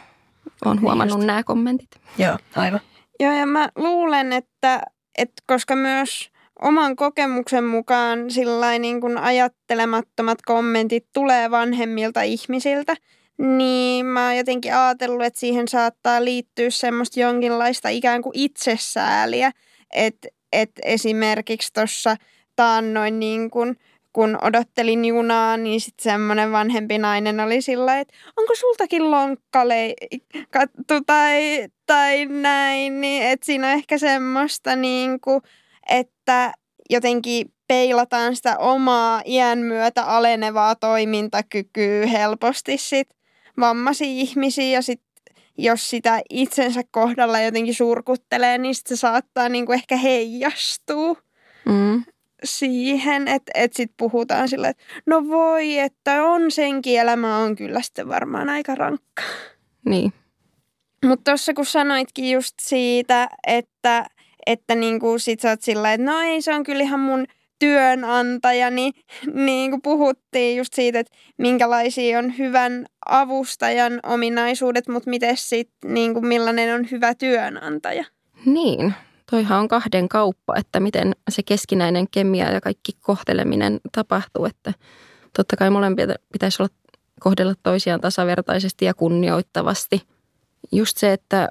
Olen 0.66 0.82
huomannut 0.82 1.18
Just. 1.18 1.28
nämä 1.28 1.44
kommentit. 1.44 1.90
Joo, 2.18 2.38
aivan. 2.56 2.80
Joo, 3.20 3.34
ja 3.34 3.46
mä 3.46 3.70
luulen, 3.76 4.34
että, 4.34 4.82
että 5.18 5.44
koska 5.48 5.76
myös 5.76 6.30
oman 6.62 6.96
kokemuksen 6.96 7.64
mukaan 7.64 8.32
sillä 8.32 8.80
niin 8.80 9.02
kuin 9.02 9.18
ajattelemattomat 9.18 10.38
kommentit 10.46 11.06
tulee 11.14 11.52
vanhemmilta 11.52 12.22
ihmisiltä, 12.22 12.96
niin 13.40 14.06
mä 14.06 14.26
oon 14.26 14.38
jotenkin 14.38 14.76
ajatellut, 14.76 15.26
että 15.26 15.40
siihen 15.40 15.68
saattaa 15.68 16.26
liittyä 16.26 16.70
semmoista 16.70 17.20
jonkinlaista 17.20 17.90
ikään 17.90 18.22
kuin 18.22 18.34
itsesääliä, 18.36 19.52
että 19.94 20.28
et 20.54 20.72
esimerkiksi 20.84 21.74
tuossa 21.74 22.16
taannoin 22.56 23.20
niin 23.20 23.50
kuin– 23.50 23.76
kun 24.14 24.38
odottelin 24.42 25.06
junaa, 25.06 25.58
niin 25.58 25.82
sitten 25.82 26.04
semmoinen 26.04 26.52
vanhempi 26.52 26.98
nainen 26.98 27.40
oli 27.40 27.62
sillä 27.62 28.00
että 28.00 28.14
onko 28.38 28.56
sultakin 28.56 29.12
lonkkaleikattu 29.12 31.02
tai, 31.06 31.68
tai 31.86 32.26
näin, 32.26 33.02
niin 33.02 33.24
että 33.24 33.46
siinä 33.46 33.68
on 33.68 33.74
ehkä 33.74 33.98
semmoista 33.98 34.76
niin 34.76 35.20
kuin, 35.20 35.42
että 35.90 36.54
jotenkin 36.90 37.54
peilataan 37.68 38.36
sitä 38.36 38.58
omaa 38.58 39.22
iän 39.26 39.60
myötä 39.60 40.04
alenevaa 40.04 40.76
toimintakykyä 40.76 42.06
helposti 42.06 42.78
sit 42.78 43.10
vammaisia 43.60 44.08
ihmisiä 44.08 44.66
ja 44.66 44.82
sit 44.82 45.02
jos 45.58 45.90
sitä 45.90 46.22
itsensä 46.30 46.82
kohdalla 46.92 47.40
jotenkin 47.40 47.76
surkuttelee, 47.76 48.58
niin 48.58 48.76
sit 48.76 48.88
se 48.88 48.96
saattaa 48.96 49.50
niinku 49.50 49.72
ehkä 49.72 49.98
heijastua. 49.98 51.16
Mm 51.66 52.04
siihen, 52.44 53.28
että 53.28 53.52
et 53.56 53.74
sitten 53.74 53.96
puhutaan 53.98 54.50
sillä, 54.50 54.70
että 54.70 54.84
no 55.06 55.28
voi, 55.28 55.80
että 55.80 56.24
on 56.24 56.52
senkin 56.52 57.00
elämä 57.00 57.38
on 57.38 57.56
kyllä 57.56 57.82
sitten 57.82 58.08
varmaan 58.08 58.50
aika 58.50 58.76
rankka. 58.76 59.24
Niin. 59.86 60.14
Mutta 61.06 61.32
tuossa 61.32 61.54
kun 61.54 61.66
sanoitkin 61.66 62.32
just 62.32 62.56
siitä, 62.62 63.30
että, 63.48 64.06
että 64.46 64.76
niinku 64.76 65.20
sit 65.20 65.40
sä 65.40 65.50
oot 65.50 65.62
sillä, 65.62 65.94
että 65.94 66.06
no 66.06 66.20
ei 66.20 66.42
se 66.42 66.54
on 66.54 66.64
kyllä 66.64 66.84
ihan 66.84 67.00
mun 67.00 67.26
työnantaja, 67.60 68.70
niin, 68.70 68.94
niin 69.34 69.72
kuin 69.72 69.82
puhuttiin 69.82 70.58
just 70.58 70.74
siitä, 70.74 71.00
että 71.00 71.18
minkälaisia 71.38 72.20
on 72.20 72.38
hyvän 72.38 72.86
avustajan 73.06 74.00
ominaisuudet, 74.04 74.88
mutta 74.88 75.10
miten 75.10 75.38
sitten 75.38 75.94
niin 75.94 76.14
kuin 76.14 76.28
millainen 76.28 76.76
on 76.76 76.88
hyvä 76.92 77.16
työnantaja. 77.16 78.06
Niin, 78.46 78.94
toihan 79.32 79.60
on 79.60 79.68
kahden 79.68 80.10
kauppa, 80.10 80.56
että 80.58 80.80
miten 80.80 81.16
se 81.30 81.44
keskinäinen 81.44 82.08
kemia 82.12 82.52
ja 82.52 82.62
kaikki 82.62 82.92
kohteleminen 83.00 83.80
tapahtuu. 83.92 84.46
Että 84.46 84.74
totta 85.38 85.56
kai 85.56 85.70
molempia 85.70 86.08
pitäisi 86.34 86.62
olla 86.62 86.74
kohdella 87.20 87.54
toisiaan 87.64 88.02
tasavertaisesti 88.02 88.86
ja 88.86 88.94
kunnioittavasti. 88.94 90.02
Just 90.72 90.98
se, 90.98 91.14
että 91.14 91.50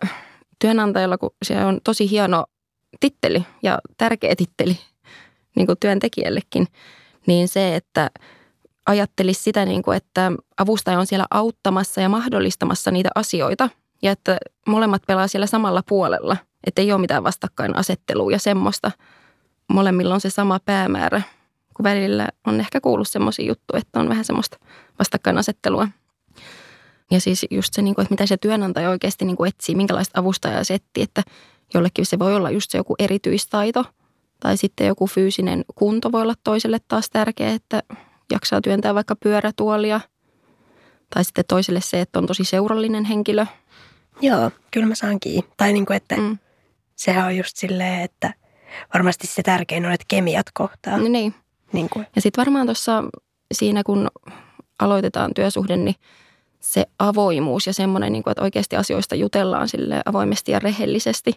työnantajalla, 0.58 1.18
kun 1.18 1.30
se 1.44 1.64
on 1.64 1.80
tosi 1.84 2.10
hieno 2.10 2.44
titteli 3.00 3.46
ja 3.62 3.78
tärkeä 3.96 4.36
titteli 4.36 4.78
niin 5.58 5.66
kuin 5.66 5.78
työntekijällekin, 5.80 6.66
niin 7.26 7.48
se, 7.48 7.76
että 7.76 8.10
ajattelisi 8.86 9.42
sitä, 9.42 9.64
niin 9.64 9.82
kuin, 9.82 9.96
että 9.96 10.32
avustaja 10.58 10.98
on 10.98 11.06
siellä 11.06 11.26
auttamassa 11.30 12.00
ja 12.00 12.08
mahdollistamassa 12.08 12.90
niitä 12.90 13.08
asioita 13.14 13.68
ja 14.02 14.12
että 14.12 14.38
molemmat 14.66 15.02
pelaa 15.06 15.28
siellä 15.28 15.46
samalla 15.46 15.82
puolella– 15.88 16.36
että 16.64 16.82
ei 16.82 16.92
ole 16.92 17.00
mitään 17.00 17.24
vastakkainasettelua 17.24 18.32
ja 18.32 18.38
semmoista. 18.38 18.90
Molemmilla 19.68 20.14
on 20.14 20.20
se 20.20 20.30
sama 20.30 20.60
päämäärä 20.64 21.22
kun 21.78 21.84
välillä 21.84 22.28
on 22.46 22.60
ehkä 22.60 22.80
kuullut 22.80 23.08
semmoisia 23.08 23.46
juttuja, 23.46 23.80
että 23.80 24.00
on 24.00 24.08
vähän 24.08 24.24
semmoista 24.24 24.58
vastakkainasettelua. 24.98 25.88
Ja 27.10 27.20
siis 27.20 27.46
just 27.50 27.74
se, 27.74 27.82
niin 27.82 27.94
kuin, 27.94 28.02
että 28.02 28.12
mitä 28.12 28.26
se 28.26 28.36
työnantaja 28.36 28.90
oikeasti 28.90 29.24
niin 29.24 29.36
kuin 29.36 29.48
etsii, 29.48 29.74
minkälaista 29.74 30.20
avustajaa 30.20 30.64
se 30.64 30.74
etsii, 30.74 31.02
että 31.02 31.22
jollekin 31.74 32.06
se 32.06 32.18
voi 32.18 32.36
olla 32.36 32.50
just 32.50 32.70
se 32.70 32.78
joku 32.78 32.94
erityistaito 32.98 33.84
tai 34.40 34.56
sitten 34.56 34.86
joku 34.86 35.06
fyysinen 35.06 35.64
kunto 35.74 36.12
voi 36.12 36.22
olla 36.22 36.34
toiselle 36.44 36.78
taas 36.88 37.10
tärkeä, 37.10 37.52
että 37.52 37.82
jaksaa 38.32 38.60
työntää 38.60 38.94
vaikka 38.94 39.16
pyörätuolia. 39.16 40.00
Tai 41.14 41.24
sitten 41.24 41.44
toiselle 41.48 41.80
se, 41.80 42.00
että 42.00 42.18
on 42.18 42.26
tosi 42.26 42.44
seurallinen 42.44 43.04
henkilö. 43.04 43.46
Joo, 44.20 44.50
kyllä 44.70 44.86
mä 44.86 44.94
saan 44.94 45.20
kiinni. 45.20 45.48
Tai 45.56 45.72
niin 45.72 45.86
kuin, 45.86 45.96
että 45.96 46.16
mm. 46.16 46.38
sehän 46.96 47.26
on 47.26 47.36
just 47.36 47.56
silleen, 47.56 48.00
että 48.00 48.34
varmasti 48.94 49.26
se 49.26 49.42
tärkein 49.42 49.86
on, 49.86 49.92
että 49.92 50.04
kemiat 50.08 50.46
kohtaa. 50.54 50.96
No 50.96 51.08
niin. 51.08 51.34
niin 51.72 51.88
kuin. 51.88 52.06
Ja 52.16 52.22
sitten 52.22 52.44
varmaan 52.44 52.66
tuossa 52.66 53.04
siinä, 53.54 53.82
kun 53.82 54.08
aloitetaan 54.78 55.34
työsuhde, 55.34 55.76
niin 55.76 55.94
se 56.60 56.86
avoimuus 56.98 57.66
ja 57.66 57.72
semmoinen, 57.72 58.12
niin 58.12 58.22
kuin, 58.22 58.32
että 58.32 58.42
oikeasti 58.42 58.76
asioista 58.76 59.14
jutellaan 59.14 59.68
sille 59.68 60.02
avoimesti 60.04 60.52
ja 60.52 60.58
rehellisesti, 60.58 61.32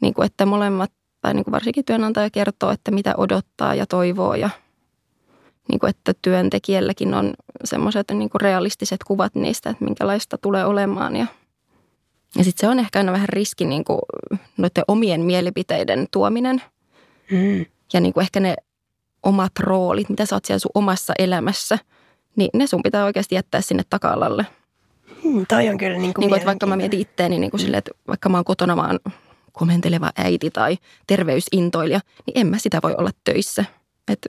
niin 0.00 0.14
kuin, 0.14 0.26
että 0.26 0.46
molemmat, 0.46 0.92
tai 1.20 1.34
niin 1.34 1.44
kuin 1.44 1.52
varsinkin 1.52 1.84
työnantaja 1.84 2.30
kertoo, 2.30 2.70
että 2.70 2.90
mitä 2.90 3.14
odottaa 3.16 3.74
ja 3.74 3.86
toivoo 3.86 4.34
ja 4.34 4.50
niin 5.68 5.78
kuin, 5.78 5.90
että 5.90 6.12
työntekijälläkin 6.22 7.14
on 7.14 7.34
semmoiset 7.64 8.10
niin 8.10 8.30
kuin 8.30 8.40
realistiset 8.40 9.04
kuvat 9.04 9.34
niistä, 9.34 9.70
että 9.70 9.84
minkälaista 9.84 10.38
tulee 10.38 10.64
olemaan 10.64 11.16
ja 11.16 11.26
ja 12.36 12.44
sitten 12.44 12.60
se 12.60 12.70
on 12.70 12.78
ehkä 12.78 12.98
aina 12.98 13.12
vähän 13.12 13.28
riski 13.28 13.64
niin 13.64 13.84
kuin 13.84 13.98
noiden 14.56 14.84
omien 14.88 15.20
mielipiteiden 15.20 16.06
tuominen. 16.10 16.62
Mm. 17.30 17.66
Ja 17.92 18.00
niin 18.00 18.12
kuin 18.12 18.22
ehkä 18.22 18.40
ne 18.40 18.56
omat 19.22 19.52
roolit, 19.60 20.08
mitä 20.08 20.26
sä 20.26 20.36
oot 20.36 20.44
siellä 20.44 20.58
sun 20.58 20.70
omassa 20.74 21.12
elämässä, 21.18 21.78
niin 22.36 22.50
ne 22.54 22.66
sun 22.66 22.82
pitää 22.82 23.04
oikeasti 23.04 23.34
jättää 23.34 23.60
sinne 23.60 23.82
taka-alalle. 23.90 24.46
Hmm, 25.22 25.46
toi 25.46 25.68
on 25.68 25.78
kyllä 25.78 25.98
niin 25.98 26.14
kuin, 26.14 26.22
niin 26.22 26.30
kuin 26.30 26.36
että 26.36 26.46
vaikka 26.46 26.66
mä 26.66 26.76
mietin 26.76 27.00
itteeni 27.00 27.38
niin 27.38 27.50
kuin 27.50 27.60
silleen, 27.60 27.78
että 27.78 27.90
vaikka 28.08 28.28
mä 28.28 28.36
oon 28.36 28.44
kotona, 28.44 28.76
mä 28.76 28.86
oon 28.86 28.98
komenteleva 29.58 30.10
äiti 30.16 30.50
tai 30.50 30.78
terveysintoilija, 31.06 32.00
niin 32.26 32.38
en 32.38 32.46
mä 32.46 32.58
sitä 32.58 32.78
voi 32.82 32.94
olla 32.98 33.10
töissä. 33.24 33.64
Et, 34.12 34.26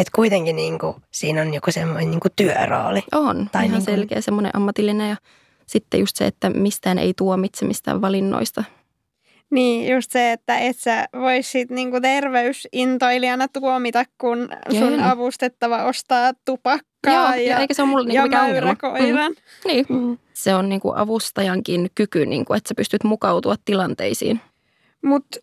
et 0.00 0.10
kuitenkin 0.14 0.56
niin 0.56 0.78
kuin, 0.78 0.96
siinä 1.10 1.42
on 1.42 1.54
joku 1.54 1.72
semmoinen 1.72 2.10
niin 2.10 2.20
kuin 2.20 2.32
työrooli. 2.36 3.02
On, 3.12 3.48
tai 3.52 3.64
ihan 3.64 3.78
niin 3.78 3.84
kuin... 3.86 3.94
selkeä 3.94 4.20
semmoinen 4.20 4.56
ammatillinen 4.56 5.10
ja 5.10 5.16
sitten 5.66 6.00
just 6.00 6.16
se, 6.16 6.26
että 6.26 6.50
mistään 6.50 6.98
ei 6.98 7.14
tuomitse 7.14 7.64
mistään 7.64 8.00
valinnoista. 8.00 8.64
Niin, 9.50 9.92
just 9.92 10.10
se, 10.10 10.32
että 10.32 10.58
et 10.58 10.78
sä 10.78 11.08
voisit 11.20 11.70
niinku 11.70 12.00
terveysintoilijana 12.00 13.48
tuomita, 13.48 14.04
kun 14.18 14.48
sun 14.70 14.92
Joo. 14.92 15.10
avustettava 15.10 15.84
ostaa 15.84 16.32
tupakkaa 16.44 17.14
Joo, 17.14 17.34
ja, 17.34 17.40
ja 17.40 17.58
eikä 17.58 17.74
se 17.74 17.82
ole 17.82 17.90
mulle 17.90 18.08
niinku 18.08 18.22
mikään 18.22 18.46
ongelma. 18.46 18.72
Mm. 19.28 19.34
Niin. 19.64 19.86
Mm. 19.88 20.18
Se 20.32 20.54
on 20.54 20.68
niinku 20.68 20.92
avustajankin 20.96 21.90
kyky, 21.94 22.26
niinku, 22.26 22.52
että 22.52 22.68
sä 22.68 22.74
pystyt 22.76 23.04
mukautua 23.04 23.54
tilanteisiin. 23.64 24.40
Mutta 25.04 25.38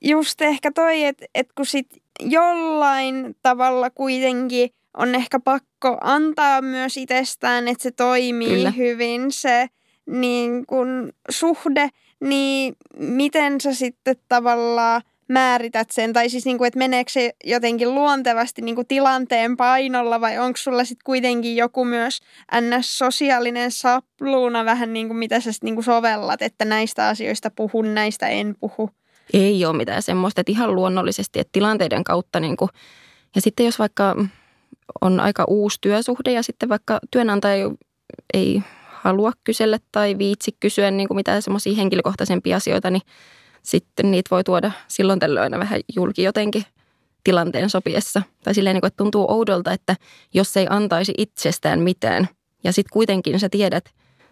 just 0.00 0.40
ehkä 0.40 0.70
toi, 0.74 1.04
että 1.04 1.26
et 1.34 1.52
kun 1.56 1.66
sit 1.66 1.86
jollain 2.20 3.36
tavalla 3.42 3.90
kuitenkin 3.90 4.70
on 4.96 5.14
ehkä 5.14 5.40
pakko 5.40 5.98
antaa 6.00 6.62
myös 6.62 6.96
itsestään, 6.96 7.68
että 7.68 7.82
se 7.82 7.90
toimii 7.90 8.48
Kyllä. 8.48 8.70
hyvin 8.70 9.32
se 9.32 9.68
niin 10.06 10.66
kun 10.66 11.12
suhde, 11.30 11.88
niin 12.20 12.76
miten 12.98 13.60
sä 13.60 13.74
sitten 13.74 14.16
tavallaan 14.28 15.02
määrität 15.28 15.90
sen, 15.90 16.12
tai 16.12 16.28
siis 16.28 16.44
niin 16.44 16.58
kuin, 16.58 16.68
että 16.68 16.78
meneekö 16.78 17.10
se 17.10 17.34
jotenkin 17.44 17.94
luontevasti 17.94 18.62
niin 18.62 18.74
kuin 18.74 18.86
tilanteen 18.86 19.56
painolla, 19.56 20.20
vai 20.20 20.38
onko 20.38 20.56
sulla 20.56 20.84
sitten 20.84 21.04
kuitenkin 21.04 21.56
joku 21.56 21.84
myös 21.84 22.20
ns-sosiaalinen 22.60 23.70
sapluuna 23.70 24.64
vähän 24.64 24.92
niin 24.92 25.06
kuin 25.06 25.16
mitä 25.16 25.40
sä 25.40 25.52
sitten 25.52 25.66
niin 25.66 25.74
kuin 25.74 25.84
sovellat, 25.84 26.42
että 26.42 26.64
näistä 26.64 27.08
asioista 27.08 27.50
puhun, 27.50 27.94
näistä 27.94 28.28
en 28.28 28.54
puhu? 28.60 28.90
Ei 29.32 29.64
ole 29.64 29.76
mitään 29.76 30.02
semmoista, 30.02 30.40
että 30.40 30.52
ihan 30.52 30.74
luonnollisesti, 30.74 31.40
että 31.40 31.52
tilanteiden 31.52 32.04
kautta 32.04 32.40
niin 32.40 32.56
kuin, 32.56 32.68
ja 33.34 33.40
sitten 33.40 33.66
jos 33.66 33.78
vaikka 33.78 34.16
on 35.00 35.20
aika 35.20 35.44
uusi 35.48 35.78
työsuhde 35.80 36.32
ja 36.32 36.42
sitten 36.42 36.68
vaikka 36.68 36.98
työnantaja 37.10 37.70
ei 38.34 38.62
halua 39.00 39.32
kysellä 39.44 39.78
tai 39.92 40.18
viitsi 40.18 40.56
kysyä 40.60 40.90
niin 40.90 41.08
kuin 41.08 41.16
mitään 41.16 41.42
semmoisia 41.42 41.76
henkilökohtaisempia 41.76 42.56
asioita, 42.56 42.90
niin 42.90 43.02
sitten 43.62 44.10
niitä 44.10 44.28
voi 44.30 44.44
tuoda 44.44 44.72
silloin 44.88 45.18
tällöin 45.18 45.42
aina 45.42 45.58
vähän 45.58 45.80
julki 45.96 46.22
jotenkin 46.22 46.64
tilanteen 47.24 47.70
sopiessa. 47.70 48.22
Tai 48.44 48.54
silleen, 48.54 48.74
niin 48.74 48.80
kuin, 48.80 48.88
että 48.88 48.96
tuntuu 48.96 49.26
oudolta, 49.28 49.72
että 49.72 49.96
jos 50.34 50.56
ei 50.56 50.66
antaisi 50.70 51.14
itsestään 51.18 51.80
mitään 51.80 52.28
ja 52.64 52.72
sitten 52.72 52.92
kuitenkin 52.92 53.40
sä 53.40 53.48
tiedät 53.48 53.84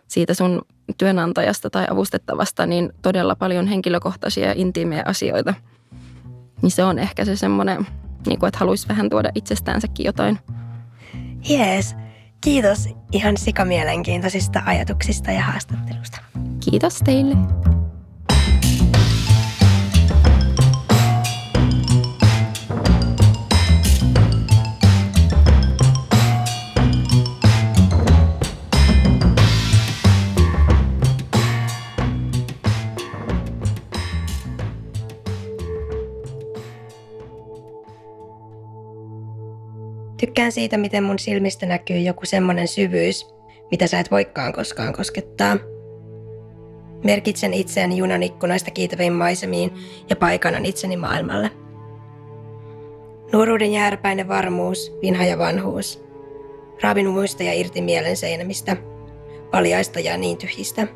siitä 0.08 0.34
sun 0.34 0.62
työnantajasta 0.98 1.70
tai 1.70 1.86
avustettavasta 1.90 2.66
niin 2.66 2.92
todella 3.02 3.34
paljon 3.36 3.66
henkilökohtaisia 3.66 4.46
ja 4.46 4.54
intiimejä 4.56 5.02
asioita. 5.06 5.54
Niin 6.62 6.70
se 6.70 6.84
on 6.84 6.98
ehkä 6.98 7.24
se 7.24 7.36
semmoinen 7.36 7.86
niin 8.26 8.38
kuin, 8.38 8.48
että 8.48 8.58
haluaisi 8.58 8.88
vähän 8.88 9.10
tuoda 9.10 9.30
itsestäänsäkin 9.34 10.06
jotain. 10.06 10.38
Jees. 11.48 11.96
Kiitos 12.40 12.88
ihan 13.12 13.36
sikamielenkiintoisista 13.36 14.62
ajatuksista 14.66 15.30
ja 15.32 15.42
haastattelusta. 15.42 16.20
Kiitos 16.70 16.98
teille. 17.04 17.34
Tykkään 40.20 40.52
siitä, 40.52 40.78
miten 40.78 41.04
mun 41.04 41.18
silmistä 41.18 41.66
näkyy 41.66 41.98
joku 41.98 42.26
semmonen 42.26 42.68
syvyys, 42.68 43.26
mitä 43.70 43.86
sä 43.86 44.00
et 44.00 44.10
voikaan 44.10 44.52
koskaan 44.52 44.92
koskettaa. 44.92 45.56
Merkitsen 47.04 47.54
itseäni 47.54 47.96
junan 47.96 48.22
ikkunaista 48.22 48.70
kiitäviin 48.70 49.12
maisemiin 49.12 49.72
ja 50.10 50.16
paikannan 50.16 50.66
itseni 50.66 50.96
maailmalle. 50.96 51.50
Nuoruuden 53.32 53.72
jääräpäinen 53.72 54.28
varmuus, 54.28 54.92
vinha 55.02 55.24
ja 55.24 55.38
vanhuus. 55.38 56.04
Raavin 56.82 57.06
muistoja 57.06 57.52
irti 57.52 57.82
mielen 57.82 58.16
seinämistä, 58.16 58.76
paljaista 59.50 60.00
ja 60.00 60.16
niin 60.16 60.38
tyhjistä. 60.38 60.86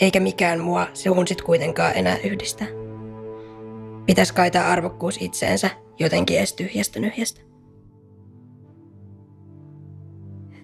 Eikä 0.00 0.20
mikään 0.20 0.60
mua 0.60 0.86
se 0.94 1.10
sit 1.26 1.42
kuitenkaan 1.42 1.96
enää 1.96 2.16
yhdistä. 2.24 2.64
Pitäis 4.06 4.32
kaitaa 4.32 4.68
arvokkuus 4.68 5.16
itseensä 5.20 5.70
jotenkin 5.98 6.38
edes 6.38 6.52
tyhjästä 6.52 7.00
nyhjästä. 7.00 7.47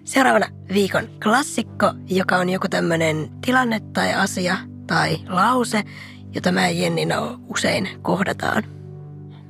Seuraavana 0.05 0.45
viikon 0.73 1.03
klassikko, 1.23 1.93
joka 2.09 2.37
on 2.37 2.49
joku 2.49 2.67
tämmöinen 2.69 3.29
tilanne 3.45 3.79
tai 3.79 4.13
asia 4.13 4.57
tai 4.87 5.17
lause, 5.29 5.83
jota 6.35 6.51
mä 6.51 6.61
ja 6.61 6.71
Jennina 6.71 7.39
usein 7.49 7.89
kohdataan. 8.01 8.63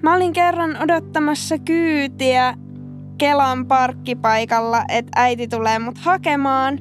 Mä 0.01 0.16
olin 0.16 0.34
kerran 0.34 0.84
odottamassa 0.84 1.58
kyytiä 1.58 2.58
Kelan 3.18 3.66
parkkipaikalla, 3.66 4.84
että 4.88 5.12
äiti 5.16 5.47
tulee 5.47 5.80
mut 5.80 5.97
hakemaan. 5.97 6.80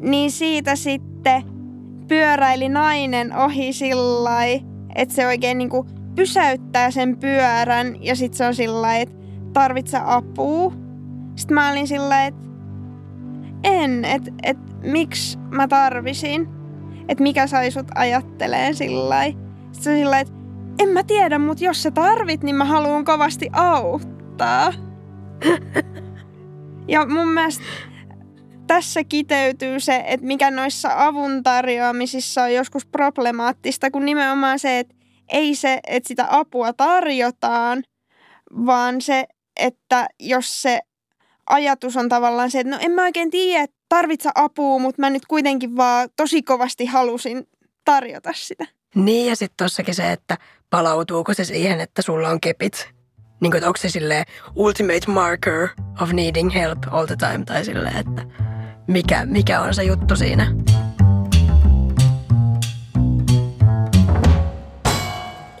Niin 0.00 0.30
siitä 0.30 0.76
sitten 0.76 1.42
pyöräili 2.08 2.68
nainen 2.68 3.36
ohi 3.36 3.72
sillä 3.72 4.44
että 4.94 5.14
se 5.14 5.26
oikein 5.26 5.58
niinku 5.58 5.86
pysäyttää 6.14 6.90
sen 6.90 7.16
pyörän 7.16 8.04
ja 8.04 8.16
sitten 8.16 8.38
se 8.38 8.46
on 8.46 8.54
sillä 8.54 8.98
että 8.98 9.14
tarvitse 9.52 9.98
apua. 10.04 10.72
Sitten 11.36 11.54
mä 11.54 11.70
olin 11.70 11.88
sillä 11.88 12.26
että 12.26 12.45
en, 13.64 14.04
että 14.04 14.30
et, 14.42 14.56
miksi 14.82 15.38
mä 15.38 15.68
tarvisin, 15.68 16.48
että 17.08 17.22
mikä 17.22 17.46
sai 17.46 17.70
sut 17.70 17.86
ajatteleen 17.94 18.74
sillä 18.74 19.24
sillä 19.72 20.20
että 20.20 20.34
en 20.78 20.88
mä 20.88 21.02
tiedä, 21.02 21.38
mutta 21.38 21.64
jos 21.64 21.82
sä 21.82 21.90
tarvit, 21.90 22.42
niin 22.42 22.56
mä 22.56 22.64
haluan 22.64 23.04
kovasti 23.04 23.50
auttaa. 23.52 24.72
ja 26.88 27.06
mun 27.06 27.28
mielestä 27.28 27.64
tässä 28.66 29.04
kiteytyy 29.04 29.80
se, 29.80 30.04
että 30.06 30.26
mikä 30.26 30.50
noissa 30.50 30.88
avun 30.96 31.42
tarjoamisissa 31.42 32.42
on 32.42 32.54
joskus 32.54 32.86
problemaattista, 32.86 33.90
kun 33.90 34.04
nimenomaan 34.04 34.58
se, 34.58 34.78
että 34.78 34.94
ei 35.28 35.54
se, 35.54 35.80
että 35.86 36.08
sitä 36.08 36.26
apua 36.30 36.72
tarjotaan, 36.72 37.82
vaan 38.66 39.00
se, 39.00 39.26
että 39.56 40.08
jos 40.20 40.62
se 40.62 40.80
ajatus 41.46 41.96
on 41.96 42.08
tavallaan 42.08 42.50
se, 42.50 42.60
että 42.60 42.70
no 42.70 42.78
en 42.80 42.90
mä 42.90 43.02
oikein 43.02 43.30
tiedä, 43.30 43.62
että 43.64 43.76
tarvitse 43.88 44.30
apua, 44.34 44.78
mutta 44.78 45.02
mä 45.02 45.10
nyt 45.10 45.26
kuitenkin 45.26 45.76
vaan 45.76 46.08
tosi 46.16 46.42
kovasti 46.42 46.86
halusin 46.86 47.48
tarjota 47.84 48.30
sitä. 48.34 48.66
Niin 48.94 49.26
ja 49.28 49.36
sitten 49.36 49.64
tossakin 49.64 49.94
se, 49.94 50.12
että 50.12 50.36
palautuuko 50.70 51.34
se 51.34 51.44
siihen, 51.44 51.80
että 51.80 52.02
sulla 52.02 52.28
on 52.28 52.40
kepit. 52.40 52.90
Niin 53.40 53.50
kuin, 53.50 53.64
onko 53.64 53.76
se 53.76 53.88
silleen 53.88 54.24
ultimate 54.54 55.10
marker 55.10 55.68
of 56.00 56.10
needing 56.10 56.54
help 56.54 56.78
all 56.90 57.06
the 57.06 57.16
time 57.16 57.44
tai 57.44 57.64
silleen, 57.64 57.96
että 57.96 58.22
mikä, 58.86 59.26
mikä 59.26 59.60
on 59.60 59.74
se 59.74 59.82
juttu 59.82 60.16
siinä. 60.16 60.52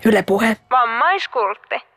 Yle 0.04 0.22
Puhe. 0.22 0.56
Vammaiskultti. 0.70 1.95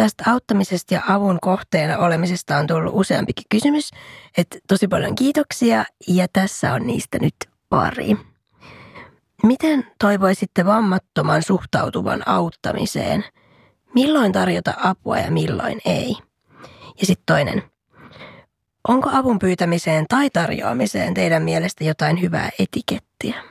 Tästä 0.00 0.24
auttamisesta 0.26 0.94
ja 0.94 1.02
avun 1.08 1.38
kohteena 1.40 1.98
olemisesta 1.98 2.56
on 2.56 2.66
tullut 2.66 2.92
useampikin 2.94 3.44
kysymys. 3.50 3.90
Että 4.38 4.58
tosi 4.68 4.88
paljon 4.88 5.14
kiitoksia 5.14 5.84
ja 6.08 6.26
tässä 6.32 6.72
on 6.72 6.86
niistä 6.86 7.18
nyt 7.18 7.34
pari. 7.68 8.16
Miten 9.42 9.86
toivoisitte 9.98 10.64
vammattoman 10.66 11.42
suhtautuvan 11.42 12.28
auttamiseen? 12.28 13.24
Milloin 13.94 14.32
tarjota 14.32 14.74
apua 14.82 15.18
ja 15.18 15.30
milloin 15.30 15.80
ei? 15.84 16.16
Ja 17.00 17.06
sitten 17.06 17.26
toinen. 17.26 17.62
Onko 18.88 19.10
avun 19.12 19.38
pyytämiseen 19.38 20.04
tai 20.08 20.30
tarjoamiseen 20.30 21.14
teidän 21.14 21.42
mielestä 21.42 21.84
jotain 21.84 22.20
hyvää 22.20 22.50
etikettiä? 22.58 23.49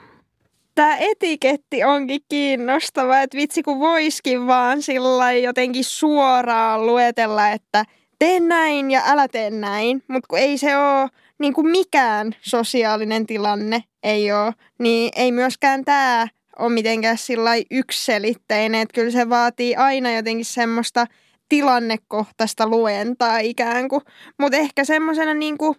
Tämä 0.80 0.98
etiketti 1.00 1.84
onkin 1.84 2.22
kiinnostava, 2.30 3.20
että 3.20 3.38
vitsi 3.38 3.64
kun 3.64 3.80
voiskin 3.80 4.48
vaan 4.48 4.82
sillä 4.82 5.32
jotenkin 5.32 5.84
suoraan 5.84 6.86
luetella, 6.86 7.50
että 7.50 7.86
tee 8.20 8.40
näin 8.40 8.92
ja 8.92 9.02
älä 9.06 9.28
tee 9.28 9.50
näin, 9.50 10.04
mutta 10.08 10.28
kun 10.28 10.40
ei 10.40 10.58
se 10.58 10.78
ole 10.78 11.10
niin 11.40 11.54
kuin 11.54 11.68
mikään 11.68 12.36
sosiaalinen 12.42 13.26
tilanne 13.26 13.84
ei 14.04 14.32
ole, 14.32 14.54
niin 14.80 15.10
ei 15.16 15.32
myöskään 15.32 15.86
tämä 15.86 16.28
ole 16.60 16.74
mitenkään 16.74 17.18
sillä 17.18 17.52
ykselitteinen, 17.72 18.82
että 18.82 18.96
kyllä 18.96 19.12
se 19.12 19.30
vaatii 19.30 19.76
aina 19.76 20.12
jotenkin 20.12 20.46
semmoista 20.46 21.06
tilannekohtaista 21.50 22.68
luentaa 22.68 23.40
ikään 23.40 23.90
kuin, 23.90 24.02
mutta 24.40 24.58
ehkä 24.58 24.86
semmoisena 24.86 25.34
niin 25.34 25.58
kuin 25.58 25.76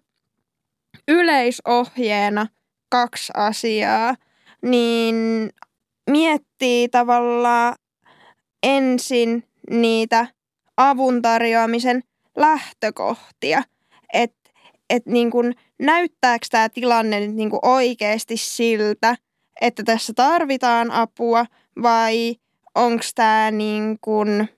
yleisohjeena 1.08 2.46
kaksi 2.88 3.32
asiaa, 3.36 4.14
niin 4.62 5.50
miettii 6.10 6.88
tavallaan 6.88 7.74
ensin 8.62 9.44
niitä 9.70 10.26
avun 10.76 11.22
tarjoamisen 11.22 12.02
lähtökohtia, 12.36 13.62
että 14.12 14.50
et 14.90 15.06
niin 15.06 15.30
kuin, 15.30 15.54
näyttääkö 15.78 16.46
tämä 16.50 16.68
tilanne 16.68 17.20
nyt 17.20 17.34
niin 17.34 17.50
kuin 17.50 17.60
oikeasti 17.62 18.36
siltä, 18.36 19.16
että 19.60 19.82
tässä 19.82 20.12
tarvitaan 20.16 20.90
apua 20.90 21.46
vai 21.82 22.36
onko 22.74 23.04
tämä 23.14 23.50
niin 23.50 23.98
kuin 24.00 24.48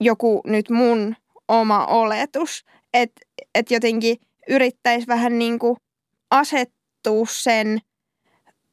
joku 0.00 0.42
nyt 0.46 0.70
mun 0.70 1.16
oma 1.48 1.86
oletus. 1.86 2.64
Että 2.94 3.20
et 3.54 3.70
jotenkin 3.70 4.16
yrittäisi 4.48 5.06
vähän 5.06 5.38
niin 5.38 5.58
kuin 5.58 5.76
asettua 6.30 7.26
sen, 7.28 7.78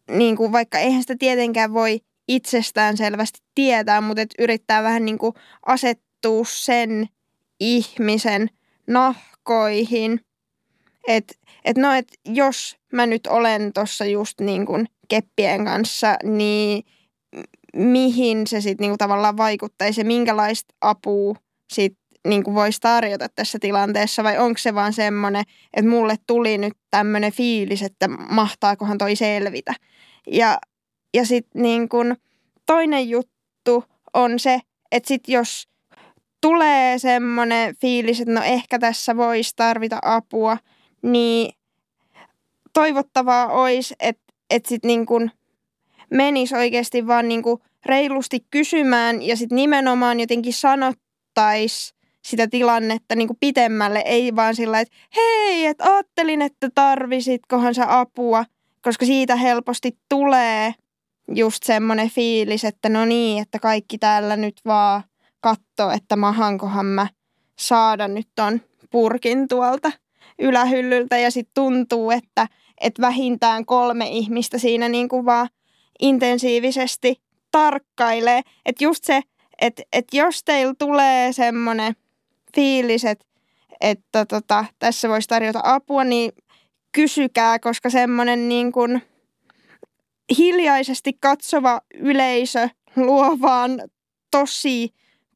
niin 0.09 0.35
kuin 0.35 0.51
vaikka 0.51 0.79
eihän 0.79 1.01
sitä 1.01 1.15
tietenkään 1.19 1.73
voi 1.73 1.99
itsestään 2.27 2.97
selvästi 2.97 3.39
tietää, 3.55 4.01
mutta 4.01 4.21
et 4.21 4.33
yrittää 4.39 4.83
vähän 4.83 5.05
niin 5.05 5.17
kuin 5.17 5.33
asettua 5.65 6.43
sen 6.47 7.07
ihmisen 7.59 8.49
nahkoihin. 8.87 10.21
Että 11.07 11.33
et 11.65 11.77
no, 11.77 11.93
et 11.93 12.07
jos 12.25 12.77
mä 12.93 13.05
nyt 13.05 13.27
olen 13.27 13.73
tuossa 13.73 14.05
just 14.05 14.41
niin 14.41 14.65
kuin 14.65 14.85
keppien 15.07 15.65
kanssa, 15.65 16.15
niin 16.23 16.83
mihin 17.75 18.47
se 18.47 18.61
sitten 18.61 18.83
niinku 18.83 18.97
tavallaan 18.97 19.37
vaikuttaisi 19.37 20.01
ja 20.01 20.05
minkälaista 20.05 20.75
apua 20.81 21.35
sit 21.73 21.97
niinku 22.27 22.53
voisi 22.53 22.81
tarjota 22.81 23.27
tässä 23.35 23.57
tilanteessa 23.61 24.23
vai 24.23 24.37
onko 24.37 24.57
se 24.57 24.75
vaan 24.75 24.93
semmoinen, 24.93 25.43
että 25.73 25.89
mulle 25.89 26.15
tuli 26.27 26.57
nyt 26.57 26.73
tämmöinen 26.91 27.31
fiilis, 27.31 27.81
että 27.81 28.07
mahtaakohan 28.07 28.97
toi 28.97 29.15
selvitä. 29.15 29.73
Ja, 30.27 30.59
ja 31.13 31.25
sitten 31.25 31.61
niinku 31.61 31.97
toinen 32.65 33.09
juttu 33.09 33.83
on 34.13 34.39
se, 34.39 34.59
että 34.91 35.07
sit 35.07 35.27
jos 35.27 35.67
tulee 36.41 36.99
semmoinen 36.99 37.75
fiilis, 37.75 38.21
että 38.21 38.33
no 38.33 38.41
ehkä 38.43 38.79
tässä 38.79 39.17
voisi 39.17 39.53
tarvita 39.55 39.99
apua, 40.01 40.57
niin 41.01 41.53
toivottavaa 42.73 43.47
olisi, 43.47 43.95
että, 43.99 44.33
että 44.49 44.69
sitten 44.69 44.87
niin 44.87 45.05
kuin 45.05 45.31
menisi 46.09 46.55
oikeasti 46.55 47.07
vaan 47.07 47.27
niin 47.27 47.43
kuin 47.43 47.61
reilusti 47.85 48.45
kysymään 48.51 49.21
ja 49.21 49.37
sitten 49.37 49.55
nimenomaan 49.55 50.19
jotenkin 50.19 50.53
sanottaisi 50.53 51.93
sitä 52.25 52.47
tilannetta 52.47 53.15
niin 53.15 53.29
pitemmälle, 53.39 54.03
ei 54.05 54.35
vaan 54.35 54.55
sillä, 54.55 54.79
että 54.79 54.95
hei, 55.15 55.65
että 55.65 55.83
ajattelin, 55.83 56.41
että 56.41 56.69
tarvisitkohan 56.75 57.75
sä 57.75 57.99
apua, 57.99 58.45
koska 58.81 59.05
siitä 59.05 59.35
helposti 59.35 59.97
tulee 60.09 60.73
just 61.35 61.63
semmoinen 61.63 62.09
fiilis, 62.09 62.63
että 62.63 62.89
no 62.89 63.05
niin, 63.05 63.41
että 63.41 63.59
kaikki 63.59 63.97
täällä 63.97 64.35
nyt 64.35 64.61
vaan 64.65 65.03
katsoo, 65.39 65.91
että 65.91 66.15
mahankohan 66.15 66.85
mä 66.85 67.07
saada 67.59 68.07
nyt 68.07 68.27
ton 68.35 68.61
purkin 68.89 69.47
tuolta 69.47 69.91
ylähyllyltä 70.39 71.17
ja 71.17 71.31
sitten 71.31 71.53
tuntuu, 71.53 72.11
että, 72.11 72.47
että 72.81 73.01
vähintään 73.01 73.65
kolme 73.65 74.07
ihmistä 74.07 74.57
siinä 74.57 74.89
niin 74.89 75.09
kuin 75.09 75.25
vaan 75.25 75.49
intensiivisesti 75.99 77.21
tarkkailee. 77.51 78.41
Että 78.65 78.83
just 78.83 79.03
se, 79.03 79.21
että, 79.61 79.83
että 79.93 80.17
jos 80.17 80.43
teillä 80.43 80.73
tulee 80.79 81.33
semmoinen 81.33 81.95
fiilis, 82.55 83.05
että, 83.05 83.25
että 83.81 84.25
tota, 84.25 84.65
tässä 84.79 85.09
voisi 85.09 85.27
tarjota 85.27 85.59
apua, 85.63 86.03
niin 86.03 86.31
kysykää, 86.91 87.59
koska 87.59 87.89
semmoinen 87.89 88.49
niin 88.49 88.71
kuin 88.71 89.01
hiljaisesti 90.37 91.13
katsova 91.19 91.81
yleisö 91.93 92.69
luo 92.95 93.37
vaan 93.41 93.81
tosi 94.31 94.93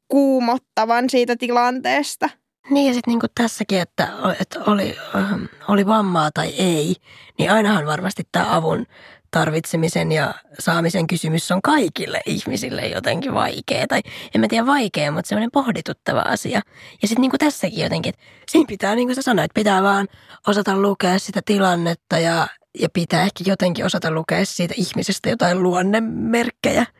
kuumottavan 0.07 1.09
siitä 1.09 1.35
tilanteesta. 1.35 2.29
Niin 2.69 2.87
ja 2.87 2.93
sitten 2.93 3.11
niinku 3.11 3.27
tässäkin, 3.35 3.79
että, 3.79 4.07
että 4.39 4.59
oli, 4.67 4.95
ähm, 5.15 5.43
oli 5.67 5.85
vammaa 5.85 6.29
tai 6.33 6.47
ei, 6.47 6.95
niin 7.39 7.51
ainahan 7.51 7.85
varmasti 7.85 8.23
tämä 8.31 8.55
avun 8.55 8.85
tarvitsemisen 9.33 10.11
ja 10.11 10.33
saamisen 10.59 11.07
kysymys 11.07 11.51
on 11.51 11.61
kaikille 11.61 12.21
ihmisille 12.25 12.87
jotenkin 12.87 13.33
vaikea. 13.33 13.87
Tai 13.87 14.01
en 14.35 14.41
mä 14.41 14.47
tiedä 14.47 14.65
vaikea, 14.65 15.11
mutta 15.11 15.29
semmoinen 15.29 15.51
pohdituttava 15.51 16.19
asia. 16.19 16.61
Ja 17.01 17.07
sitten 17.07 17.21
niinku 17.21 17.37
tässäkin 17.37 17.83
jotenkin, 17.83 18.09
että 18.09 18.21
siinä 18.49 18.67
pitää, 18.67 18.95
niin 18.95 19.07
kuin 19.07 19.15
sä 19.15 19.21
sanoit, 19.21 19.51
pitää 19.53 19.83
vaan 19.83 20.07
osata 20.47 20.77
lukea 20.77 21.19
sitä 21.19 21.41
tilannetta 21.45 22.19
ja, 22.19 22.47
ja 22.79 22.89
pitää 22.93 23.21
ehkä 23.21 23.43
jotenkin 23.47 23.85
osata 23.85 24.11
lukea 24.11 24.45
siitä 24.45 24.73
ihmisestä 24.77 25.29
jotain 25.29 25.63
luonnemerkkejä– 25.63 26.85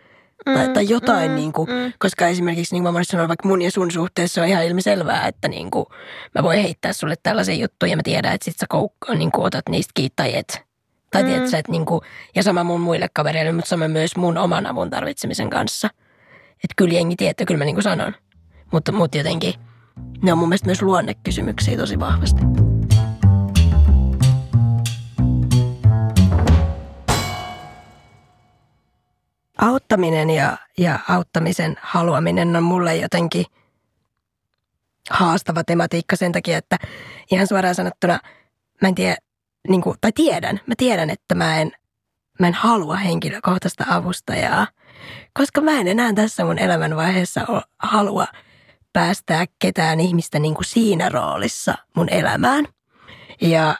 Mm, 0.45 0.53
tai, 0.53 0.69
tai 0.69 0.89
jotain, 0.89 1.31
mm, 1.31 1.35
niin 1.35 1.53
kuin, 1.53 1.69
mm. 1.69 1.93
koska 1.99 2.27
esimerkiksi 2.27 2.75
niin 2.75 2.83
kuin 2.83 2.93
mä 2.93 3.03
sanoin, 3.03 3.27
vaikka 3.27 3.47
mun 3.47 3.61
ja 3.61 3.71
sun 3.71 3.91
suhteessa 3.91 4.41
on 4.41 4.47
ihan 4.47 4.65
ilmiselvää, 4.65 5.27
että 5.27 5.47
niin 5.47 5.71
kuin, 5.71 5.85
mä 6.35 6.43
voin 6.43 6.61
heittää 6.61 6.93
sulle 6.93 7.15
tällaisia 7.23 7.55
juttuja 7.55 7.91
ja 7.91 7.95
mä 7.95 8.03
tiedän, 8.03 8.33
että 8.33 8.45
sit 8.45 8.57
sä 8.59 8.65
kouk- 8.73 9.15
niin 9.15 9.31
kuin, 9.31 9.45
otat 9.45 9.69
niistä 9.69 9.91
kiinni 9.93 10.13
tai 10.15 10.35
et. 10.35 10.72
Tai 11.13 11.23
mm. 11.23 11.29
tiedät 11.29 11.53
että 11.53 11.71
niin 11.71 11.85
kuin, 11.85 12.01
ja 12.35 12.43
sama 12.43 12.63
mun 12.63 12.81
muille 12.81 13.07
kavereille, 13.13 13.51
mutta 13.51 13.69
sama 13.69 13.87
myös 13.87 14.15
mun 14.15 14.37
oman 14.37 14.65
avun 14.65 14.89
tarvitsemisen 14.89 15.49
kanssa. 15.49 15.89
Että 16.51 16.73
kyllä 16.77 16.93
jengi 16.93 17.15
tietää, 17.15 17.45
kyllä 17.45 17.57
mä 17.57 17.65
niin 17.65 17.75
kuin 17.75 17.83
sanon. 17.83 18.13
Mutta, 18.71 18.91
mutta 18.91 19.17
jotenkin 19.17 19.53
ne 20.21 20.31
on 20.31 20.37
mun 20.37 20.49
mielestä 20.49 20.65
myös 20.65 20.81
luonnekysymyksiä 20.81 21.77
tosi 21.77 21.99
vahvasti. 21.99 22.41
auttaminen 29.57 30.29
ja, 30.29 30.57
ja 30.77 30.99
auttamisen 31.09 31.77
haluaminen 31.81 32.55
on 32.55 32.63
mulle 32.63 32.95
jotenkin 32.95 33.45
haastava 35.09 35.63
tematiikka 35.63 36.15
sen 36.15 36.31
takia, 36.31 36.57
että 36.57 36.77
ihan 37.31 37.47
suoraan 37.47 37.75
sanottuna 37.75 38.19
mä 38.81 38.87
en 38.87 38.95
tiedä, 38.95 39.15
niin 39.67 39.81
kuin, 39.81 39.97
tai 40.01 40.11
tiedän, 40.11 40.59
mä 40.67 40.73
tiedän, 40.77 41.09
että 41.09 41.35
mä 41.35 41.61
en, 41.61 41.71
mä 42.39 42.47
en 42.47 42.53
halua 42.53 42.95
henkilökohtaista 42.95 43.85
avustajaa, 43.89 44.67
koska 45.33 45.61
mä 45.61 45.71
en 45.71 45.87
enää 45.87 46.13
tässä 46.13 46.45
mun 46.45 46.59
elämänvaiheessa 46.59 47.63
halua 47.79 48.27
päästää 48.93 49.45
ketään 49.59 49.99
ihmistä 49.99 50.39
niin 50.39 50.53
kuin 50.53 50.65
siinä 50.65 51.09
roolissa 51.09 51.75
mun 51.95 52.09
elämään. 52.09 52.65
Ja, 53.41 53.75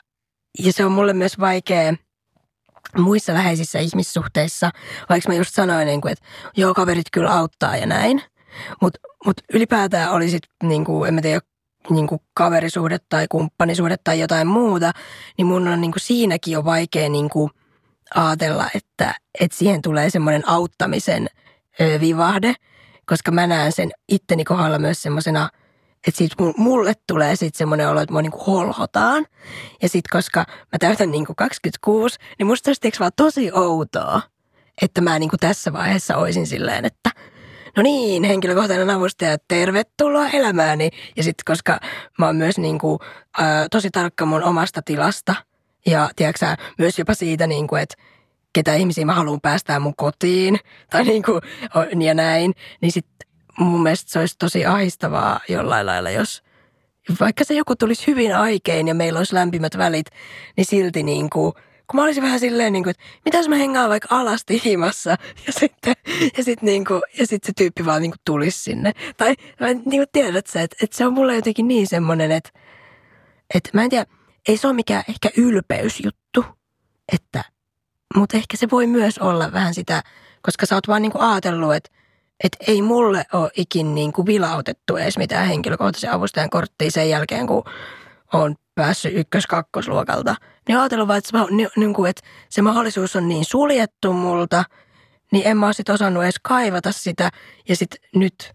ja 0.58 0.72
se 0.72 0.84
on 0.84 0.92
mulle 0.92 1.12
myös 1.12 1.38
vaikea 1.38 1.94
muissa 2.96 3.34
läheisissä 3.34 3.78
ihmissuhteissa, 3.78 4.70
vaikka 5.08 5.28
mä 5.28 5.34
just 5.34 5.54
sanoin, 5.54 5.86
niin 5.86 6.00
kuin, 6.00 6.12
että 6.12 6.24
joo, 6.56 6.74
kaverit 6.74 7.06
kyllä 7.12 7.30
auttaa 7.30 7.76
ja 7.76 7.86
näin. 7.86 8.22
Mutta 8.80 8.98
mut 9.26 9.36
ylipäätään 9.52 10.12
oli 10.12 10.30
sitten, 10.30 10.68
niin 10.68 10.84
kuin, 10.84 11.08
en 11.08 11.14
mä 11.14 11.20
tiedä, 11.20 11.40
niin 11.90 12.06
kuin 12.06 12.20
kaverisuhde 12.34 12.98
tai 13.08 13.26
kumppanisuhde 13.28 13.96
tai 14.04 14.20
jotain 14.20 14.46
muuta, 14.46 14.92
niin 15.38 15.46
mun 15.46 15.68
on 15.68 15.80
niin 15.80 15.92
kuin 15.92 16.00
siinäkin 16.00 16.52
jo 16.52 16.64
vaikea 16.64 17.08
niin 17.08 17.30
kuin 17.30 17.50
ajatella, 18.14 18.66
että, 18.74 19.14
että 19.40 19.56
siihen 19.56 19.82
tulee 19.82 20.10
semmoinen 20.10 20.48
auttamisen 20.48 21.28
vivahde, 22.00 22.54
koska 23.06 23.30
mä 23.30 23.46
näen 23.46 23.72
sen 23.72 23.90
itteni 24.08 24.44
kohdalla 24.44 24.78
myös 24.78 25.02
semmoisena, 25.02 25.48
että 26.06 26.18
siitä 26.18 26.36
mulle 26.56 26.92
tulee 27.06 27.36
sitten 27.36 27.58
semmoinen 27.58 27.88
olo, 27.88 28.00
että 28.00 28.12
mua 28.12 28.22
niinku 28.22 28.44
holhotaan. 28.44 29.26
Ja 29.82 29.88
sitten 29.88 30.18
koska 30.18 30.44
mä 30.48 30.78
täytän 30.80 31.10
niinku 31.10 31.34
26, 31.34 32.18
niin 32.38 32.46
musta 32.46 32.70
olisi 32.70 33.00
vaan 33.00 33.12
tosi 33.16 33.50
outoa, 33.52 34.22
että 34.82 35.00
mä 35.00 35.18
niinku 35.18 35.36
tässä 35.36 35.72
vaiheessa 35.72 36.16
olisin 36.16 36.46
silleen, 36.46 36.84
että 36.84 37.10
no 37.76 37.82
niin, 37.82 38.24
henkilökohtainen 38.24 38.90
avustaja, 38.90 39.36
tervetuloa 39.48 40.28
elämääni. 40.28 40.90
Ja 41.16 41.22
sitten 41.22 41.42
koska 41.46 41.80
mä 42.18 42.26
oon 42.26 42.36
myös 42.36 42.58
niinku, 42.58 42.98
ä, 43.38 43.42
tosi 43.70 43.90
tarkka 43.90 44.26
mun 44.26 44.42
omasta 44.42 44.82
tilasta. 44.82 45.34
Ja 45.86 46.10
tiedätkö 46.16 46.46
myös 46.78 46.98
jopa 46.98 47.14
siitä, 47.14 47.46
niinku, 47.46 47.76
että 47.76 47.94
ketä 48.52 48.74
ihmisiä 48.74 49.04
mä 49.04 49.14
haluan 49.14 49.40
päästää 49.40 49.80
mun 49.80 49.96
kotiin. 49.96 50.58
Tai 50.90 51.04
niin 51.04 51.22
kuin, 51.22 51.40
ja 52.04 52.14
näin, 52.14 52.52
niin 52.80 52.92
sitten 52.92 53.28
mun 53.58 53.82
mielestä 53.82 54.10
se 54.12 54.18
olisi 54.18 54.38
tosi 54.38 54.66
ahistavaa 54.66 55.40
jollain 55.48 55.86
lailla, 55.86 56.10
jos 56.10 56.42
vaikka 57.20 57.44
se 57.44 57.54
joku 57.54 57.76
tulisi 57.76 58.06
hyvin 58.06 58.36
aikein 58.36 58.88
ja 58.88 58.94
meillä 58.94 59.18
olisi 59.18 59.34
lämpimät 59.34 59.78
välit, 59.78 60.06
niin 60.56 60.64
silti 60.64 61.02
niin 61.02 61.30
kuin, 61.30 61.52
kun 61.90 62.00
mä 62.00 62.04
olisin 62.04 62.22
vähän 62.22 62.40
silleen, 62.40 62.72
niin 62.72 62.82
kuin, 62.84 62.90
että 62.90 63.02
mitä 63.24 63.38
jos 63.38 63.48
mä 63.48 63.56
hengaan 63.56 63.90
vaikka 63.90 64.16
alasti 64.16 64.62
himassa 64.64 65.10
ja 65.46 65.52
sitten, 65.52 65.94
ja 66.36 66.44
sitten 66.44 66.66
niin 66.66 66.84
kuin, 66.84 67.02
ja 67.18 67.26
sitten 67.26 67.46
se 67.46 67.52
tyyppi 67.56 67.86
vaan 67.86 68.02
niin 68.02 68.10
kuin 68.10 68.20
tulisi 68.24 68.58
sinne. 68.58 68.92
Tai 69.16 69.34
mä 69.60 69.66
niin 69.66 69.82
kuin 69.84 70.06
tiedät 70.12 70.46
sä, 70.46 70.62
että, 70.62 70.76
että 70.82 70.96
se 70.96 71.06
on 71.06 71.12
mulle 71.12 71.34
jotenkin 71.34 71.68
niin 71.68 71.86
semmoinen, 71.86 72.32
että, 72.32 72.50
että 73.54 73.70
mä 73.72 73.82
en 73.82 73.90
tiedä, 73.90 74.06
ei 74.48 74.56
se 74.56 74.66
ole 74.66 74.74
mikään 74.74 75.04
ehkä 75.08 75.30
ylpeysjuttu, 75.36 76.44
että 77.12 77.44
mutta 78.14 78.36
ehkä 78.36 78.56
se 78.56 78.70
voi 78.70 78.86
myös 78.86 79.18
olla 79.18 79.52
vähän 79.52 79.74
sitä, 79.74 80.02
koska 80.42 80.66
sä 80.66 80.74
oot 80.74 80.88
vaan 80.88 81.02
niinku 81.02 81.18
ajatellut, 81.20 81.74
että 81.74 81.90
et 82.44 82.56
ei 82.66 82.82
mulle 82.82 83.24
ole 83.32 83.50
ikin 83.56 83.94
niinku 83.94 84.26
vilautettu 84.26 84.96
edes 84.96 85.18
mitään 85.18 85.46
henkilökohtaisen 85.46 86.12
avustajan 86.12 86.50
korttia 86.50 86.90
sen 86.90 87.10
jälkeen, 87.10 87.46
kun 87.46 87.64
on 88.32 88.54
päässyt 88.74 89.14
ykkös-kakkosluokalta. 89.14 90.34
Niin 90.68 90.78
ajatellut 90.78 91.08
vaan, 91.08 91.18
että 91.18 91.30
se, 91.30 91.70
niinku, 91.76 92.04
että 92.04 92.22
se 92.48 92.62
mahdollisuus 92.62 93.16
on 93.16 93.28
niin 93.28 93.44
suljettu 93.44 94.12
multa, 94.12 94.64
niin 95.32 95.46
en 95.46 95.56
mä 95.56 95.72
sit 95.72 95.88
osannut 95.88 96.22
edes 96.22 96.40
kaivata 96.42 96.92
sitä. 96.92 97.30
Ja 97.68 97.76
sitten 97.76 98.00
nyt, 98.14 98.52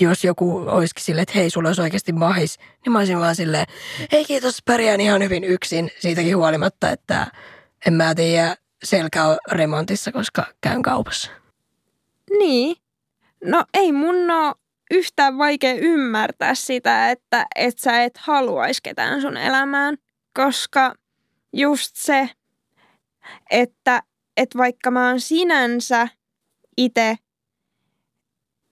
jos 0.00 0.24
joku 0.24 0.64
olisikin 0.66 1.04
silleen, 1.04 1.22
että 1.22 1.38
hei, 1.38 1.50
sulla 1.50 1.68
olisi 1.68 1.82
oikeasti 1.82 2.12
mahis, 2.12 2.58
niin 2.58 2.92
mä 2.92 2.98
olisin 2.98 3.20
vaan 3.20 3.36
silleen, 3.36 3.66
hei 4.12 4.24
kiitos, 4.24 4.58
pärjään 4.64 5.00
ihan 5.00 5.22
hyvin 5.22 5.44
yksin 5.44 5.90
siitäkin 5.98 6.36
huolimatta, 6.36 6.90
että 6.90 7.26
en 7.86 7.92
mä 7.92 8.14
tiedä, 8.14 8.56
selkä 8.84 9.24
on 9.24 9.36
remontissa, 9.52 10.12
koska 10.12 10.46
käyn 10.60 10.82
kaupassa. 10.82 11.30
Niin. 12.38 12.76
No 13.44 13.64
ei 13.74 13.92
mun 13.92 14.30
ole 14.30 14.54
yhtään 14.92 15.38
vaikea 15.38 15.74
ymmärtää 15.74 16.54
sitä, 16.54 17.10
että 17.10 17.46
et 17.56 17.78
sä 17.78 18.02
et 18.02 18.16
haluaisi 18.18 18.80
ketään 18.82 19.20
sun 19.20 19.36
elämään, 19.36 19.96
koska 20.34 20.94
just 21.52 21.96
se, 21.96 22.30
että 23.50 24.02
et 24.36 24.56
vaikka 24.56 24.90
mä 24.90 25.08
oon 25.08 25.20
sinänsä 25.20 26.08
itse 26.76 27.16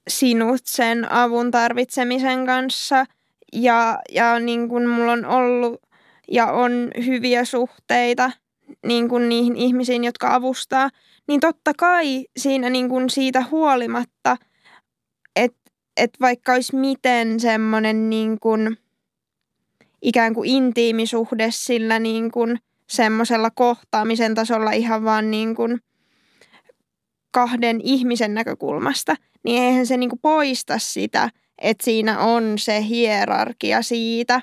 sinut 0.09 0.61
sen 0.64 1.12
avun 1.12 1.51
tarvitsemisen 1.51 2.47
kanssa 2.47 3.05
ja, 3.53 3.99
ja 4.12 4.39
niin 4.39 4.68
kuin 4.68 4.89
mulla 4.89 5.12
on 5.12 5.25
ollut 5.25 5.83
ja 6.31 6.47
on 6.47 6.91
hyviä 7.07 7.45
suhteita 7.45 8.31
niin 8.87 9.09
kuin 9.09 9.29
niihin 9.29 9.57
ihmisiin, 9.57 10.05
jotka 10.05 10.35
avustaa, 10.35 10.91
niin 11.29 11.41
totta 11.41 11.73
kai 11.79 12.27
siinä 12.37 12.71
niin 12.71 12.89
kuin 12.89 13.11
siitä 13.11 13.45
huolimatta, 13.51 14.11
että 14.33 14.49
et 16.01 16.11
vaikka 16.20 16.53
olisi 16.53 16.76
miten 16.76 17.40
semmoinen 17.40 18.11
niin 18.11 18.40
kuin 18.40 18.76
ikään 20.03 20.34
kuin 20.34 20.51
intiimisuhde 20.51 21.48
sillä 21.51 21.98
niin 21.98 22.30
kuin 22.30 22.59
semmoisella 22.88 23.51
kohtaamisen 23.51 24.34
tasolla 24.34 24.70
ihan 24.70 25.05
vaan 25.05 25.30
niin 25.30 25.55
kuin 25.55 25.80
kahden 27.30 27.80
ihmisen 27.84 28.34
näkökulmasta, 28.34 29.16
niin 29.44 29.62
eihän 29.62 29.86
se 29.86 29.96
niin 29.96 30.11
kuin 30.11 30.20
poista 30.20 30.78
sitä, 30.78 31.30
että 31.59 31.84
siinä 31.84 32.18
on 32.18 32.59
se 32.59 32.84
hierarkia 32.84 33.82
siitä, 33.82 34.42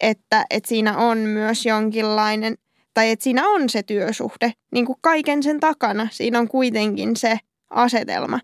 että, 0.00 0.44
että 0.50 0.68
siinä 0.68 0.98
on 0.98 1.18
myös 1.18 1.66
jonkinlainen 1.66 2.58
tai 2.94 3.10
että 3.10 3.22
siinä 3.22 3.48
on 3.48 3.68
se 3.68 3.82
työsuhde, 3.82 4.52
niin 4.72 4.86
kuin 4.86 4.98
kaiken 5.00 5.42
sen 5.42 5.60
takana, 5.60 6.08
siinä 6.10 6.38
on 6.38 6.48
kuitenkin 6.48 7.16
se 7.16 7.38
asetelma. 7.70 8.40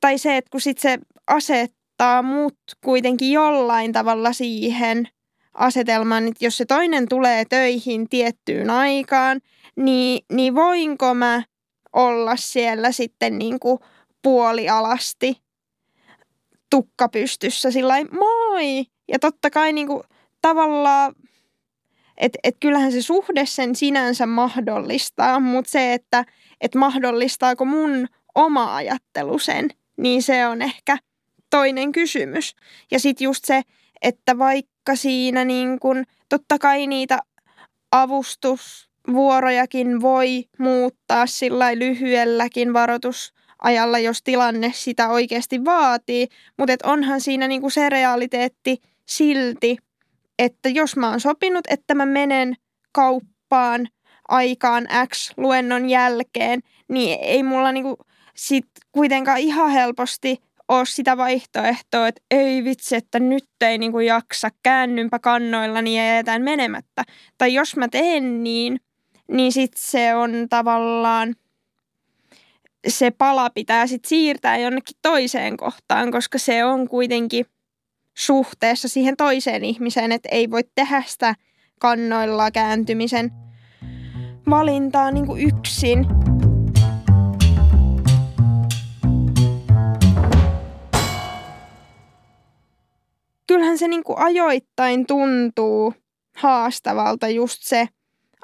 Tai 0.00 0.18
se, 0.18 0.36
että 0.36 0.50
kun 0.50 0.60
sit 0.60 0.78
se 0.78 0.98
asettaa 1.98 2.22
mut 2.22 2.58
kuitenkin 2.84 3.32
jollain 3.32 3.92
tavalla 3.92 4.32
siihen 4.32 5.08
asetelmaan, 5.54 6.28
että 6.28 6.44
jos 6.44 6.56
se 6.56 6.64
toinen 6.64 7.08
tulee 7.08 7.44
töihin 7.44 8.08
tiettyyn 8.08 8.70
aikaan, 8.70 9.40
niin, 9.76 10.24
niin 10.32 10.54
voinko 10.54 11.14
mä 11.14 11.42
olla 11.92 12.36
siellä 12.36 12.92
sitten 12.92 13.38
niin 13.38 13.60
kuin 13.60 13.78
puolialasti 14.22 15.36
tukka 16.70 17.08
pystyssä 17.08 17.70
sillä 17.70 17.94
moi. 18.04 18.84
Ja 19.08 19.18
totta 19.18 19.50
kai 19.50 19.72
niin 19.72 19.86
kuin, 19.86 20.02
tavallaan 20.42 21.14
että 22.16 22.38
et 22.42 22.56
kyllähän 22.60 22.92
se 22.92 23.02
suhde 23.02 23.46
sen 23.46 23.76
sinänsä 23.76 24.26
mahdollistaa, 24.26 25.40
mutta 25.40 25.70
se, 25.70 25.92
että 25.92 26.24
et 26.60 26.74
mahdollistaako 26.74 27.64
mun 27.64 28.06
oma 28.34 28.76
ajattelu 28.76 29.38
sen, 29.38 29.68
niin 29.96 30.22
se 30.22 30.46
on 30.46 30.62
ehkä 30.62 30.98
toinen 31.50 31.92
kysymys. 31.92 32.56
Ja 32.90 33.00
sitten 33.00 33.24
just 33.24 33.44
se, 33.44 33.62
että 34.02 34.38
vaikka 34.38 34.96
siinä 34.96 35.44
niin 35.44 35.80
kun, 35.80 36.04
totta 36.28 36.58
kai 36.58 36.86
niitä 36.86 37.18
avustusvuorojakin 37.92 40.00
voi 40.00 40.44
muuttaa 40.58 41.26
sillä 41.26 41.78
lyhyelläkin 41.78 42.72
varoitusajalla, 42.72 43.98
jos 43.98 44.22
tilanne 44.22 44.72
sitä 44.74 45.08
oikeasti 45.08 45.64
vaatii, 45.64 46.28
mutta 46.58 46.74
onhan 46.84 47.20
siinä 47.20 47.48
niin 47.48 47.60
kuin 47.60 47.70
se 47.70 47.88
realiteetti 47.88 48.82
silti, 49.06 49.76
että 50.38 50.68
jos 50.68 50.96
mä 50.96 51.10
oon 51.10 51.20
sopinut, 51.20 51.64
että 51.68 51.94
mä 51.94 52.06
menen 52.06 52.54
kauppaan 52.92 53.88
aikaan 54.28 54.88
X 55.14 55.32
luennon 55.36 55.90
jälkeen, 55.90 56.60
niin 56.88 57.18
ei 57.22 57.42
mulla 57.42 57.72
niinku 57.72 57.98
sit 58.34 58.66
kuitenkaan 58.92 59.38
ihan 59.38 59.70
helposti 59.70 60.42
ole 60.68 60.86
sitä 60.86 61.16
vaihtoehtoa, 61.16 62.08
että 62.08 62.22
ei 62.30 62.64
vitsi, 62.64 62.96
että 62.96 63.20
nyt 63.20 63.44
ei 63.60 63.78
niinku 63.78 64.00
jaksa, 64.00 64.48
käännynpä 64.62 65.18
kannoillani 65.18 65.96
ja 65.96 66.14
jätän 66.14 66.42
menemättä. 66.42 67.04
Tai 67.38 67.54
jos 67.54 67.76
mä 67.76 67.88
teen 67.88 68.44
niin, 68.44 68.80
niin 69.32 69.52
sit 69.52 69.72
se 69.76 70.14
on 70.14 70.46
tavallaan, 70.50 71.34
se 72.88 73.10
pala 73.10 73.50
pitää 73.50 73.86
sit 73.86 74.04
siirtää 74.04 74.58
jonnekin 74.58 74.96
toiseen 75.02 75.56
kohtaan, 75.56 76.12
koska 76.12 76.38
se 76.38 76.64
on 76.64 76.88
kuitenkin– 76.88 77.46
suhteessa 78.18 78.88
siihen 78.88 79.16
toiseen 79.16 79.64
ihmiseen, 79.64 80.12
että 80.12 80.28
ei 80.32 80.50
voi 80.50 80.62
tehdä 80.74 81.02
sitä 81.06 81.34
kannoilla 81.78 82.50
kääntymisen 82.50 83.32
valintaa 84.50 85.10
niin 85.10 85.26
kuin 85.26 85.42
yksin. 85.42 86.06
Kyllähän 93.58 93.78
se 93.78 93.88
niin 93.88 94.04
kuin 94.04 94.18
ajoittain 94.18 95.06
tuntuu 95.06 95.94
haastavalta 96.36 97.28
just 97.28 97.62
se 97.62 97.88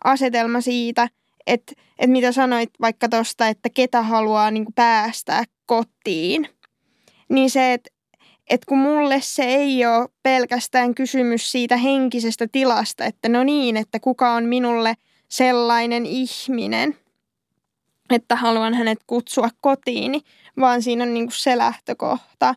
asetelma 0.04 0.60
siitä, 0.60 1.08
että, 1.46 1.72
että 1.98 2.12
mitä 2.12 2.32
sanoit 2.32 2.70
vaikka 2.80 3.08
tuosta, 3.08 3.48
että 3.48 3.68
ketä 3.74 4.02
haluaa 4.02 4.50
niin 4.50 4.64
kuin 4.64 4.74
päästää 4.74 5.44
kotiin. 5.66 6.48
Niin 7.28 7.50
se, 7.50 7.72
että 7.72 7.90
että 8.50 8.66
kun 8.68 8.78
mulle 8.78 9.20
se 9.20 9.44
ei 9.44 9.86
ole 9.86 10.08
pelkästään 10.22 10.94
kysymys 10.94 11.52
siitä 11.52 11.76
henkisestä 11.76 12.46
tilasta, 12.52 13.04
että 13.04 13.28
no 13.28 13.44
niin, 13.44 13.76
että 13.76 14.00
kuka 14.00 14.32
on 14.32 14.44
minulle 14.44 14.94
sellainen 15.28 16.06
ihminen, 16.06 16.96
että 18.10 18.36
haluan 18.36 18.74
hänet 18.74 18.98
kutsua 19.06 19.48
kotiini, 19.60 20.20
vaan 20.60 20.82
siinä 20.82 21.04
on 21.04 21.14
niin 21.14 21.26
kuin 21.26 21.36
se 21.36 21.58
lähtökohta, 21.58 22.54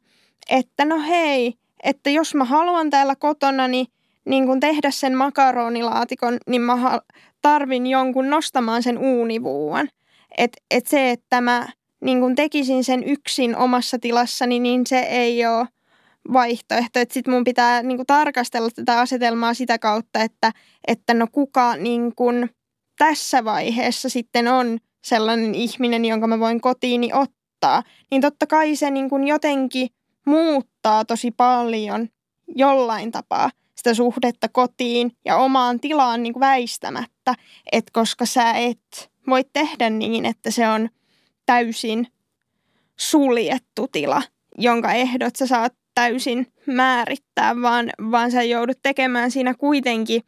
että 0.50 0.86
no 0.86 1.02
hei, 1.02 1.54
että 1.84 2.10
jos 2.10 2.36
mä 2.36 2.46
haluan 2.46 2.90
täällä 2.90 3.16
kotona 3.16 3.68
niin, 3.68 3.88
niin 4.26 4.46
kuin 4.46 4.60
tehdä 4.60 4.92
sen 4.92 5.18
makaronilaatikon, 5.18 6.38
niin 6.48 6.62
mä 6.62 7.00
tarvin 7.42 7.88
jonkun 7.88 8.30
nostamaan 8.30 8.84
sen 8.84 8.98
uunivuuan. 8.98 9.90
Että 10.38 10.62
et 10.72 10.88
se, 10.88 11.12
että 11.12 11.42
mä 11.42 11.68
niin 12.02 12.20
kuin 12.20 12.36
tekisin 12.36 12.84
sen 12.84 13.04
yksin 13.04 13.56
omassa 13.56 14.00
tilassani, 14.00 14.60
niin 14.60 14.88
se 14.88 15.00
ei 15.00 15.46
ole 15.46 15.68
vaihtoehto. 16.34 17.00
Että 17.00 17.32
mun 17.32 17.44
pitää 17.44 17.84
niin 17.84 17.98
kuin, 17.98 18.08
tarkastella 18.08 18.70
tätä 18.76 19.00
asetelmaa 19.00 19.54
sitä 19.54 19.80
kautta, 19.80 20.22
että, 20.22 20.52
että 20.88 21.14
no 21.14 21.28
kuka 21.32 21.76
niin 21.76 22.16
kuin, 22.16 22.50
tässä 22.98 23.46
vaiheessa 23.46 24.10
sitten 24.10 24.48
on 24.48 24.78
sellainen 25.04 25.56
ihminen, 25.56 26.06
jonka 26.06 26.28
mä 26.28 26.40
voin 26.40 26.62
kotiini 26.62 27.14
ottaa. 27.14 27.84
niin 28.12 28.22
totta 28.22 28.48
kai 28.48 28.76
se 28.76 28.92
niin 28.92 29.10
kuin 29.10 29.28
jotenkin 29.28 29.88
muuttaa 30.88 31.06
tosi 31.06 31.32
paljon 31.32 32.10
jollain 32.56 33.12
tapaa 33.12 33.52
sitä 33.76 33.94
suhdetta 33.94 34.48
kotiin 34.50 35.12
ja 35.26 35.38
omaan 35.38 35.80
tilaan 35.80 36.24
niin 36.24 36.34
kuin 36.34 36.42
väistämättä, 36.42 37.36
että 37.72 37.92
koska 37.94 38.26
sä 38.26 38.52
et 38.52 39.12
voi 39.28 39.44
tehdä 39.54 39.90
niin, 39.90 40.26
että 40.26 40.52
se 40.52 40.68
on 40.68 40.90
täysin 41.46 42.08
suljettu 42.96 43.88
tila, 43.88 44.22
jonka 44.58 44.94
ehdot 44.94 45.36
sä 45.36 45.48
saat 45.48 45.74
täysin 45.96 46.48
määrittää, 46.66 47.62
vaan, 47.62 47.90
vaan 48.12 48.32
sä 48.32 48.44
joudut 48.44 48.80
tekemään 48.84 49.32
siinä 49.32 49.54
kuitenkin 49.54 50.22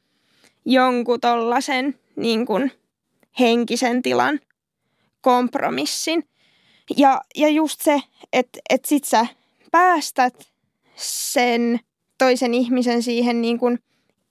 jonkun 0.65 1.19
tollasen 1.19 1.99
niin 2.15 2.45
kuin 2.45 2.71
henkisen 3.39 4.01
tilan 4.01 4.39
kompromissin. 5.21 6.23
Ja, 6.97 7.21
ja 7.35 7.49
just 7.49 7.81
se, 7.81 8.01
että 8.33 8.59
et 8.69 8.85
sit 8.85 9.03
sä 9.03 9.27
päästät 9.71 10.48
sen 11.01 11.79
toisen 12.17 12.53
ihmisen 12.53 13.03
siihen 13.03 13.41
niin 13.41 13.59
kuin 13.59 13.79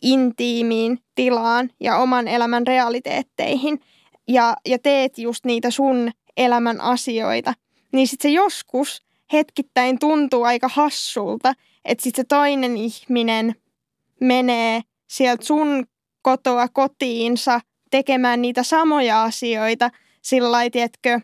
intiimiin 0.03 0.99
tilaan 1.15 1.71
ja 1.81 1.97
oman 1.97 2.29
elämän 2.29 2.67
realiteetteihin. 2.67 3.81
Ja, 4.29 4.57
ja 4.67 4.79
teet 4.79 5.19
just 5.19 5.45
niitä 5.45 5.71
sun 5.71 6.11
elämän 6.37 6.81
asioita, 6.81 7.55
niin 7.93 8.09
sitten 8.09 8.31
se 8.31 8.35
joskus 8.35 9.03
hetkittäin 9.33 9.99
tuntuu 9.99 10.43
aika 10.43 10.69
hassulta, 10.69 11.53
että 11.85 12.05
sitten 12.05 12.23
se 12.23 12.27
toinen 12.29 12.77
ihminen 12.77 13.55
menee 14.21 14.81
sieltä 15.07 15.45
sun 15.45 15.87
kotoa 16.23 16.69
kotiinsa 16.69 17.61
tekemään 17.91 18.43
niitä 18.43 18.63
samoja 18.63 19.23
asioita 19.23 19.91
sillä 20.23 20.71
tiedätkö, 20.71 21.21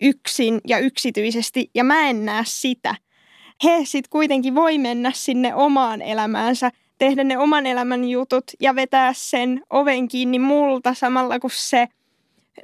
yksin 0.00 0.60
ja 0.66 0.78
yksityisesti, 0.78 1.70
ja 1.74 1.84
mä 1.84 2.08
en 2.08 2.24
näe 2.24 2.42
sitä. 2.46 2.94
He 3.64 3.80
sitten 3.84 4.10
kuitenkin 4.10 4.54
voi 4.54 4.78
mennä 4.78 5.12
sinne 5.14 5.54
omaan 5.54 6.02
elämäänsä, 6.02 6.70
tehdä 6.98 7.24
ne 7.24 7.38
oman 7.38 7.66
elämän 7.66 8.04
jutut 8.04 8.44
ja 8.60 8.74
vetää 8.74 9.12
sen 9.12 9.62
oven 9.70 10.08
kiinni 10.08 10.38
multa 10.38 10.94
samalla 10.94 11.40
kun 11.40 11.50
se 11.52 11.88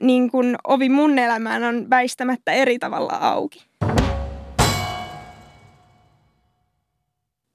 niin 0.01 0.31
kun 0.31 0.57
ovi 0.65 0.89
mun 0.89 1.19
elämään 1.19 1.65
on 1.65 1.91
väistämättä 1.91 2.53
eri 2.53 2.79
tavalla 2.79 3.13
auki. 3.13 3.67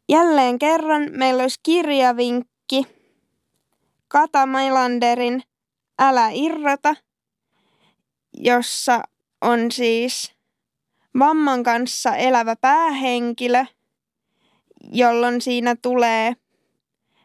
Jälleen 0.09 0.59
kerran 0.59 1.09
meillä 1.11 1.41
olisi 1.41 1.59
kirjavinkki 1.63 2.83
Kata 4.07 4.45
Mailanderin 4.45 5.43
Älä 5.99 6.29
irrota, 6.33 6.95
jossa 8.33 9.01
on 9.41 9.71
siis 9.71 10.34
vamman 11.20 11.63
kanssa 11.63 12.16
elävä 12.16 12.55
päähenkilö, 12.55 13.66
jolloin 14.91 15.41
siinä 15.41 15.76
tulee 15.82 16.34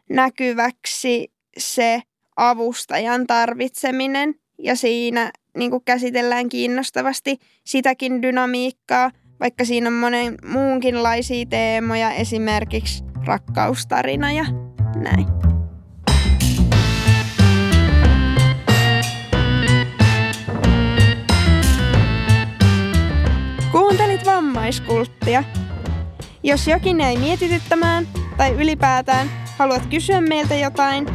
näkyväksi 0.09 1.31
se 1.57 2.01
avustajan 2.35 3.27
tarvitseminen 3.27 4.35
ja 4.59 4.75
siinä 4.75 5.31
niin 5.57 5.71
kuin 5.71 5.83
käsitellään 5.85 6.49
kiinnostavasti 6.49 7.37
sitäkin 7.63 8.21
dynamiikkaa, 8.21 9.11
vaikka 9.39 9.65
siinä 9.65 9.87
on 9.87 9.93
monen 9.93 10.37
muunkinlaisia 10.45 11.45
teemoja, 11.45 12.11
esimerkiksi 12.11 13.03
rakkaustarina 13.25 14.31
ja 14.31 14.45
näin. 14.95 15.50
Kuuntelit 23.71 24.25
vammaiskulttia. 24.25 25.43
Jos 26.43 26.67
jokin 26.67 27.01
ei 27.01 27.17
mietityttämään 27.17 28.07
tai 28.37 28.51
ylipäätään 28.51 29.31
haluat 29.57 29.85
kysyä 29.85 30.21
meiltä 30.21 30.55
jotain, 30.55 31.07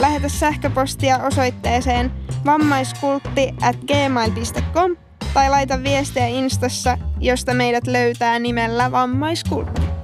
lähetä 0.00 0.28
sähköpostia 0.28 1.18
osoitteeseen 1.18 2.12
vammaiskultti 2.46 3.54
at 3.62 3.76
gmail.com 3.76 4.96
tai 5.34 5.50
laita 5.50 5.82
viestiä 5.82 6.26
Instassa, 6.26 6.98
josta 7.20 7.54
meidät 7.54 7.86
löytää 7.86 8.38
nimellä 8.38 8.92
vammaiskultti. 8.92 9.97